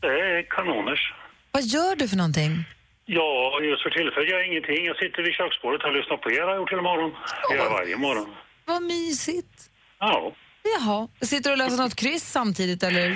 Det 0.01 0.07
är 0.07 0.51
kanoners. 0.57 1.13
Vad 1.53 1.63
gör 1.63 1.97
du 1.97 2.09
för 2.09 2.17
någonting? 2.17 2.65
Ja, 3.05 3.61
just 3.63 3.83
för 3.83 3.91
tillfället 3.91 4.29
gör 4.31 4.39
jag 4.39 4.47
ingenting. 4.47 4.85
Jag 4.87 4.97
sitter 4.97 5.23
vid 5.23 5.35
köksbordet 5.35 5.85
och 5.85 5.93
lyssnar 5.93 6.17
på 6.17 6.31
er 6.31 6.41
jag 6.41 6.57
gjort 6.57 6.73
hela 6.73 6.83
morgon. 6.83 7.13
Jag 7.49 7.59
gör 7.59 7.71
varje 7.71 7.97
morgon. 7.97 8.35
Vad 8.65 8.83
mysigt. 8.83 9.71
Ja. 9.99 10.33
Jaha. 10.75 11.09
Sitter 11.21 11.51
du 11.51 11.53
och 11.53 11.59
läser 11.59 11.83
något 11.83 11.97
kryss 11.97 12.25
samtidigt? 12.39 12.83
Eller? 12.83 13.09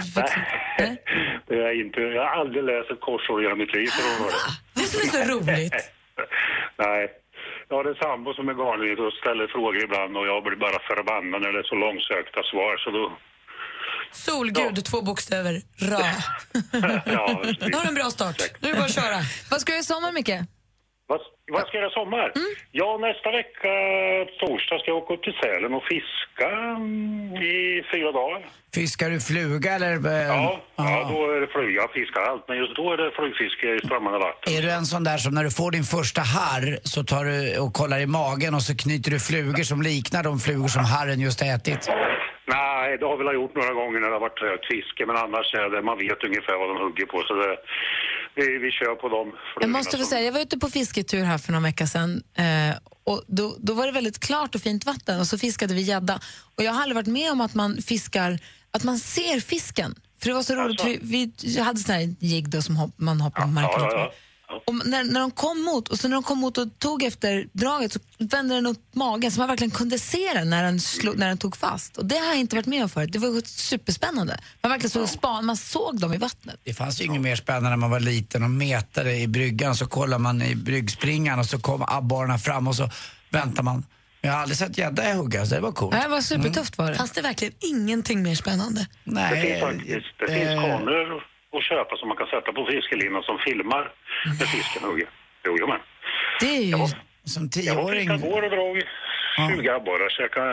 Nej, 0.78 1.02
det 1.46 1.54
är 1.54 1.58
jag 1.58 1.76
inte. 1.76 2.00
Jag 2.00 2.22
har 2.22 2.40
aldrig 2.40 2.64
läst 2.64 2.90
ett 2.90 3.00
korsord 3.00 3.42
genom 3.42 3.58
mitt 3.58 3.74
liv. 3.74 3.88
vara 4.20 4.30
det. 4.74 4.80
Är 4.80 5.10
så 5.16 5.32
roligt. 5.32 5.74
Nej. 6.76 7.08
Jag 7.68 7.76
har 7.76 7.84
en 7.84 7.94
sambo 7.94 8.34
som 8.34 8.48
är 8.48 8.54
galen 8.54 8.98
och 9.06 9.12
ställer 9.12 9.46
frågor 9.46 9.84
ibland 9.84 10.16
och 10.16 10.26
jag 10.26 10.42
blir 10.42 10.56
bara 10.56 10.78
förbannad 10.90 11.42
när 11.42 11.52
det 11.52 11.58
är 11.58 11.70
så 11.72 11.74
långsökta 11.74 12.42
svar. 12.42 12.76
Så 12.84 12.90
då, 12.90 13.12
Solgud, 14.16 14.84
två 14.84 15.02
bokstäver, 15.02 15.62
ra. 15.78 16.00
ja, 17.06 17.42
Nu 17.60 17.76
har 17.76 17.82
du 17.82 17.88
en 17.88 17.94
bra 17.94 18.10
start. 18.10 18.36
Nu 18.60 18.68
är 18.68 18.72
det 18.72 18.78
bara 18.78 18.84
att 18.84 18.94
köra. 18.94 19.18
Vad 19.50 19.60
ska 19.60 19.70
du 19.70 19.74
göra 19.76 19.80
i 19.80 19.84
sommar, 19.84 20.12
Micke? 20.12 20.30
Vad, 21.08 21.20
vad 21.52 21.60
ska 21.66 21.76
jag 21.76 21.82
göra 21.82 21.90
i 21.90 21.94
sommar? 21.94 22.32
Mm. 22.36 22.48
Ja, 22.80 22.98
nästa 23.08 23.30
vecka, 23.40 23.72
torsdag, 24.40 24.78
ska 24.78 24.86
jag 24.90 24.96
åka 25.02 25.14
upp 25.14 25.22
till 25.22 25.36
Sälen 25.42 25.72
och 25.78 25.84
fiska 25.92 26.48
mm, 26.76 27.36
i 27.36 27.82
fyra 27.94 28.12
dagar. 28.12 28.40
Fiskar 28.74 29.10
du 29.10 29.20
fluga 29.20 29.74
eller? 29.74 29.92
eh, 30.06 30.26
Ja, 30.26 30.60
ja, 30.76 31.08
då 31.12 31.32
är 31.34 31.40
det 31.40 31.46
flyga. 31.46 31.80
Jag 31.82 31.90
fiskar 31.92 32.20
allt, 32.30 32.44
men 32.48 32.56
just 32.58 32.76
då 32.76 32.92
är 32.92 32.96
det 32.96 33.10
flugfiske 33.18 33.66
i 33.74 33.78
strömmande 33.86 34.18
vatten. 34.18 34.54
Är 34.54 34.62
du 34.62 34.70
en 34.70 34.86
sån 34.86 35.04
där 35.04 35.18
som 35.18 35.34
när 35.34 35.44
du 35.44 35.50
får 35.50 35.70
din 35.70 35.84
första 35.84 36.20
harr 36.20 36.78
så 36.82 37.04
tar 37.04 37.24
du 37.24 37.58
och 37.58 37.72
kollar 37.74 37.98
i 37.98 38.06
magen 38.06 38.54
och 38.54 38.62
så 38.62 38.76
knyter 38.76 39.10
du 39.10 39.20
flugor 39.20 39.62
som 39.62 39.82
liknar 39.82 40.22
de 40.22 40.38
flugor 40.38 40.68
som 40.68 40.84
harren 40.84 41.20
just 41.20 41.42
ätit? 41.42 41.88
Nej, 42.54 42.98
det 42.98 43.06
har 43.06 43.16
vi 43.16 43.24
väl 43.24 43.34
gjort 43.34 43.54
några 43.54 43.72
gånger 43.72 44.00
när 44.00 44.08
det 44.08 44.14
har 44.14 44.20
varit 44.20 44.42
rökt 44.42 44.66
fiske, 44.72 45.06
men 45.06 45.16
annars 45.16 45.54
är 45.54 45.68
det, 45.70 45.82
man 45.82 45.98
vet 45.98 46.24
ungefär 46.24 46.56
vad 46.58 46.68
de 46.68 46.76
hugger 46.84 47.06
på, 47.06 47.18
så 47.28 47.34
det, 47.34 47.56
vi, 48.34 48.58
vi 48.58 48.70
kör 48.70 48.94
på 48.94 49.08
de 49.08 49.32
Jag 49.60 49.70
måste 49.70 49.98
få 49.98 50.04
säga, 50.04 50.24
jag 50.24 50.32
var 50.32 50.40
ute 50.40 50.58
på 50.58 50.68
fisketur 50.68 51.24
här 51.24 51.38
för 51.38 51.52
några 51.52 51.64
veckor 51.64 51.86
sedan 51.86 52.22
eh, 52.44 52.76
och 53.04 53.22
då, 53.26 53.56
då 53.58 53.74
var 53.74 53.86
det 53.86 53.92
väldigt 53.92 54.20
klart 54.20 54.54
och 54.54 54.60
fint 54.60 54.86
vatten 54.86 55.20
och 55.20 55.26
så 55.26 55.38
fiskade 55.38 55.74
vi 55.74 55.80
gädda. 55.80 56.20
Och 56.56 56.62
jag 56.64 56.72
har 56.72 56.82
aldrig 56.82 56.96
varit 56.96 57.14
med 57.20 57.32
om 57.32 57.40
att 57.40 57.54
man 57.54 57.76
fiskar, 57.76 58.38
att 58.70 58.84
man 58.84 58.98
ser 58.98 59.40
fisken. 59.40 59.94
För 60.20 60.28
det 60.28 60.34
var 60.34 60.42
så 60.42 60.54
roligt, 60.54 60.80
Alltså. 60.80 60.98
vi, 61.02 61.32
vi 61.44 61.60
hade 61.60 61.78
sån 61.78 61.94
här 61.94 62.14
jigg 62.20 62.48
då 62.48 62.62
som 62.62 62.76
hopp, 62.76 62.90
man 62.96 63.20
hoppar 63.20 63.42
på 63.42 63.48
marken. 63.48 63.80
Ja, 63.80 63.86
upp 63.86 63.92
ja, 63.92 63.98
med. 63.98 64.10
Och 64.66 64.86
när, 64.86 65.04
när 65.04 65.20
de 65.20 65.30
kom 65.30 65.62
mot 65.62 65.88
och 65.88 65.98
så 65.98 66.08
när 66.08 66.14
de 66.16 66.22
kom 66.22 66.38
mot 66.38 66.58
och 66.58 66.78
tog 66.78 67.02
efter 67.02 67.48
draget 67.52 67.92
så 67.92 67.98
vände 68.18 68.54
den 68.54 68.66
upp 68.66 68.80
magen 68.94 69.30
så 69.30 69.40
man 69.40 69.48
verkligen 69.48 69.70
kunde 69.70 69.98
se 69.98 70.32
den 70.34 70.50
när 70.50 70.64
den, 70.64 70.80
slog, 70.80 71.18
när 71.18 71.28
den 71.28 71.38
tog 71.38 71.56
fast. 71.56 71.96
Och 71.96 72.06
det 72.06 72.18
har 72.18 72.26
jag 72.26 72.36
inte 72.36 72.56
varit 72.56 72.66
med 72.66 72.82
om 72.82 72.88
förut. 72.88 73.12
Det 73.12 73.18
var 73.18 73.40
superspännande. 73.46 74.38
Man 74.62 74.70
verkligen 74.70 74.90
såg 74.90 75.08
span, 75.08 75.46
man 75.46 75.56
såg 75.56 76.00
dem 76.00 76.14
i 76.14 76.18
vattnet. 76.18 76.60
Det 76.64 76.74
fanns 76.74 77.00
ju 77.00 77.04
inget 77.04 77.20
mer 77.22 77.36
spännande 77.36 77.70
när 77.70 77.76
man 77.76 77.90
var 77.90 78.00
liten 78.00 78.42
och 78.42 78.50
metade 78.50 79.16
i 79.16 79.28
bryggan 79.28 79.76
så 79.76 79.86
kollar 79.86 80.18
man 80.18 80.42
i 80.42 80.54
bryggspringan 80.54 81.38
och 81.38 81.46
så 81.46 81.58
kom 81.58 81.84
abborrarna 81.88 82.38
fram 82.38 82.68
och 82.68 82.76
så 82.76 82.90
väntar 83.30 83.62
man. 83.62 83.84
Jag 84.20 84.32
har 84.32 84.38
aldrig 84.38 84.58
sett 84.58 84.78
gädda 84.78 85.14
hugga 85.14 85.46
så 85.46 85.54
det 85.54 85.60
var 85.60 85.72
coolt. 85.72 86.02
Det 86.02 86.08
var 86.08 86.20
supertufft 86.20 86.78
var 86.78 86.90
det. 86.90 86.96
Fanns 86.96 87.12
det 87.12 87.22
verkligen 87.22 87.54
ingenting 87.60 88.22
mer 88.22 88.34
spännande? 88.34 88.86
Nej, 89.04 89.30
Det 89.34 89.40
finns 89.40 90.04
det 90.18 90.26
finns 90.26 90.48
eh, 90.48 90.54
kameror 90.54 91.35
att 91.58 91.64
köpa 91.72 91.96
som 91.96 92.08
man 92.08 92.16
kan 92.16 92.26
sätta 92.34 92.52
på 92.52 92.66
fiskelinan 92.70 93.22
som 93.22 93.36
filmar 93.46 93.84
när 94.38 94.46
fisken 94.46 94.82
hugger. 94.88 95.08
Jo, 95.46 95.56
jo, 95.60 95.66
men. 95.72 95.80
Det 96.40 96.52
är 96.56 96.62
ju... 96.62 96.76
Som 97.34 97.50
Jag 97.54 97.74
var 97.74 97.82
tioåring... 97.82 98.10
igår 98.10 98.42
och 98.46 98.50
drog 98.50 98.76
20 99.50 99.68
abborrar, 99.70 100.08
käkade 100.18 100.52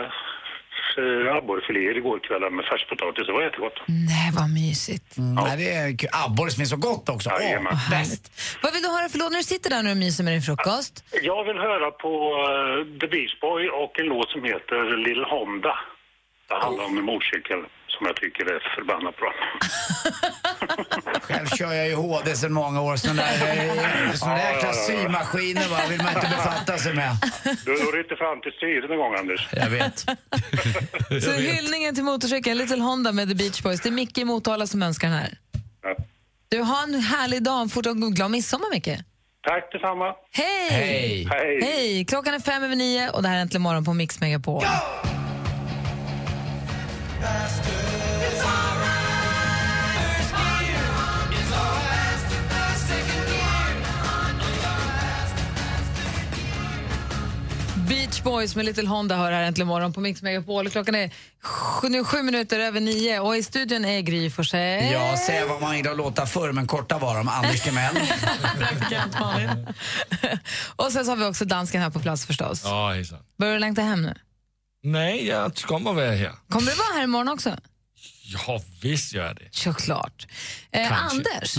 eh, 1.00 1.36
abborrfiléer 1.36 1.96
igår 1.96 2.18
kväll 2.26 2.50
med 2.58 2.64
färskpotatis. 2.64 3.26
Det 3.26 3.32
var 3.32 3.42
jättegott. 3.42 3.78
Nej, 4.12 4.28
vad 4.38 4.50
mysigt. 4.50 5.16
Mm, 5.18 5.34
nej, 5.34 5.56
det 5.62 5.68
är 5.72 5.98
kul. 5.98 6.08
Abborre 6.26 6.50
som 6.50 6.60
är 6.62 6.70
så 6.74 6.76
gott 6.88 7.08
också. 7.08 7.30
Åh, 7.30 7.42
Jajamän. 7.42 7.76
bäst. 7.90 8.22
Vad 8.62 8.72
vill 8.72 8.82
du 8.82 8.88
höra 8.88 9.08
för 9.08 9.18
låt 9.18 9.30
när 9.32 9.38
du 9.38 9.44
sitter 9.54 9.70
där 9.70 9.90
och 9.90 9.96
myser 9.96 10.24
med 10.24 10.32
din 10.32 10.42
frukost? 10.42 10.94
Jag 11.22 11.44
vill 11.44 11.58
höra 11.68 11.90
på 11.90 12.12
eh, 12.50 12.98
The 13.00 13.06
Beach 13.14 13.34
Boy 13.40 13.68
och 13.68 13.92
en 14.00 14.06
låt 14.06 14.30
som 14.30 14.44
heter 14.44 14.96
Lill 15.06 15.24
Honda. 15.32 15.74
Det 16.48 16.54
handlar 16.64 16.84
om 16.84 16.98
en 16.98 17.04
motorcykel 17.04 17.60
som 17.96 18.06
jag 18.06 18.16
tycker 18.16 18.44
är 18.54 18.60
förbannat 18.76 19.16
bra. 19.16 19.32
Själv 21.26 21.46
kör 21.46 21.72
jag 21.72 21.88
ju 21.88 21.94
HD 21.94 22.36
sedan 22.36 22.52
många 22.52 22.80
år. 22.82 22.96
Såna 22.96 23.22
där, 23.22 23.32
eh, 23.32 24.12
såna 24.12 24.34
där 24.34 24.40
Ja, 24.40 24.46
ja, 24.46 24.54
jäkla 24.54 24.68
ja, 24.68 24.74
ja. 24.74 25.02
symaskiner 25.02 25.68
va, 25.68 25.78
vill 25.90 26.02
man 26.02 26.14
inte 26.14 26.28
befatta 26.28 26.78
sig 26.78 26.94
med. 26.94 27.10
Du 27.64 27.70
når 27.84 28.00
inte 28.00 28.16
fram 28.16 28.40
till 28.40 28.52
styret 28.52 28.90
en 28.90 28.96
gång, 28.96 29.14
Anders. 29.14 29.48
Jag 29.52 29.70
vet. 29.70 29.98
Så 31.24 31.32
hyllningen 31.32 31.94
till 31.94 32.04
motorcykeln, 32.04 32.58
Little 32.58 32.82
Honda 32.82 33.12
med 33.12 33.28
The 33.28 33.34
Beach 33.34 33.62
Boys. 33.62 33.80
Det 33.80 33.88
är 33.88 33.92
Micke 33.92 34.18
i 34.18 34.24
Motala 34.24 34.66
som 34.66 34.82
önskar 34.82 35.08
den 35.08 35.16
här. 35.18 35.38
Ja. 35.82 35.96
Du, 36.48 36.60
har 36.60 36.82
en 36.82 36.94
härlig 36.94 37.42
dag. 37.42 37.70
Fortfarande 37.72 38.10
glad 38.10 38.30
midsommar, 38.30 38.70
Micke. 38.70 38.98
Tack 39.46 39.72
detsamma. 39.72 40.14
Hej! 40.30 40.68
Hej. 40.70 41.28
Hej. 41.30 41.60
Hej! 41.62 42.04
Klockan 42.04 42.34
är 42.34 42.38
fem 42.38 42.62
över 42.62 42.76
nio 42.76 43.10
och 43.10 43.22
det 43.22 43.28
här 43.28 43.36
är 43.36 43.40
Äntligen 43.40 43.62
morgon 43.62 43.84
på 43.84 43.94
Mix 43.94 44.20
Megapol. 44.20 44.64
Beach 57.88 58.22
Boys 58.22 58.56
med 58.56 58.64
Little 58.64 58.88
Honda 58.88 59.16
hör 59.16 59.32
här 59.32 59.42
äntligen 59.42 59.68
morgon 59.68 59.92
på 59.92 60.00
Mix 60.00 60.22
Megapol. 60.22 60.70
Klockan 60.70 60.94
är 60.94 61.10
sju, 61.42 61.88
nu 61.88 62.04
sju 62.04 62.22
minuter 62.22 62.60
över 62.60 62.80
nio 62.80 63.20
och 63.20 63.36
i 63.36 63.42
studion 63.42 63.84
är 63.84 64.00
Gry 64.00 64.30
Forssell. 64.30 64.92
Ja, 64.92 65.16
säga 65.16 65.46
vad 65.46 65.60
man 65.60 65.76
gillar 65.76 65.90
att 65.90 65.96
låta 65.96 66.26
förr, 66.26 66.52
men 66.52 66.66
korta 66.66 66.98
var 66.98 67.16
de. 67.16 67.28
Anders 67.28 67.60
Timell. 67.60 67.96
Och 70.76 70.92
sen 70.92 71.04
så 71.04 71.10
har 71.10 71.16
vi 71.16 71.24
också 71.24 71.44
dansken 71.44 71.82
här 71.82 71.90
på 71.90 72.00
plats 72.00 72.26
förstås. 72.26 72.62
Ja, 72.64 72.90
hejsan. 72.92 73.18
Börjar 73.38 73.54
du 73.54 73.58
längta 73.58 73.82
hem 73.82 74.02
nu? 74.02 74.14
Nej, 74.84 75.26
jag 75.26 75.54
kommer 75.56 75.92
vara 75.92 76.10
här. 76.10 76.32
Kommer 76.48 76.70
du 76.70 76.76
vara 76.76 76.94
här 76.94 77.04
imorgon 77.04 77.28
också? 77.28 77.56
Ja, 78.46 78.62
visst 78.82 79.14
gör 79.14 79.26
jag 79.26 79.36
det. 79.36 79.48
Såklart. 79.50 80.26
Eh. 80.70 81.04
Anders, 81.04 81.54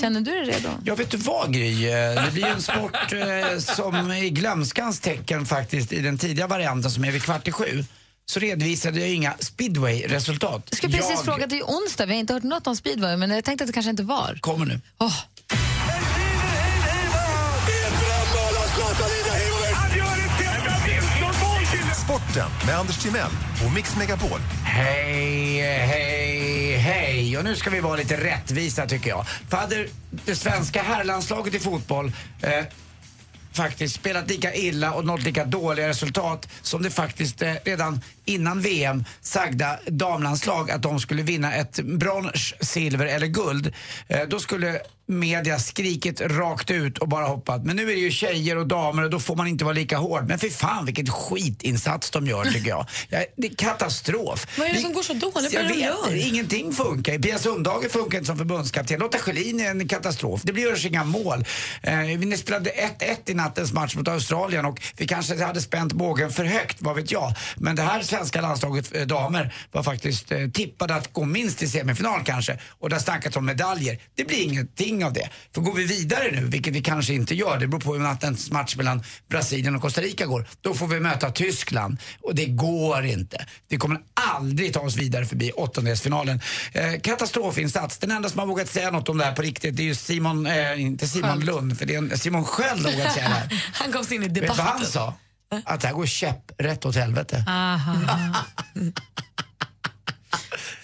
känner 0.00 0.20
du 0.20 0.30
dig 0.30 0.44
redo? 0.44 0.68
Jag 0.84 0.96
vet 0.96 1.10
du 1.10 1.16
vad 1.16 1.52
Gry, 1.52 1.88
Eh, 1.88 2.24
det 2.24 2.30
blir 2.32 2.46
en 2.46 2.62
sport 2.62 3.12
eh, 3.12 3.58
som 3.58 4.12
i 4.12 4.30
glömskans 4.30 5.00
tecken 5.00 5.46
faktiskt 5.46 5.92
i 5.92 6.00
den 6.00 6.18
tidiga 6.18 6.46
varianten 6.46 6.90
som 6.90 7.04
är 7.04 7.10
vid 7.12 7.22
kvart 7.22 7.48
i 7.48 7.52
sju 7.52 7.84
så 8.26 8.40
redovisade 8.40 9.00
jag 9.00 9.08
inga 9.10 9.34
speedway-resultat. 9.38 10.66
Jag 10.70 10.76
ska 10.78 10.88
precis 10.88 11.20
fråga, 11.22 11.46
det 11.46 11.58
är 11.58 11.62
onsdag, 11.62 12.06
vi 12.06 12.12
har 12.12 12.20
inte 12.20 12.32
hört 12.34 12.42
något 12.42 12.66
om 12.66 12.76
speedway, 12.76 13.16
men 13.16 13.30
jag 13.30 13.44
tänkte 13.44 13.64
att 13.64 13.68
det 13.68 13.72
kanske 13.72 13.90
inte 13.90 14.02
var. 14.02 14.38
Kommer 14.40 14.66
nu. 14.66 14.80
Åh, 14.98 15.14
Sporten 22.34 22.66
med 22.66 22.78
Anders 22.78 23.02
Timell 23.02 23.30
och 23.66 23.72
Mix 23.74 23.96
Megapol. 23.96 24.40
Hej, 24.64 25.60
hej, 25.60 26.76
hej. 26.76 27.38
Och 27.38 27.44
nu 27.44 27.56
ska 27.56 27.70
vi 27.70 27.80
vara 27.80 27.96
lite 27.96 28.24
rättvisa 28.24 28.86
tycker 28.86 29.10
jag. 29.10 29.26
För 29.48 29.56
hade 29.56 29.86
det 30.10 30.34
svenska 30.34 30.82
herrlandslaget 30.82 31.54
i 31.54 31.58
fotboll 31.58 32.12
eh, 32.42 32.64
faktiskt 33.52 33.94
spelat 33.94 34.30
lika 34.30 34.54
illa 34.54 34.92
och 34.92 35.04
nått 35.04 35.22
lika 35.22 35.44
dåliga 35.44 35.88
resultat 35.88 36.48
som 36.62 36.82
det 36.82 36.90
faktiskt 36.90 37.42
eh, 37.42 37.54
redan 37.64 38.00
innan 38.24 38.60
VM 38.60 39.04
sagda 39.20 39.78
damlandslag 39.86 40.70
att 40.70 40.82
de 40.82 41.00
skulle 41.00 41.22
vinna 41.22 41.54
ett 41.54 41.80
brons, 41.80 42.54
silver 42.60 43.06
eller 43.06 43.26
guld. 43.26 43.72
Eh, 44.08 44.22
då 44.28 44.40
skulle 44.40 44.80
media 45.06 45.58
skrikit 45.58 46.20
rakt 46.20 46.70
ut 46.70 46.98
och 46.98 47.08
bara 47.08 47.26
hoppat. 47.26 47.64
Men 47.64 47.76
nu 47.76 47.82
är 47.82 47.86
det 47.94 48.00
ju 48.00 48.10
tjejer 48.10 48.56
och 48.58 48.66
damer 48.66 49.02
och 49.02 49.10
då 49.10 49.20
får 49.20 49.36
man 49.36 49.46
inte 49.46 49.64
vara 49.64 49.74
lika 49.74 49.96
hård. 49.98 50.24
Men 50.28 50.38
för 50.38 50.48
fan 50.48 50.84
vilket 50.86 51.08
skitinsats 51.10 52.10
de 52.10 52.26
gör 52.26 52.44
tycker 52.44 52.68
jag. 52.68 52.86
Ja, 53.08 53.24
det 53.36 53.46
är 53.46 53.54
katastrof. 53.54 54.46
Vad 54.58 54.66
är 54.66 54.70
det 54.70 54.76
Vi- 54.76 54.82
som 54.82 54.92
går 54.92 55.02
så 55.02 55.12
dåligt? 55.14 55.52
Jag 55.52 55.62
det 55.64 55.68
vet, 55.68 55.78
gör? 55.80 56.14
ingenting 56.28 56.72
funkar. 56.72 57.18
Pia 57.18 57.38
Sundhage 57.38 57.90
funkar 57.90 58.18
inte 58.18 58.26
som 58.26 58.38
förbundskapten. 58.38 59.00
Lotta 59.00 59.18
Schelin 59.18 59.60
är 59.60 59.70
en 59.70 59.88
katastrof. 59.88 60.40
Det 60.44 60.52
blir 60.52 60.86
inga 60.86 61.04
mål. 61.04 61.44
Eh, 61.82 61.98
vi 62.00 62.36
spelade 62.36 62.70
1-1 62.70 63.30
i 63.30 63.34
nattens 63.34 63.72
match 63.72 63.96
mot 63.96 64.08
Australien 64.08 64.64
och 64.64 64.82
vi 64.96 65.06
kanske 65.06 65.44
hade 65.44 65.60
spänt 65.60 65.92
bågen 65.92 66.30
för 66.30 66.44
högt, 66.44 66.76
vad 66.80 66.96
vet 66.96 67.10
jag. 67.10 67.32
Men 67.56 67.76
det 67.76 67.82
här 67.82 68.02
svenska 68.02 68.40
landslaget 68.40 68.96
eh, 68.96 69.02
damer 69.02 69.54
var 69.72 69.82
faktiskt 69.82 70.32
eh, 70.32 70.48
tippade 70.50 70.94
att 70.94 71.12
gå 71.12 71.24
minst 71.24 71.58
till 71.58 71.70
semifinal 71.70 72.20
kanske. 72.24 72.58
Och 72.78 72.88
det 72.88 72.94
har 72.96 73.00
snackats 73.00 73.36
om 73.36 73.46
medaljer. 73.46 73.98
Det 74.14 74.24
blir 74.24 74.42
ingenting 74.42 74.93
av 75.02 75.12
det. 75.12 75.28
För 75.54 75.60
går 75.60 75.74
vi 75.74 75.84
vidare 75.84 76.30
nu, 76.32 76.44
vilket 76.46 76.74
vi 76.74 76.82
kanske 76.82 77.14
inte 77.14 77.34
gör, 77.34 77.58
det 77.58 77.66
beror 77.66 77.80
på 77.80 77.92
hur 77.92 78.00
nattens 78.00 78.50
match 78.50 78.76
mellan 78.76 79.02
Brasilien 79.30 79.76
och 79.76 79.82
Costa 79.82 80.00
Rica 80.00 80.26
går, 80.26 80.48
då 80.60 80.74
får 80.74 80.86
vi 80.86 81.00
möta 81.00 81.30
Tyskland. 81.30 81.98
Och 82.22 82.34
det 82.34 82.46
går 82.46 83.04
inte. 83.04 83.46
Vi 83.68 83.76
kommer 83.76 84.00
aldrig 84.36 84.74
ta 84.74 84.80
oss 84.80 84.96
vidare 84.96 85.26
förbi 85.26 85.52
åttondelsfinalen. 85.52 86.40
Eh, 86.72 87.00
katastrofinsats. 87.00 87.98
Den 87.98 88.10
enda 88.10 88.28
som 88.28 88.38
har 88.38 88.46
vågat 88.46 88.68
säga 88.68 88.90
något 88.90 89.08
om 89.08 89.18
det 89.18 89.24
här 89.24 89.32
på 89.32 89.42
riktigt 89.42 89.76
det 89.76 89.82
är 89.82 89.84
ju 89.84 89.94
Simon, 89.94 90.46
eh, 90.46 90.82
inte 90.82 91.08
Simon 91.08 91.30
Sköld. 91.30 91.44
Lund, 91.44 91.78
för 91.78 91.86
det 91.86 91.94
är 91.94 91.98
en, 91.98 92.18
Simon 92.18 92.44
Sköld 92.44 92.84
har 92.86 92.92
vågat 92.92 93.12
säga 93.12 93.28
det 93.28 93.34
här. 93.34 93.64
Han 93.72 93.92
kom 93.92 94.04
in 94.10 94.22
i 94.22 94.28
Vet 94.28 94.34
du 94.34 94.40
vad 94.40 94.56
debatten. 94.56 94.78
han 94.78 94.86
sa? 94.86 95.14
Att 95.64 95.80
det 95.80 95.86
här 95.86 95.94
går 95.94 96.06
käpprätt 96.06 96.86
åt 96.86 96.96
helvete. 96.96 97.44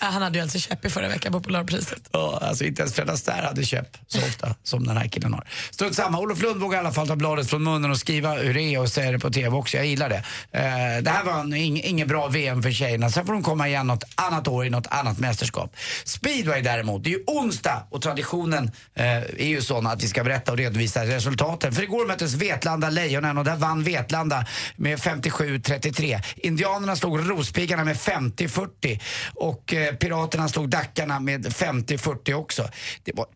Ja, 0.01 0.07
Han 0.07 0.22
hade 0.22 0.38
ju 0.38 0.42
alltså 0.42 0.59
käpp 0.59 0.84
i 0.84 0.90
förra 0.90 1.09
veckan 1.09 1.32
på 1.32 1.40
Polarpriset. 1.40 2.09
Ja, 2.12 2.38
alltså 2.42 2.64
inte 2.64 2.82
ens 2.82 2.94
Fred 2.94 3.11
Astaire 3.11 3.46
hade 3.46 3.64
käpp 3.64 3.96
så 4.07 4.18
ofta 4.18 4.55
som 4.62 4.86
den 4.86 4.96
här 4.96 5.09
killen 5.09 5.32
har. 5.32 5.44
Strunt 5.70 5.94
samma, 5.94 6.18
Olof 6.18 6.42
Lund 6.42 6.61
vågar 6.61 6.78
i 6.78 6.80
alla 6.80 6.92
fall 6.92 7.09
ta 7.09 7.16
bladet 7.16 7.51
från 7.51 7.62
munnen 7.64 7.90
och 7.90 7.98
skriva 7.98 8.34
hur 8.34 8.55
det 8.55 8.62
är 8.62 8.80
och 8.80 8.88
säga 8.88 9.12
det 9.12 9.18
på 9.18 9.30
TV 9.30 9.57
också. 9.57 9.76
Jag 9.76 9.86
gillar 9.86 10.09
det. 10.09 10.22
Eh, 10.53 11.03
det 11.03 11.11
här 11.11 11.24
var 11.24 11.40
en, 11.40 11.55
ing, 11.55 11.82
ingen 11.84 12.09
bra 12.09 12.28
VM 12.28 12.62
för 12.62 12.72
tjejerna. 12.72 13.11
Sen 13.11 13.26
får 13.26 13.32
de 13.32 13.42
komma 13.42 13.68
igen 13.68 13.86
något 13.86 14.05
annat 14.14 14.48
år 14.48 14.66
i 14.66 14.70
något 14.70 14.86
annat 14.86 15.18
mästerskap. 15.18 15.76
Speedway 16.05 16.62
däremot, 16.62 17.05
det 17.05 17.11
är 17.11 17.18
ju 17.18 17.24
onsdag 17.26 17.86
och 17.90 18.03
traditionen 18.03 18.70
eh, 18.94 19.07
är 19.16 19.48
ju 19.48 19.62
sån 19.62 19.86
att 19.86 20.03
vi 20.03 20.09
ska 20.09 20.24
berätta 20.24 20.53
och 20.53 20.59
redovisa 20.59 21.05
resultaten. 21.05 21.72
För 21.72 21.82
igår 21.82 22.07
möttes 22.07 22.34
Vetlanda 22.34 22.90
Lejonen 22.90 23.38
och 23.38 23.44
där 23.44 23.57
vann 23.57 23.84
Vetlanda 23.84 24.46
med 24.76 24.98
57-33. 24.98 26.22
Indianerna 26.36 26.96
slog 26.96 27.30
Rospiggarna 27.30 27.84
med 27.84 27.96
50-40 27.96 29.01
och 29.34 29.74
eh, 29.74 29.89
Eh, 29.91 29.97
piraterna 29.97 30.49
slog 30.49 30.68
Dackarna 30.68 31.20
med 31.20 31.47
50-40 31.47 32.34
också. 32.34 32.68
Det 33.05 33.12
var, 33.14 33.26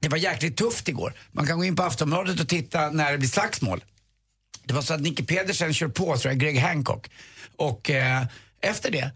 det 0.00 0.08
var 0.08 0.18
jäkligt 0.18 0.56
tufft 0.56 0.88
igår. 0.88 1.14
Man 1.32 1.46
kan 1.46 1.58
gå 1.58 1.64
in 1.64 1.76
på 1.76 1.82
Aftonbladet 1.82 2.40
och 2.40 2.48
titta 2.48 2.90
när 2.90 3.12
det 3.12 3.18
blir 3.18 3.28
slagsmål. 3.28 3.84
Det 4.64 4.74
var 4.74 4.82
så 4.82 4.94
att 4.94 5.00
Nicky 5.00 5.24
Pedersen 5.24 5.74
kör 5.74 5.88
på, 5.88 6.16
tror 6.16 6.32
jag, 6.32 6.38
Greg 6.38 6.58
Hancock. 6.58 7.10
Och 7.56 7.90
eh, 7.90 8.26
efter 8.60 8.90
det, 8.90 9.10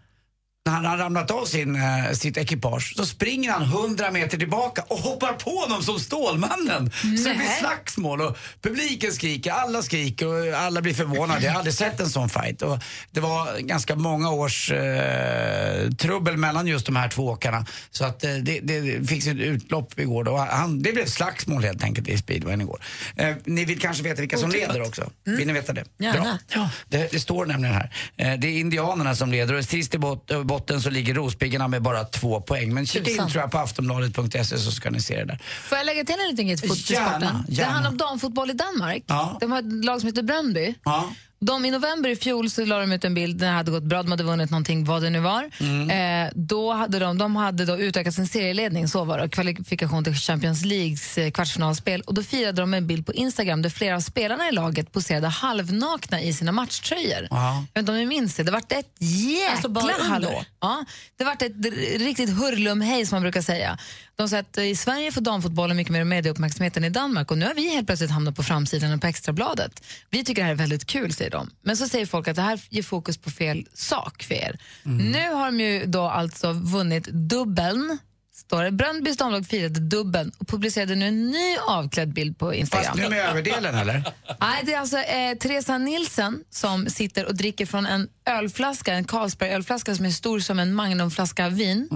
när 0.67 0.73
han 0.73 0.85
har 0.85 0.97
ramlat 0.97 1.31
av 1.31 1.45
sin, 1.45 1.75
eh, 1.75 2.11
sitt 2.11 2.37
ekipage, 2.37 2.93
så 2.95 3.05
springer 3.05 3.51
han 3.51 3.63
100 3.63 4.11
meter 4.11 4.37
tillbaka 4.37 4.83
och 4.87 4.97
hoppar 4.97 5.33
på 5.33 5.49
honom 5.49 5.83
som 5.83 5.99
Stålmannen. 5.99 6.91
Så 6.91 7.29
det 7.29 7.35
blir 7.35 7.59
slagsmål 7.59 8.21
och 8.21 8.37
publiken 8.61 9.11
skriker, 9.11 9.51
alla 9.51 9.81
skriker 9.81 10.27
och 10.27 10.57
alla 10.57 10.81
blir 10.81 10.93
förvånade. 10.93 11.45
Jag 11.45 11.51
har 11.51 11.57
aldrig 11.57 11.73
sett 11.73 11.99
en 11.99 12.09
sån 12.09 12.29
fight. 12.29 12.61
Och 12.61 12.79
det 13.11 13.19
var 13.19 13.59
ganska 13.59 13.95
många 13.95 14.31
års 14.31 14.71
eh, 14.71 15.89
trubbel 15.91 16.37
mellan 16.37 16.67
just 16.67 16.85
de 16.85 16.95
här 16.95 17.09
två 17.09 17.27
åkarna. 17.27 17.65
Så 17.91 18.05
att 18.05 18.23
eh, 18.23 18.33
det, 18.33 18.59
det 18.59 19.07
fick 19.07 19.27
ett 19.27 19.37
utlopp 19.37 19.99
igår. 19.99 20.23
Då. 20.23 20.37
Han, 20.37 20.81
det 20.81 20.93
blev 20.93 21.05
slagsmål 21.05 21.63
helt 21.63 21.83
enkelt 21.83 22.07
i 22.07 22.17
speedwayen 22.17 22.61
igår. 22.61 22.81
Eh, 23.15 23.35
ni 23.45 23.65
vill 23.65 23.79
kanske 23.79 24.03
veta 24.03 24.21
vilka 24.21 24.37
som 24.37 24.49
Otippat. 24.49 24.73
leder 24.73 24.87
också? 24.87 25.11
Vill 25.23 25.47
ni 25.47 25.53
veta 25.53 25.73
det? 25.73 25.85
Gärna. 25.97 26.21
Bra. 26.21 26.37
Ja, 26.53 26.69
det, 26.89 27.11
det 27.11 27.19
står 27.19 27.45
nämligen 27.45 27.75
här. 27.75 27.91
Eh, 28.17 28.39
det 28.39 28.47
är 28.47 28.59
indianerna 28.59 29.15
som 29.15 29.31
leder 29.31 29.53
och 29.53 29.65
sist 29.65 29.95
i 29.95 29.97
bot, 29.97 30.31
eh, 30.31 30.43
botten 30.57 30.81
så 30.81 30.89
ligger 30.89 31.13
Rospiggarna 31.13 31.67
med 31.67 31.81
bara 31.81 32.03
två 32.03 32.41
poäng. 32.41 32.73
Men 32.73 32.85
kika 32.85 33.11
in 33.11 33.17
tror 33.17 33.35
jag 33.41 33.51
på 33.51 33.57
aftonbladet.se 33.57 34.57
så 34.57 34.71
ska 34.71 34.89
ni 34.89 34.99
se 35.01 35.15
det 35.15 35.25
där. 35.25 35.39
Får 35.69 35.77
jag 35.77 35.85
lägga 35.85 36.03
till 36.03 36.15
en 36.25 36.29
liten 36.31 36.47
grej 36.47 36.57
till 36.57 36.69
fot- 36.69 36.85
till 36.87 36.95
Gärna, 36.95 37.19
sporten? 37.29 37.45
Det 37.55 37.63
handlar 37.63 37.91
om 37.91 37.97
damfotboll 37.97 38.49
i 38.49 38.53
Danmark. 38.53 39.03
Ja. 39.07 39.37
De 39.41 39.51
har 39.51 39.59
ett 39.59 39.85
lag 39.85 39.99
som 39.99 40.07
heter 40.07 40.23
Bröndby. 40.23 40.75
Ja. 40.83 41.09
De 41.39 41.65
I 41.65 41.71
november 41.71 42.09
i 42.09 42.15
fjol 42.15 42.49
så 42.49 42.65
la 42.65 42.79
de 42.79 42.91
ut 42.91 43.05
en 43.05 43.13
bild 43.13 43.39
när 43.39 43.47
det 43.47 43.53
hade 43.53 43.71
gått 43.71 43.83
bra, 43.83 44.03
de 44.03 44.11
hade 44.11 44.23
vunnit 44.23 44.49
någonting, 44.51 44.85
vad 44.85 45.01
det 45.01 45.09
nu 45.09 45.19
var. 45.19 45.49
Mm. 45.59 45.89
Eh, 45.89 46.31
då 46.35 46.73
hade 46.73 46.99
de, 46.99 47.17
de 47.17 47.35
hade 47.35 47.65
då 47.65 47.77
utökat 47.77 48.13
sin 48.13 48.27
serieledning, 48.27 48.87
så 48.87 49.03
var 49.03 49.19
det, 49.19 49.29
kvalifikation 49.29 50.03
till 50.03 50.15
Champions 50.15 50.65
Leagues 50.65 51.17
eh, 51.17 51.31
kvartsfinalspel. 51.31 52.01
Och 52.01 52.13
då 52.13 52.23
firade 52.23 52.61
de 52.61 52.73
en 52.73 52.87
bild 52.87 53.05
på 53.05 53.13
Instagram 53.13 53.61
där 53.61 53.69
flera 53.69 53.95
av 53.95 53.99
spelarna 53.99 54.49
i 54.49 54.51
laget 54.51 54.91
poserade 54.91 55.27
halvnakna 55.27 56.21
i 56.21 56.33
sina 56.33 56.51
matchtröjor. 56.51 57.27
Ja. 57.29 57.53
Jag 57.73 57.81
vet 57.81 57.81
inte 57.81 57.91
om 57.91 57.97
ni 57.97 58.05
minns 58.05 58.35
det, 58.35 58.43
det 58.43 58.51
vart 58.51 58.71
ett 58.71 58.95
jäkla 58.99 59.51
Alltså 59.51 59.69
bara 59.69 59.93
under? 59.93 60.09
hallå. 60.09 60.43
Ja, 60.61 60.85
det 61.17 61.23
vart 61.23 61.41
ett 61.41 61.65
riktigt 61.97 62.29
hurlumhej 62.29 63.05
som 63.05 63.15
man 63.15 63.21
brukar 63.21 63.41
säga. 63.41 63.77
De 64.17 64.29
säger 64.29 64.43
att 64.43 64.57
i 64.57 64.75
Sverige 64.75 65.11
får 65.11 65.21
damfotbollen 65.21 65.77
mycket 65.77 65.93
mer 65.93 66.03
medieuppmärksamhet 66.03 66.77
än 66.77 66.83
i 66.83 66.89
Danmark 66.89 67.31
och 67.31 67.37
nu 67.37 67.45
har 67.45 67.53
vi 67.53 67.69
helt 67.69 67.87
plötsligt 67.87 68.11
hamnat 68.11 68.35
på 68.35 68.43
framsidan 68.43 68.93
och 68.93 69.01
på 69.01 69.07
extrabladet. 69.07 69.83
Vi 70.09 70.23
tycker 70.23 70.41
det 70.41 70.45
här 70.45 70.53
är 70.53 70.57
väldigt 70.57 70.85
kul, 70.85 71.13
säger 71.13 71.31
de. 71.31 71.49
Men 71.61 71.77
så 71.77 71.87
säger 71.87 72.05
folk 72.05 72.27
att 72.27 72.35
det 72.35 72.41
här 72.41 72.61
ger 72.69 72.83
fokus 72.83 73.17
på 73.17 73.31
fel 73.31 73.67
sak 73.73 74.23
för 74.23 74.33
er. 74.33 74.59
Nu 74.83 75.33
har 75.33 75.45
de 75.45 75.59
ju 75.59 75.85
då 75.85 76.01
alltså 76.01 76.53
vunnit 76.53 77.07
dubbeln 77.07 77.97
Står 78.37 78.63
det. 78.63 78.71
Bröndbys 78.71 79.17
damlag 79.17 79.45
firade 79.45 79.79
dubbeln 79.79 80.31
och 80.37 80.47
publicerade 80.47 80.95
nu 80.95 81.07
en 81.07 81.31
ny 81.31 81.57
avklädd 81.67 82.13
bild 82.13 82.37
på 82.37 82.53
Instagram. 82.53 82.85
Fast 82.85 82.97
nu 82.97 83.09
med 83.09 83.29
överdelen 83.29 83.75
eller? 83.75 84.03
Nej, 84.39 84.63
det 84.65 84.73
är 84.73 84.79
alltså 84.79 84.97
eh, 84.97 85.37
Teresa 85.37 85.77
Nilsen 85.77 86.43
som 86.49 86.89
sitter 86.89 87.25
och 87.25 87.35
dricker 87.35 87.65
från 87.65 87.85
en 87.85 88.09
ölflaska, 88.25 88.93
en 88.93 89.03
Carlsberg-ölflaska 89.03 89.95
som 89.95 90.05
är 90.05 90.09
stor 90.09 90.39
som 90.39 90.59
en 90.59 90.73
Magnumflaska 90.73 91.49
vin. 91.49 91.87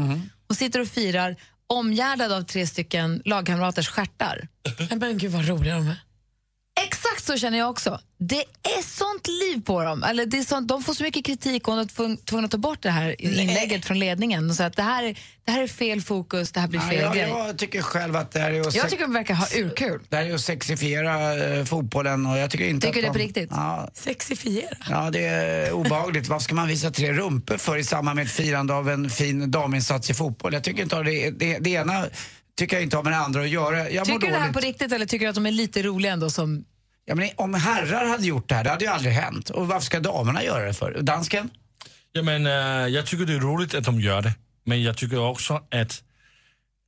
Hon 0.47 0.55
sitter 0.55 0.79
och 0.79 0.87
firar 0.87 1.35
omgärdad 1.71 2.31
av 2.31 2.41
tre 2.41 2.67
stycken 2.67 3.21
lagkamraters 3.25 3.89
stjärtar. 3.89 4.47
Men 4.95 5.17
gud 5.17 5.31
vad 5.31 5.47
roliga 5.47 5.75
de 5.75 5.87
är. 5.87 6.01
Exakt 6.85 7.25
så 7.25 7.37
känner 7.37 7.57
jag 7.57 7.69
också. 7.69 7.99
Det 8.19 8.43
är 8.77 8.83
sånt 8.83 9.27
liv 9.27 9.61
på 9.65 9.83
dem. 9.83 10.03
Eller 10.03 10.25
det 10.25 10.37
är 10.37 10.43
sånt, 10.43 10.67
de 10.67 10.83
får 10.83 10.93
så 10.93 11.03
mycket 11.03 11.25
kritik 11.25 11.67
och 11.67 11.75
de 11.75 11.81
är 11.81 11.85
tvung- 11.85 12.17
tvungna 12.25 12.45
att 12.45 12.51
ta 12.51 12.57
bort 12.57 12.81
det 12.81 12.89
här 12.89 13.21
inlägget 13.21 13.85
från 13.85 13.99
ledningen. 13.99 14.49
Och 14.49 14.55
så 14.55 14.63
att 14.63 14.75
det, 14.75 14.81
här, 14.83 15.03
är- 15.03 15.17
det 15.45 15.51
här 15.51 15.63
är 15.63 15.67
fel 15.67 16.01
fokus, 16.01 16.51
det 16.51 16.59
här 16.59 16.67
blir 16.67 16.79
Ja, 16.79 16.89
fel 16.89 16.99
jag, 17.01 17.13
grej. 17.13 17.29
jag 17.29 17.57
tycker 17.57 17.81
själv 17.81 18.15
att 18.15 18.31
det 18.31 18.39
här 18.39 18.51
är 18.51 18.61
att, 18.61 18.75
Jag 18.75 18.89
tycker 18.89 19.03
de 19.03 19.13
verkar 19.13 19.33
ha 19.33 19.45
urkul. 19.55 19.99
det 20.09 20.15
här 20.15 20.25
är 20.25 20.33
att 20.35 20.41
sexifiera 20.41 21.43
eh, 21.57 21.65
fotbollen 21.65 22.25
och 22.25 22.37
jag 22.37 22.51
tycker 22.51 22.65
inte 22.65 22.87
Tycker 22.87 22.99
att 22.99 23.03
du 23.03 23.07
de, 23.07 23.13
på 23.13 23.25
riktigt? 23.27 23.49
Ja, 23.51 23.89
Sexifiera. 23.93 24.77
Ja, 24.89 25.09
det 25.11 25.25
är 25.25 25.71
obehagligt. 25.71 26.27
Vad 26.27 26.41
ska 26.41 26.55
man 26.55 26.67
visa 26.67 26.91
tre 26.91 27.13
rumpor 27.13 27.57
för 27.57 27.77
i 27.77 27.83
samband 27.83 28.15
med 28.15 28.25
ett 28.25 28.31
firande 28.31 28.73
av 28.73 28.89
en 28.89 29.09
fin 29.09 29.51
daminsats 29.51 30.09
i 30.09 30.13
fotboll? 30.13 30.53
Jag 30.53 30.63
tycker 30.63 30.83
inte 30.83 30.97
att 30.97 31.05
det, 31.05 31.29
det, 31.31 31.57
det 31.59 31.69
ena 31.69 32.05
tycker 32.57 32.75
jag 32.75 32.83
inte 32.83 32.95
har 32.95 33.03
med 33.03 33.13
det 33.13 33.17
andra 33.17 33.41
att 33.41 33.49
göra. 33.49 33.89
Jag 33.89 34.05
Tycker 34.05 34.19
du 34.19 34.27
det 34.27 34.33
här 34.33 34.39
dåligt. 34.39 34.53
på 34.53 34.59
riktigt 34.59 34.91
eller 34.91 35.05
tycker 35.05 35.25
du 35.25 35.29
att 35.29 35.35
de 35.35 35.45
är 35.45 35.51
lite 35.51 35.83
roliga 35.83 36.11
ändå 36.13 36.29
som 36.29 36.63
Ja, 37.11 37.15
men 37.15 37.29
om 37.35 37.53
herrar 37.53 38.05
hade 38.05 38.27
gjort 38.27 38.49
det 38.49 38.55
här, 38.55 38.63
det 38.63 38.69
hade 38.69 38.85
ju 38.85 38.91
aldrig 38.91 39.13
hänt. 39.13 39.49
Och 39.49 39.67
varför 39.67 39.85
ska 39.85 39.99
damerna 39.99 40.43
göra 40.43 40.65
det 40.65 40.73
för? 40.73 41.01
Dansken? 41.01 41.49
Jamen, 42.13 42.45
øh, 42.45 42.93
jag 42.93 43.05
tycker 43.05 43.25
det 43.25 43.33
är 43.33 43.39
roligt 43.39 43.75
att 43.75 43.83
de 43.83 44.01
gör 44.01 44.21
det. 44.21 44.33
Men 44.65 44.83
jag 44.83 44.97
tycker 44.97 45.19
också 45.19 45.53
att 45.53 46.03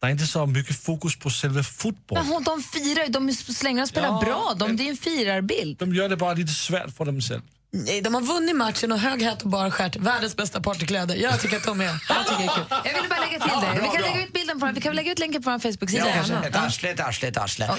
det 0.01 0.07
är 0.07 0.11
inte 0.11 0.27
så 0.27 0.45
mycket 0.45 0.75
fokus 0.75 1.19
på 1.19 1.29
själva 1.29 1.63
fotbollen. 1.63 2.23
Men 2.23 2.33
hon, 2.33 2.43
de 2.43 2.63
firar 2.63 3.03
ju, 3.05 3.11
de 3.11 3.33
slänger 3.33 3.81
och 3.81 3.87
spelar 3.87 4.07
Ja, 4.07 4.21
bra. 4.25 4.53
De, 4.67 4.77
det 4.77 4.83
är 4.83 4.89
en 4.89 4.97
firarbild. 4.97 5.77
De 5.77 5.95
gör 5.95 6.09
det 6.09 6.17
bara 6.17 6.33
lite 6.33 6.53
svårt 6.53 6.97
för 6.97 7.05
dem 7.05 7.21
själva. 7.21 7.45
Nej, 7.75 8.01
de 8.01 8.13
har 8.13 8.21
vunnit 8.21 8.55
matchen 8.55 8.91
och 8.91 8.99
hög 8.99 9.23
hatt 9.23 9.41
och 9.41 9.49
bar 9.49 9.69
stjärt. 9.69 9.95
Världens 9.95 10.35
bästa 10.35 10.61
partykläder. 10.61 11.15
Jag 11.15 11.41
tycker 11.41 11.57
att 11.57 11.63
de 11.63 11.81
är... 11.81 11.85
Jag 12.09 12.27
tycker 12.27 12.37
det 12.37 12.43
är 12.43 12.55
kul. 12.55 12.65
Jag 12.69 12.93
ville 12.93 13.07
bara 13.09 13.19
lägga 13.19 13.39
till 13.39 13.51
det. 13.61 13.81
Vi 13.81 13.87
kan 13.87 14.01
lägga 14.01 14.23
ut 14.23 14.33
bilden 14.33 14.59
på, 14.59 14.71
vi 14.75 14.81
kan 14.81 14.95
lägga 14.95 15.11
ut 15.11 15.19
länken 15.19 15.43
på 15.43 15.49
vår 15.49 15.59
Facebook-sida. 15.59 16.07
Ja, 16.07 16.13
kanske. 16.13 16.47
ett 16.47 16.55
arsle, 16.55 16.89
ett 16.89 16.99
arsle, 16.99 17.27
ett 17.27 17.37
arsle. 17.37 17.69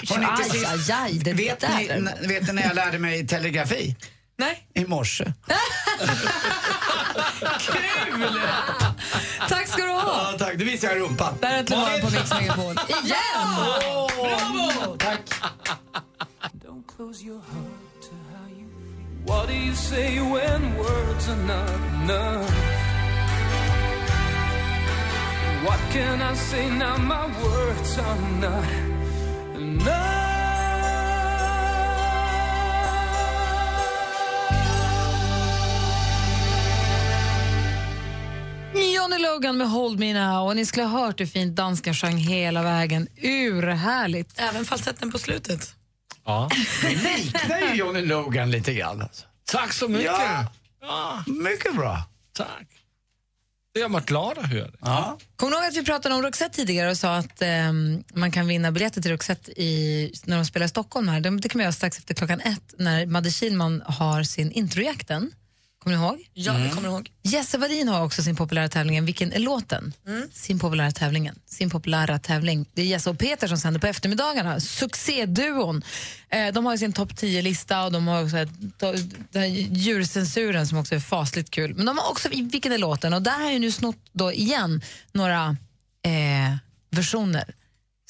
Vet, 1.33 1.63
ni, 2.23 2.29
vet 2.29 2.47
ni 2.47 2.53
när 2.53 2.63
jag 2.63 2.75
lärde 2.75 2.99
mig 2.99 3.27
telegrafi? 3.27 3.97
Nej. 4.37 4.67
I 4.75 4.85
morse. 4.85 5.25
Kul! 7.61 8.41
Tack 9.49 9.69
ska 9.69 9.83
du 9.85 9.93
ha. 9.93 10.31
Ja, 10.33 10.39
tack. 10.39 10.55
Nu 10.57 10.65
visar 10.65 10.89
jag 10.89 11.01
rumpan. 11.01 11.35
Där 11.41 11.49
är 11.49 11.59
Äntligen 11.59 11.83
morgon 11.83 12.01
på 12.01 12.11
Mix 12.11 12.31
Megapol. 12.31 12.79
Igen! 13.05 13.19
Bravo! 14.17 14.97
Tack. 14.99 15.21
What 19.27 19.49
do 19.49 19.55
you 19.55 19.75
say 19.75 20.21
when 20.21 20.77
words 20.77 21.29
are 21.29 21.37
not 21.37 21.71
enough? 22.03 22.51
What 25.65 25.81
can 25.93 26.21
I 26.21 26.35
say 26.37 26.69
now? 26.69 26.99
My 26.99 27.27
words 27.43 27.99
are 27.99 28.21
not 28.41 28.65
enough. 29.57 30.25
Johnny 38.75 39.19
Logan 39.19 39.57
med 39.57 39.71
Hold 39.71 39.99
Me 39.99 40.15
Now 40.15 40.47
och 40.47 40.57
ni 40.57 40.67
skulle 40.67 40.87
ha 40.87 41.07
hört 41.07 41.21
hur 41.21 41.27
fint 41.27 41.57
dansken 41.57 41.95
sjöng 41.95 42.17
hela 42.17 42.63
vägen. 42.63 43.09
Urhärligt. 43.17 44.33
Även 44.37 44.65
falsetten 44.65 45.11
på 45.11 45.19
slutet. 45.19 45.75
Ja. 46.25 46.51
Det 46.83 46.89
liknar 47.17 47.61
ju 47.61 47.75
Johnny 47.75 48.03
Logan 48.03 48.51
lite 48.51 48.75
grann. 48.75 49.03
Alltså. 49.03 49.27
Tack 49.45 49.73
så 49.73 49.89
mycket. 49.89 50.13
Ja, 50.81 51.25
mycket 51.27 51.77
bra. 51.77 52.03
Tack. 52.33 52.67
Det 53.75 53.81
gör 53.81 53.89
mig 53.89 54.03
glad 54.07 54.39
att 54.39 54.47
höra. 54.47 54.71
Ja. 54.81 55.19
Kommer 55.37 55.51
du 55.51 55.57
ihåg 55.59 55.69
att 55.69 55.77
vi 55.77 55.85
pratade 55.85 56.15
om 56.15 56.23
Roxette 56.23 56.57
tidigare 56.57 56.91
och 56.91 56.99
sa 56.99 57.17
att 57.17 57.43
ehm, 57.43 58.05
man 58.15 58.33
kan 58.33 58.47
vinna 58.47 58.73
biljetter 58.73 59.03
till 59.03 59.11
Roxette 59.11 59.63
i, 59.63 60.13
när 60.25 60.37
de 60.37 60.45
spelar 60.45 60.67
i 60.67 60.69
Stockholm? 60.69 61.09
Här. 61.09 61.21
Det, 61.21 61.39
det 61.39 61.49
kan 61.49 61.59
man 61.59 61.63
göra 61.63 61.73
strax 61.73 61.99
efter 61.99 62.15
klockan 62.15 62.41
ett 62.41 62.75
när 62.79 63.07
Madde 63.07 63.31
Kihlman 63.31 63.83
har 63.87 64.23
sin 64.23 64.53
introjakten. 64.53 65.33
Kommer 65.85 65.97
ni 65.97 66.03
ihåg? 66.05 66.29
Ja, 66.35 66.59
jag 66.61 66.73
kommer 66.73 66.89
ihåg. 66.89 67.11
Jesse 67.23 67.59
Wallin 67.59 67.89
har 67.89 68.05
också 68.05 68.23
sin 68.23 68.37
populära 68.37 68.69
tävling 68.69 69.05
Vilken 69.05 69.33
är 69.33 69.39
låten? 69.39 69.93
Sin 70.33 70.59
populära 70.59 70.91
tävlingen. 70.91 71.39
Sin 71.47 71.71
populära 71.71 72.19
tävling. 72.19 72.67
Det 72.75 72.83
är 72.83 72.87
Jesse 72.87 73.11
och 73.11 73.19
Peter 73.19 73.49
som 73.49 73.59
sänder 73.59 73.81
på 73.81 73.87
eftermiddagarna. 73.87 74.61
Succéduon. 74.61 75.83
Eh, 76.29 76.53
de 76.53 76.67
har 76.67 76.77
sin 76.77 76.93
topp 76.93 77.13
10-lista 77.13 77.85
och 77.85 77.93
de 77.93 78.09
har 78.09 78.23
också 78.23 78.37
den 79.31 79.55
djurcensuren 79.55 80.67
som 80.67 80.79
också 80.79 80.95
är 80.95 81.01
fasligt 81.01 81.51
kul. 81.51 81.75
Men 81.75 81.87
de 81.87 81.99
har 81.99 82.11
också 82.11 82.29
Vilken 82.29 82.73
är 82.73 82.79
låten? 82.79 83.15
Och 83.15 83.23
där 83.23 83.41
har 83.41 83.51
jag 83.51 83.61
nu 83.61 83.73
snott 83.73 83.99
då 84.13 84.33
igen 84.33 84.83
några 85.13 85.57
eh, 86.05 86.57
versioner. 86.91 87.55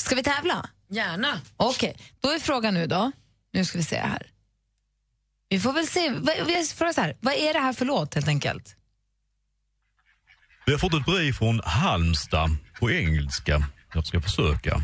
Ska 0.01 0.14
vi 0.14 0.22
tävla? 0.22 0.68
Gärna. 0.91 1.41
Okej, 1.57 1.97
då 2.20 2.29
är 2.29 2.39
frågan 2.39 2.75
nu 2.75 2.87
då. 2.87 3.12
Nu 3.53 3.64
ska 3.64 3.79
vi 3.79 3.85
se 3.85 3.97
här. 3.97 4.34
Vi 5.49 5.61
får 5.61 5.73
väl 5.73 5.87
se. 5.87 6.11
Vad- 6.11 6.47
Vi 6.47 6.65
frågar 6.77 6.93
så 6.93 7.01
här. 7.01 7.17
Vad 7.21 7.35
är 7.35 7.53
det 7.53 7.59
här 7.61 7.73
för 7.73 7.85
låt 7.85 8.15
helt 8.15 8.29
enkelt? 8.29 8.77
Vi 10.67 10.73
har 10.73 10.79
fått 10.79 10.95
ett 10.95 11.05
brev 11.05 11.33
från 11.33 11.61
Halmstad 11.65 12.57
på 12.81 12.91
engelska. 12.91 13.67
Jag 13.95 14.07
ska 14.07 14.21
försöka. 14.21 14.81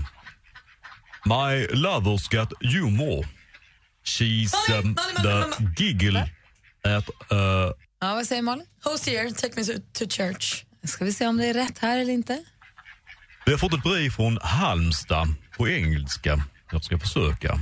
My 1.24 1.66
lover's 1.66 2.36
got 2.40 2.52
humor. 2.74 3.26
She's 4.04 4.54
um, 4.78 4.94
the 5.22 5.64
giggle 5.84 6.20
at... 6.84 7.08
Uh, 7.32 7.72
Ja, 8.02 8.14
vad 8.14 8.26
säger 8.26 8.42
Malin? 8.42 8.66
Hosier, 8.84 9.30
take 9.30 9.52
me 9.56 9.64
to, 9.64 9.72
to 9.92 10.04
church. 10.10 10.64
Ska 10.84 11.04
vi 11.04 11.12
se 11.12 11.26
om 11.26 11.36
det 11.36 11.46
är 11.46 11.54
rätt 11.54 11.78
här 11.78 11.98
eller 11.98 12.12
inte? 12.12 12.44
vi 13.46 13.52
har 13.52 13.58
fått 13.58 13.74
ett 13.74 13.82
brev 13.82 14.10
från 14.10 14.38
Halmstad 14.42 15.34
på 15.56 15.68
engelska. 15.68 16.44
Jag 16.72 16.84
ska 16.84 16.98
försöka. 16.98 17.60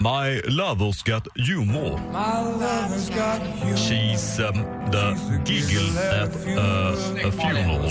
My 0.00 0.40
lover's 0.48 1.02
got 1.02 1.28
humor. 1.36 1.98
She's 3.76 4.40
um, 4.40 4.64
the 4.90 5.14
giggle 5.44 5.98
at 5.98 6.34
uh, 6.46 7.28
a 7.28 7.32
funeral. 7.32 7.86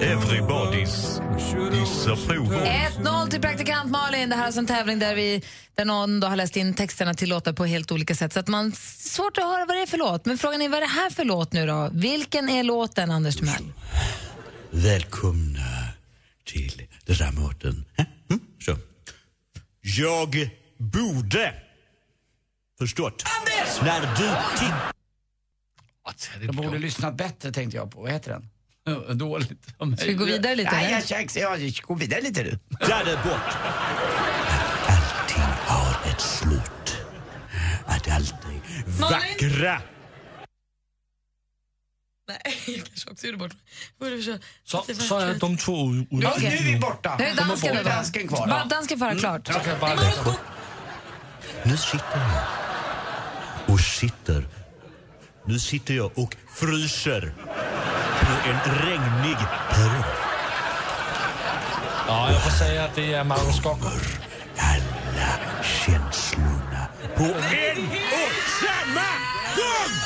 Everybody's 0.00 1.20
disapproval. 1.70 2.60
1-0 2.60 3.30
till 3.30 3.40
praktikant 3.40 3.90
Malin. 3.90 4.28
Det 4.28 4.36
här 4.36 4.42
är 4.42 4.46
alltså 4.46 4.60
en 4.60 4.66
tävling 4.66 4.98
där, 4.98 5.14
vi, 5.14 5.42
där 5.74 5.84
någon 5.84 6.20
då 6.20 6.26
har 6.26 6.36
läst 6.36 6.56
in 6.56 6.74
texterna 6.74 7.14
till 7.14 7.28
låtar 7.28 7.52
på 7.52 7.64
helt 7.64 7.92
olika 7.92 8.14
sätt. 8.14 8.32
Så 8.32 8.40
att 8.40 8.48
man 8.48 8.72
svårt 8.98 9.38
att 9.38 9.44
höra 9.44 9.64
vad 9.64 9.76
det 9.76 9.82
är 9.82 9.86
för 9.86 9.98
låt. 9.98 10.24
Men 10.24 10.38
frågan 10.38 10.62
är 10.62 10.68
vad 10.68 10.76
är 10.76 10.80
det 10.80 10.86
här 10.86 11.10
för 11.10 11.24
låt 11.24 11.52
nu 11.52 11.66
då? 11.66 11.90
Vilken 11.92 12.48
är 12.48 12.62
låten, 12.62 13.10
Anders 13.10 13.36
Timell? 13.36 13.72
Välkomna 14.70 15.88
till 16.44 16.82
Dramaten. 17.06 17.84
Mm, 18.30 18.40
så. 18.60 18.76
Jag 19.88 20.50
borde 20.78 21.54
förstått. 22.78 23.24
Anders! 23.40 23.80
När 23.82 24.00
du 24.00 24.56
tittar... 24.58 24.92
Jag 26.46 26.54
borde 26.54 26.78
lyssnat 26.78 27.14
bättre 27.16 27.52
tänkte 27.52 27.76
jag 27.76 27.90
på. 27.90 28.00
Vad 28.00 28.12
heter 28.12 28.30
den? 28.30 28.48
Ja, 28.84 29.14
Dåligt. 29.14 29.52
Ska 29.98 30.06
vi 30.06 30.14
gå 30.14 30.24
vidare 30.24 30.54
lite, 30.54 30.70
Nej, 30.72 30.84
eller? 30.84 30.94
jag 30.94 31.06
känns, 31.06 31.36
ja, 31.36 31.56
gå 31.82 31.94
vidare 31.94 32.20
lite 32.20 32.42
du. 32.42 32.50
Där 32.68 33.16
bort. 33.24 33.54
Att 34.86 35.20
allting 35.20 35.42
har 35.42 36.10
ett 36.10 36.20
slut. 36.20 37.02
Att 37.86 38.10
allt 38.10 38.34
är 38.44 39.00
vackra. 39.00 39.82
Nej, 42.28 42.38
jag 42.76 42.86
kanske 42.86 43.10
också 43.10 43.26
gjorde 43.26 43.38
bort 43.38 43.52
mig. 43.52 44.22
Så 44.64 44.76
är 44.78 45.26
vackert. 45.26 45.40
de 45.40 45.56
två 45.56 45.92
ute 45.94 46.26
Okej. 46.28 46.48
Nu 46.50 46.56
är 46.56 46.72
vi 46.72 46.78
borta. 46.80 47.16
Nu 47.18 47.24
är 47.24 47.34
dansken 47.36 47.74
då. 47.74 47.80
är 47.80 47.84
borta. 47.84 47.96
Dansken 47.96 48.28
kvar. 48.28 48.46
Va, 48.46 48.60
Ja. 48.62 48.64
dansken 48.76 48.98
får 48.98 49.06
höra 49.06 49.18
klart. 49.18 49.48
Jag 49.48 49.64
kan 49.64 49.80
bara. 49.80 49.94
Nu 51.64 51.76
sitter 51.76 52.18
jag 52.18 52.44
och 53.74 53.80
sitter. 53.80 54.48
Nu 55.46 55.58
sitter 55.58 55.94
jag 55.94 56.18
och 56.18 56.36
fryser 56.54 57.34
på 58.20 58.48
en 58.48 58.74
regnig 58.86 59.36
perrong. 59.70 60.04
Ja, 62.08 62.32
jag 62.32 62.42
får 62.44 62.50
säga 62.50 62.84
att 62.84 62.94
det 62.94 63.14
är 63.14 63.24
Magnus 63.24 63.56
Scocco. 63.56 63.88
Alla 64.58 65.38
känslorna 65.62 66.86
på 67.16 67.24
en 67.24 67.88
och 67.90 68.32
samma 68.60 69.06
gång! 69.56 70.05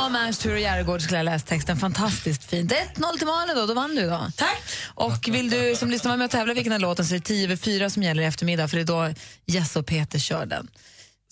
Som 0.00 0.06
om 0.06 0.16
Ernst 0.16 0.42
Ture 0.42 0.60
Järegård 0.60 1.02
skulle 1.02 1.18
ha 1.18 1.22
läst 1.22 1.46
texten. 1.46 1.76
Fantastiskt 1.76 2.44
fint. 2.44 2.72
1-0 2.72 3.18
till 3.18 3.26
Malin 3.26 3.56
då, 3.56 3.66
då 3.66 3.74
vann 3.74 3.94
du 3.94 4.08
då. 4.08 4.30
Tack. 4.36 4.62
Och 4.94 5.28
vill 5.28 5.50
du 5.50 5.76
som 5.76 5.90
lyssnar 5.90 6.08
vara 6.08 6.16
med 6.16 6.24
och 6.24 6.30
tävla 6.30 6.54
vilken 6.54 6.72
är 6.72 6.78
låten 6.78 7.04
så 7.04 7.14
är 7.14 7.18
det 7.18 7.24
10 7.24 7.44
över 7.44 7.56
4 7.56 7.90
som 7.90 8.02
gäller 8.02 8.22
i 8.22 8.26
eftermiddag 8.26 8.68
för 8.68 8.76
det 8.76 8.82
är 8.82 9.08
då 9.08 9.14
Jess 9.46 9.76
och 9.76 9.86
Peter 9.86 10.18
kör 10.18 10.46
den. 10.46 10.70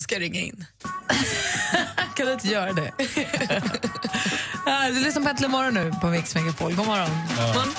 Ska 0.03 0.15
jag 0.15 0.21
ringa 0.21 0.39
in? 0.39 0.65
kan 2.15 2.25
du 2.25 2.33
inte 2.33 2.47
göra 2.47 2.73
det? 2.73 2.91
Du 4.93 5.03
lyssnar 5.03 5.23
på 5.23 5.29
Äntligen 5.29 5.51
morgon 5.51 5.73
nu 5.73 5.93
på 6.01 6.07
Mix 6.07 6.35
Megapol. 6.35 6.75
God 6.75 6.87
morgon. 6.87 7.09
morgon. 7.37 7.73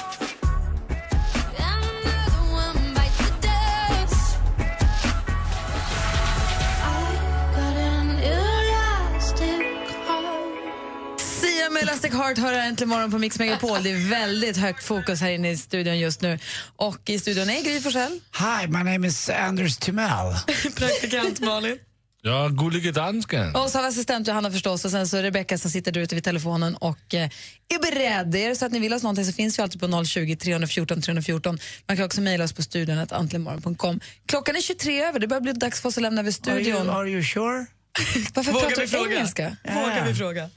Sia 11.71 11.75
med 11.75 11.83
Elastic 11.83 12.13
Heart 12.13 12.39
hör 12.39 12.53
äntligen 12.53 12.89
morgon 12.89 13.11
på 13.11 13.19
Mix 13.19 13.39
Megapol. 13.39 13.83
Det 13.83 13.91
är 13.91 14.11
väldigt 14.11 14.57
högt 14.57 14.85
fokus 14.85 15.21
här 15.21 15.31
inne 15.31 15.51
i 15.51 15.57
studion 15.57 15.99
just 15.99 16.21
nu. 16.21 16.39
Och 16.77 17.11
i 17.11 17.19
studion 17.19 17.51
är 17.51 17.63
Gry 17.63 17.81
Forssell. 17.81 18.21
Hi, 18.39 18.67
my 18.67 18.79
name 18.93 19.07
is 19.07 19.31
Anders 19.31 19.77
Timell. 19.77 20.35
Praktikant 20.77 21.41
Malin. 21.41 21.79
Ja, 22.23 22.49
gullige 22.49 22.93
dansken. 22.93 23.57
Och 23.57 23.71
så 23.71 23.79
har 23.79 23.83
vi 23.83 23.89
assistent 23.89 24.29
Johanna 24.29 24.51
förstås 24.51 24.85
och 24.85 24.91
sen 24.91 25.09
så 25.09 25.17
Rebecca 25.17 25.59
som 25.59 25.71
sitter 25.71 25.93
där 25.93 26.01
ute 26.01 26.15
vid 26.15 26.25
telefonen 26.25 26.77
och 26.77 27.15
eh, 27.15 27.31
är 27.69 27.91
beredd. 27.91 28.35
Är 28.35 28.49
det 28.49 28.57
så 28.57 28.67
att 28.67 28.73
ni 28.73 28.79
vill 28.79 28.93
oss 28.93 29.03
någonting 29.03 29.25
så 29.25 29.33
finns 29.33 29.59
vi 29.59 29.63
alltid 29.63 29.81
på 29.81 30.05
020 30.05 30.37
314 30.37 31.03
314. 31.03 31.59
Man 31.89 31.97
kan 31.97 32.07
också 32.07 32.21
mejla 32.21 32.45
oss 32.45 32.53
på 32.53 32.63
studion 32.63 33.07
antligenmorgon.com. 33.11 34.01
Klockan 34.27 34.57
är 34.57 34.61
23 34.61 35.05
över, 35.05 35.19
det 35.19 35.27
börjar 35.27 35.41
bli 35.41 35.53
dags 35.53 35.81
för 35.81 35.89
oss 35.89 35.97
att 35.97 36.03
lämna 36.03 36.21
över 36.21 36.29
Are 36.29 36.33
studion. 36.33 36.87
you, 36.87 36.91
are 36.91 37.09
you 37.09 37.23
sure? 37.23 37.67
Varför 38.35 38.53
Vågar 38.53 38.67
pratar 38.67 38.87
vi 38.87 39.09
du 39.09 39.15
engelska? 39.15 39.57
Vågar 39.65 40.07
vi 40.07 40.15
fråga? 40.15 40.51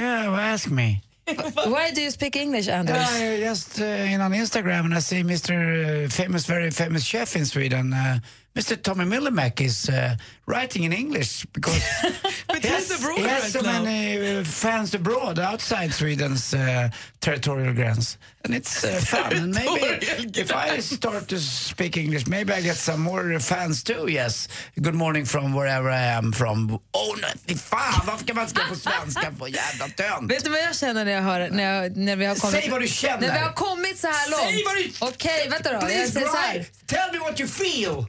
Yeah, 0.00 0.30
well, 0.30 0.40
ask 0.40 0.70
me. 0.70 1.02
Why 1.54 1.90
do 1.90 2.00
you 2.00 2.10
speak 2.10 2.34
English, 2.34 2.68
Anders? 2.68 2.96
I 2.96 3.38
just 3.38 3.80
uh, 3.80 3.84
in 3.84 4.22
on 4.22 4.32
Instagram 4.32 4.86
and 4.86 4.94
I 4.94 5.00
see 5.00 5.22
Mr. 5.22 6.06
Uh, 6.06 6.08
famous, 6.08 6.46
very 6.46 6.70
famous 6.70 7.04
chef 7.04 7.36
in 7.36 7.44
Sweden, 7.44 7.92
uh, 7.92 8.18
Mr. 8.56 8.76
Tommy 8.82 9.04
Millimack 9.04 9.60
is 9.60 9.88
uh, 9.88 10.16
writing 10.46 10.82
in 10.84 10.92
English 10.92 11.46
because 11.52 11.80
But 12.48 12.62
he 12.64 12.68
has, 12.68 12.90
abroad 12.90 13.18
he 13.18 13.22
has 13.28 13.42
right 13.42 13.52
so 13.52 13.60
now. 13.60 13.82
many 13.84 14.38
uh, 14.38 14.44
fans 14.44 14.94
abroad 14.94 15.38
outside 15.38 15.92
Sweden's 15.94 16.52
uh, 16.52 16.90
territorial 17.20 17.72
grants, 17.74 18.18
and 18.44 18.54
it's 18.54 18.82
uh, 18.84 18.88
fun. 19.00 19.32
and 19.36 19.54
maybe 19.54 20.06
if 20.40 20.50
I 20.52 20.80
start 20.80 21.28
to 21.28 21.38
speak 21.38 21.96
English, 21.96 22.26
maybe 22.26 22.52
I 22.52 22.60
get 22.60 22.76
some 22.76 23.02
more 23.02 23.38
fans 23.40 23.84
too. 23.84 24.08
Yes, 24.08 24.48
good 24.82 24.94
morning 24.96 25.24
from 25.26 25.54
wherever 25.54 25.88
I 25.88 26.02
am 26.18 26.32
from. 26.32 26.80
Oh, 26.92 27.16
nej, 27.22 27.56
fan, 27.56 28.02
varför 28.06 28.24
kan 28.26 28.36
man 28.36 28.46
inte 28.48 28.60
på 28.68 28.74
svenska 28.74 29.30
på 29.38 29.48
jävla 29.48 29.88
tönt? 29.88 30.30
Vet 30.32 30.44
du 30.44 30.50
vad 30.50 30.60
jag 30.60 30.76
känner 30.76 31.04
när 31.04 31.12
jag 31.12 31.22
hör 31.22 31.50
när, 31.50 31.82
jag, 31.82 31.96
när 31.96 32.16
vi 32.16 32.24
har 32.26 32.34
kommit... 32.34 32.60
Säg 32.60 32.70
vad 32.70 32.80
du 32.80 32.88
känner. 32.88 33.20
När 33.28 33.34
vi 33.34 33.38
har 33.40 33.52
kommit 33.52 33.98
så 33.98 34.06
här 34.06 34.30
långt. 34.30 34.42
Säg 34.42 34.64
vad 34.64 34.76
du- 34.76 35.14
Okej, 35.14 35.48
vänta 35.50 35.68
då. 35.68 35.74
Jag 35.74 35.80
Please 35.82 36.12
säger 36.12 36.26
så 36.26 36.36
här. 36.36 36.66
Tell 36.86 37.12
me 37.12 37.18
what 37.18 37.40
you 37.40 37.48
feel. 37.48 38.06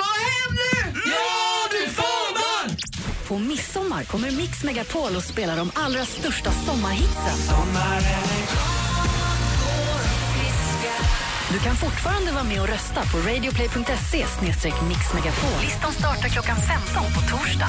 Gå 0.00 0.10
hem 0.26 0.50
nu! 0.62 1.00
Ja, 1.10 1.68
du 1.70 1.90
får 1.90 2.32
man! 2.34 2.76
På 3.28 3.38
midsommar 3.38 4.04
kommer 4.04 4.30
Mix 4.30 4.62
Megapol 4.64 5.16
och 5.16 5.22
spelar 5.22 5.56
de 5.56 5.70
allra 5.74 6.04
största 6.04 6.50
sommarhitsen. 6.50 7.38
Du 11.52 11.58
kan 11.58 11.76
fortfarande 11.76 12.32
vara 12.32 12.44
med 12.44 12.60
och 12.60 12.68
rösta 12.68 13.02
på 13.12 13.18
radioplay.se 13.18 14.26
mixmegapol. 14.88 15.60
Listan 15.62 15.92
startar 15.92 16.28
klockan 16.28 16.56
15 16.56 17.04
på 17.14 17.20
torsdag. 17.20 17.68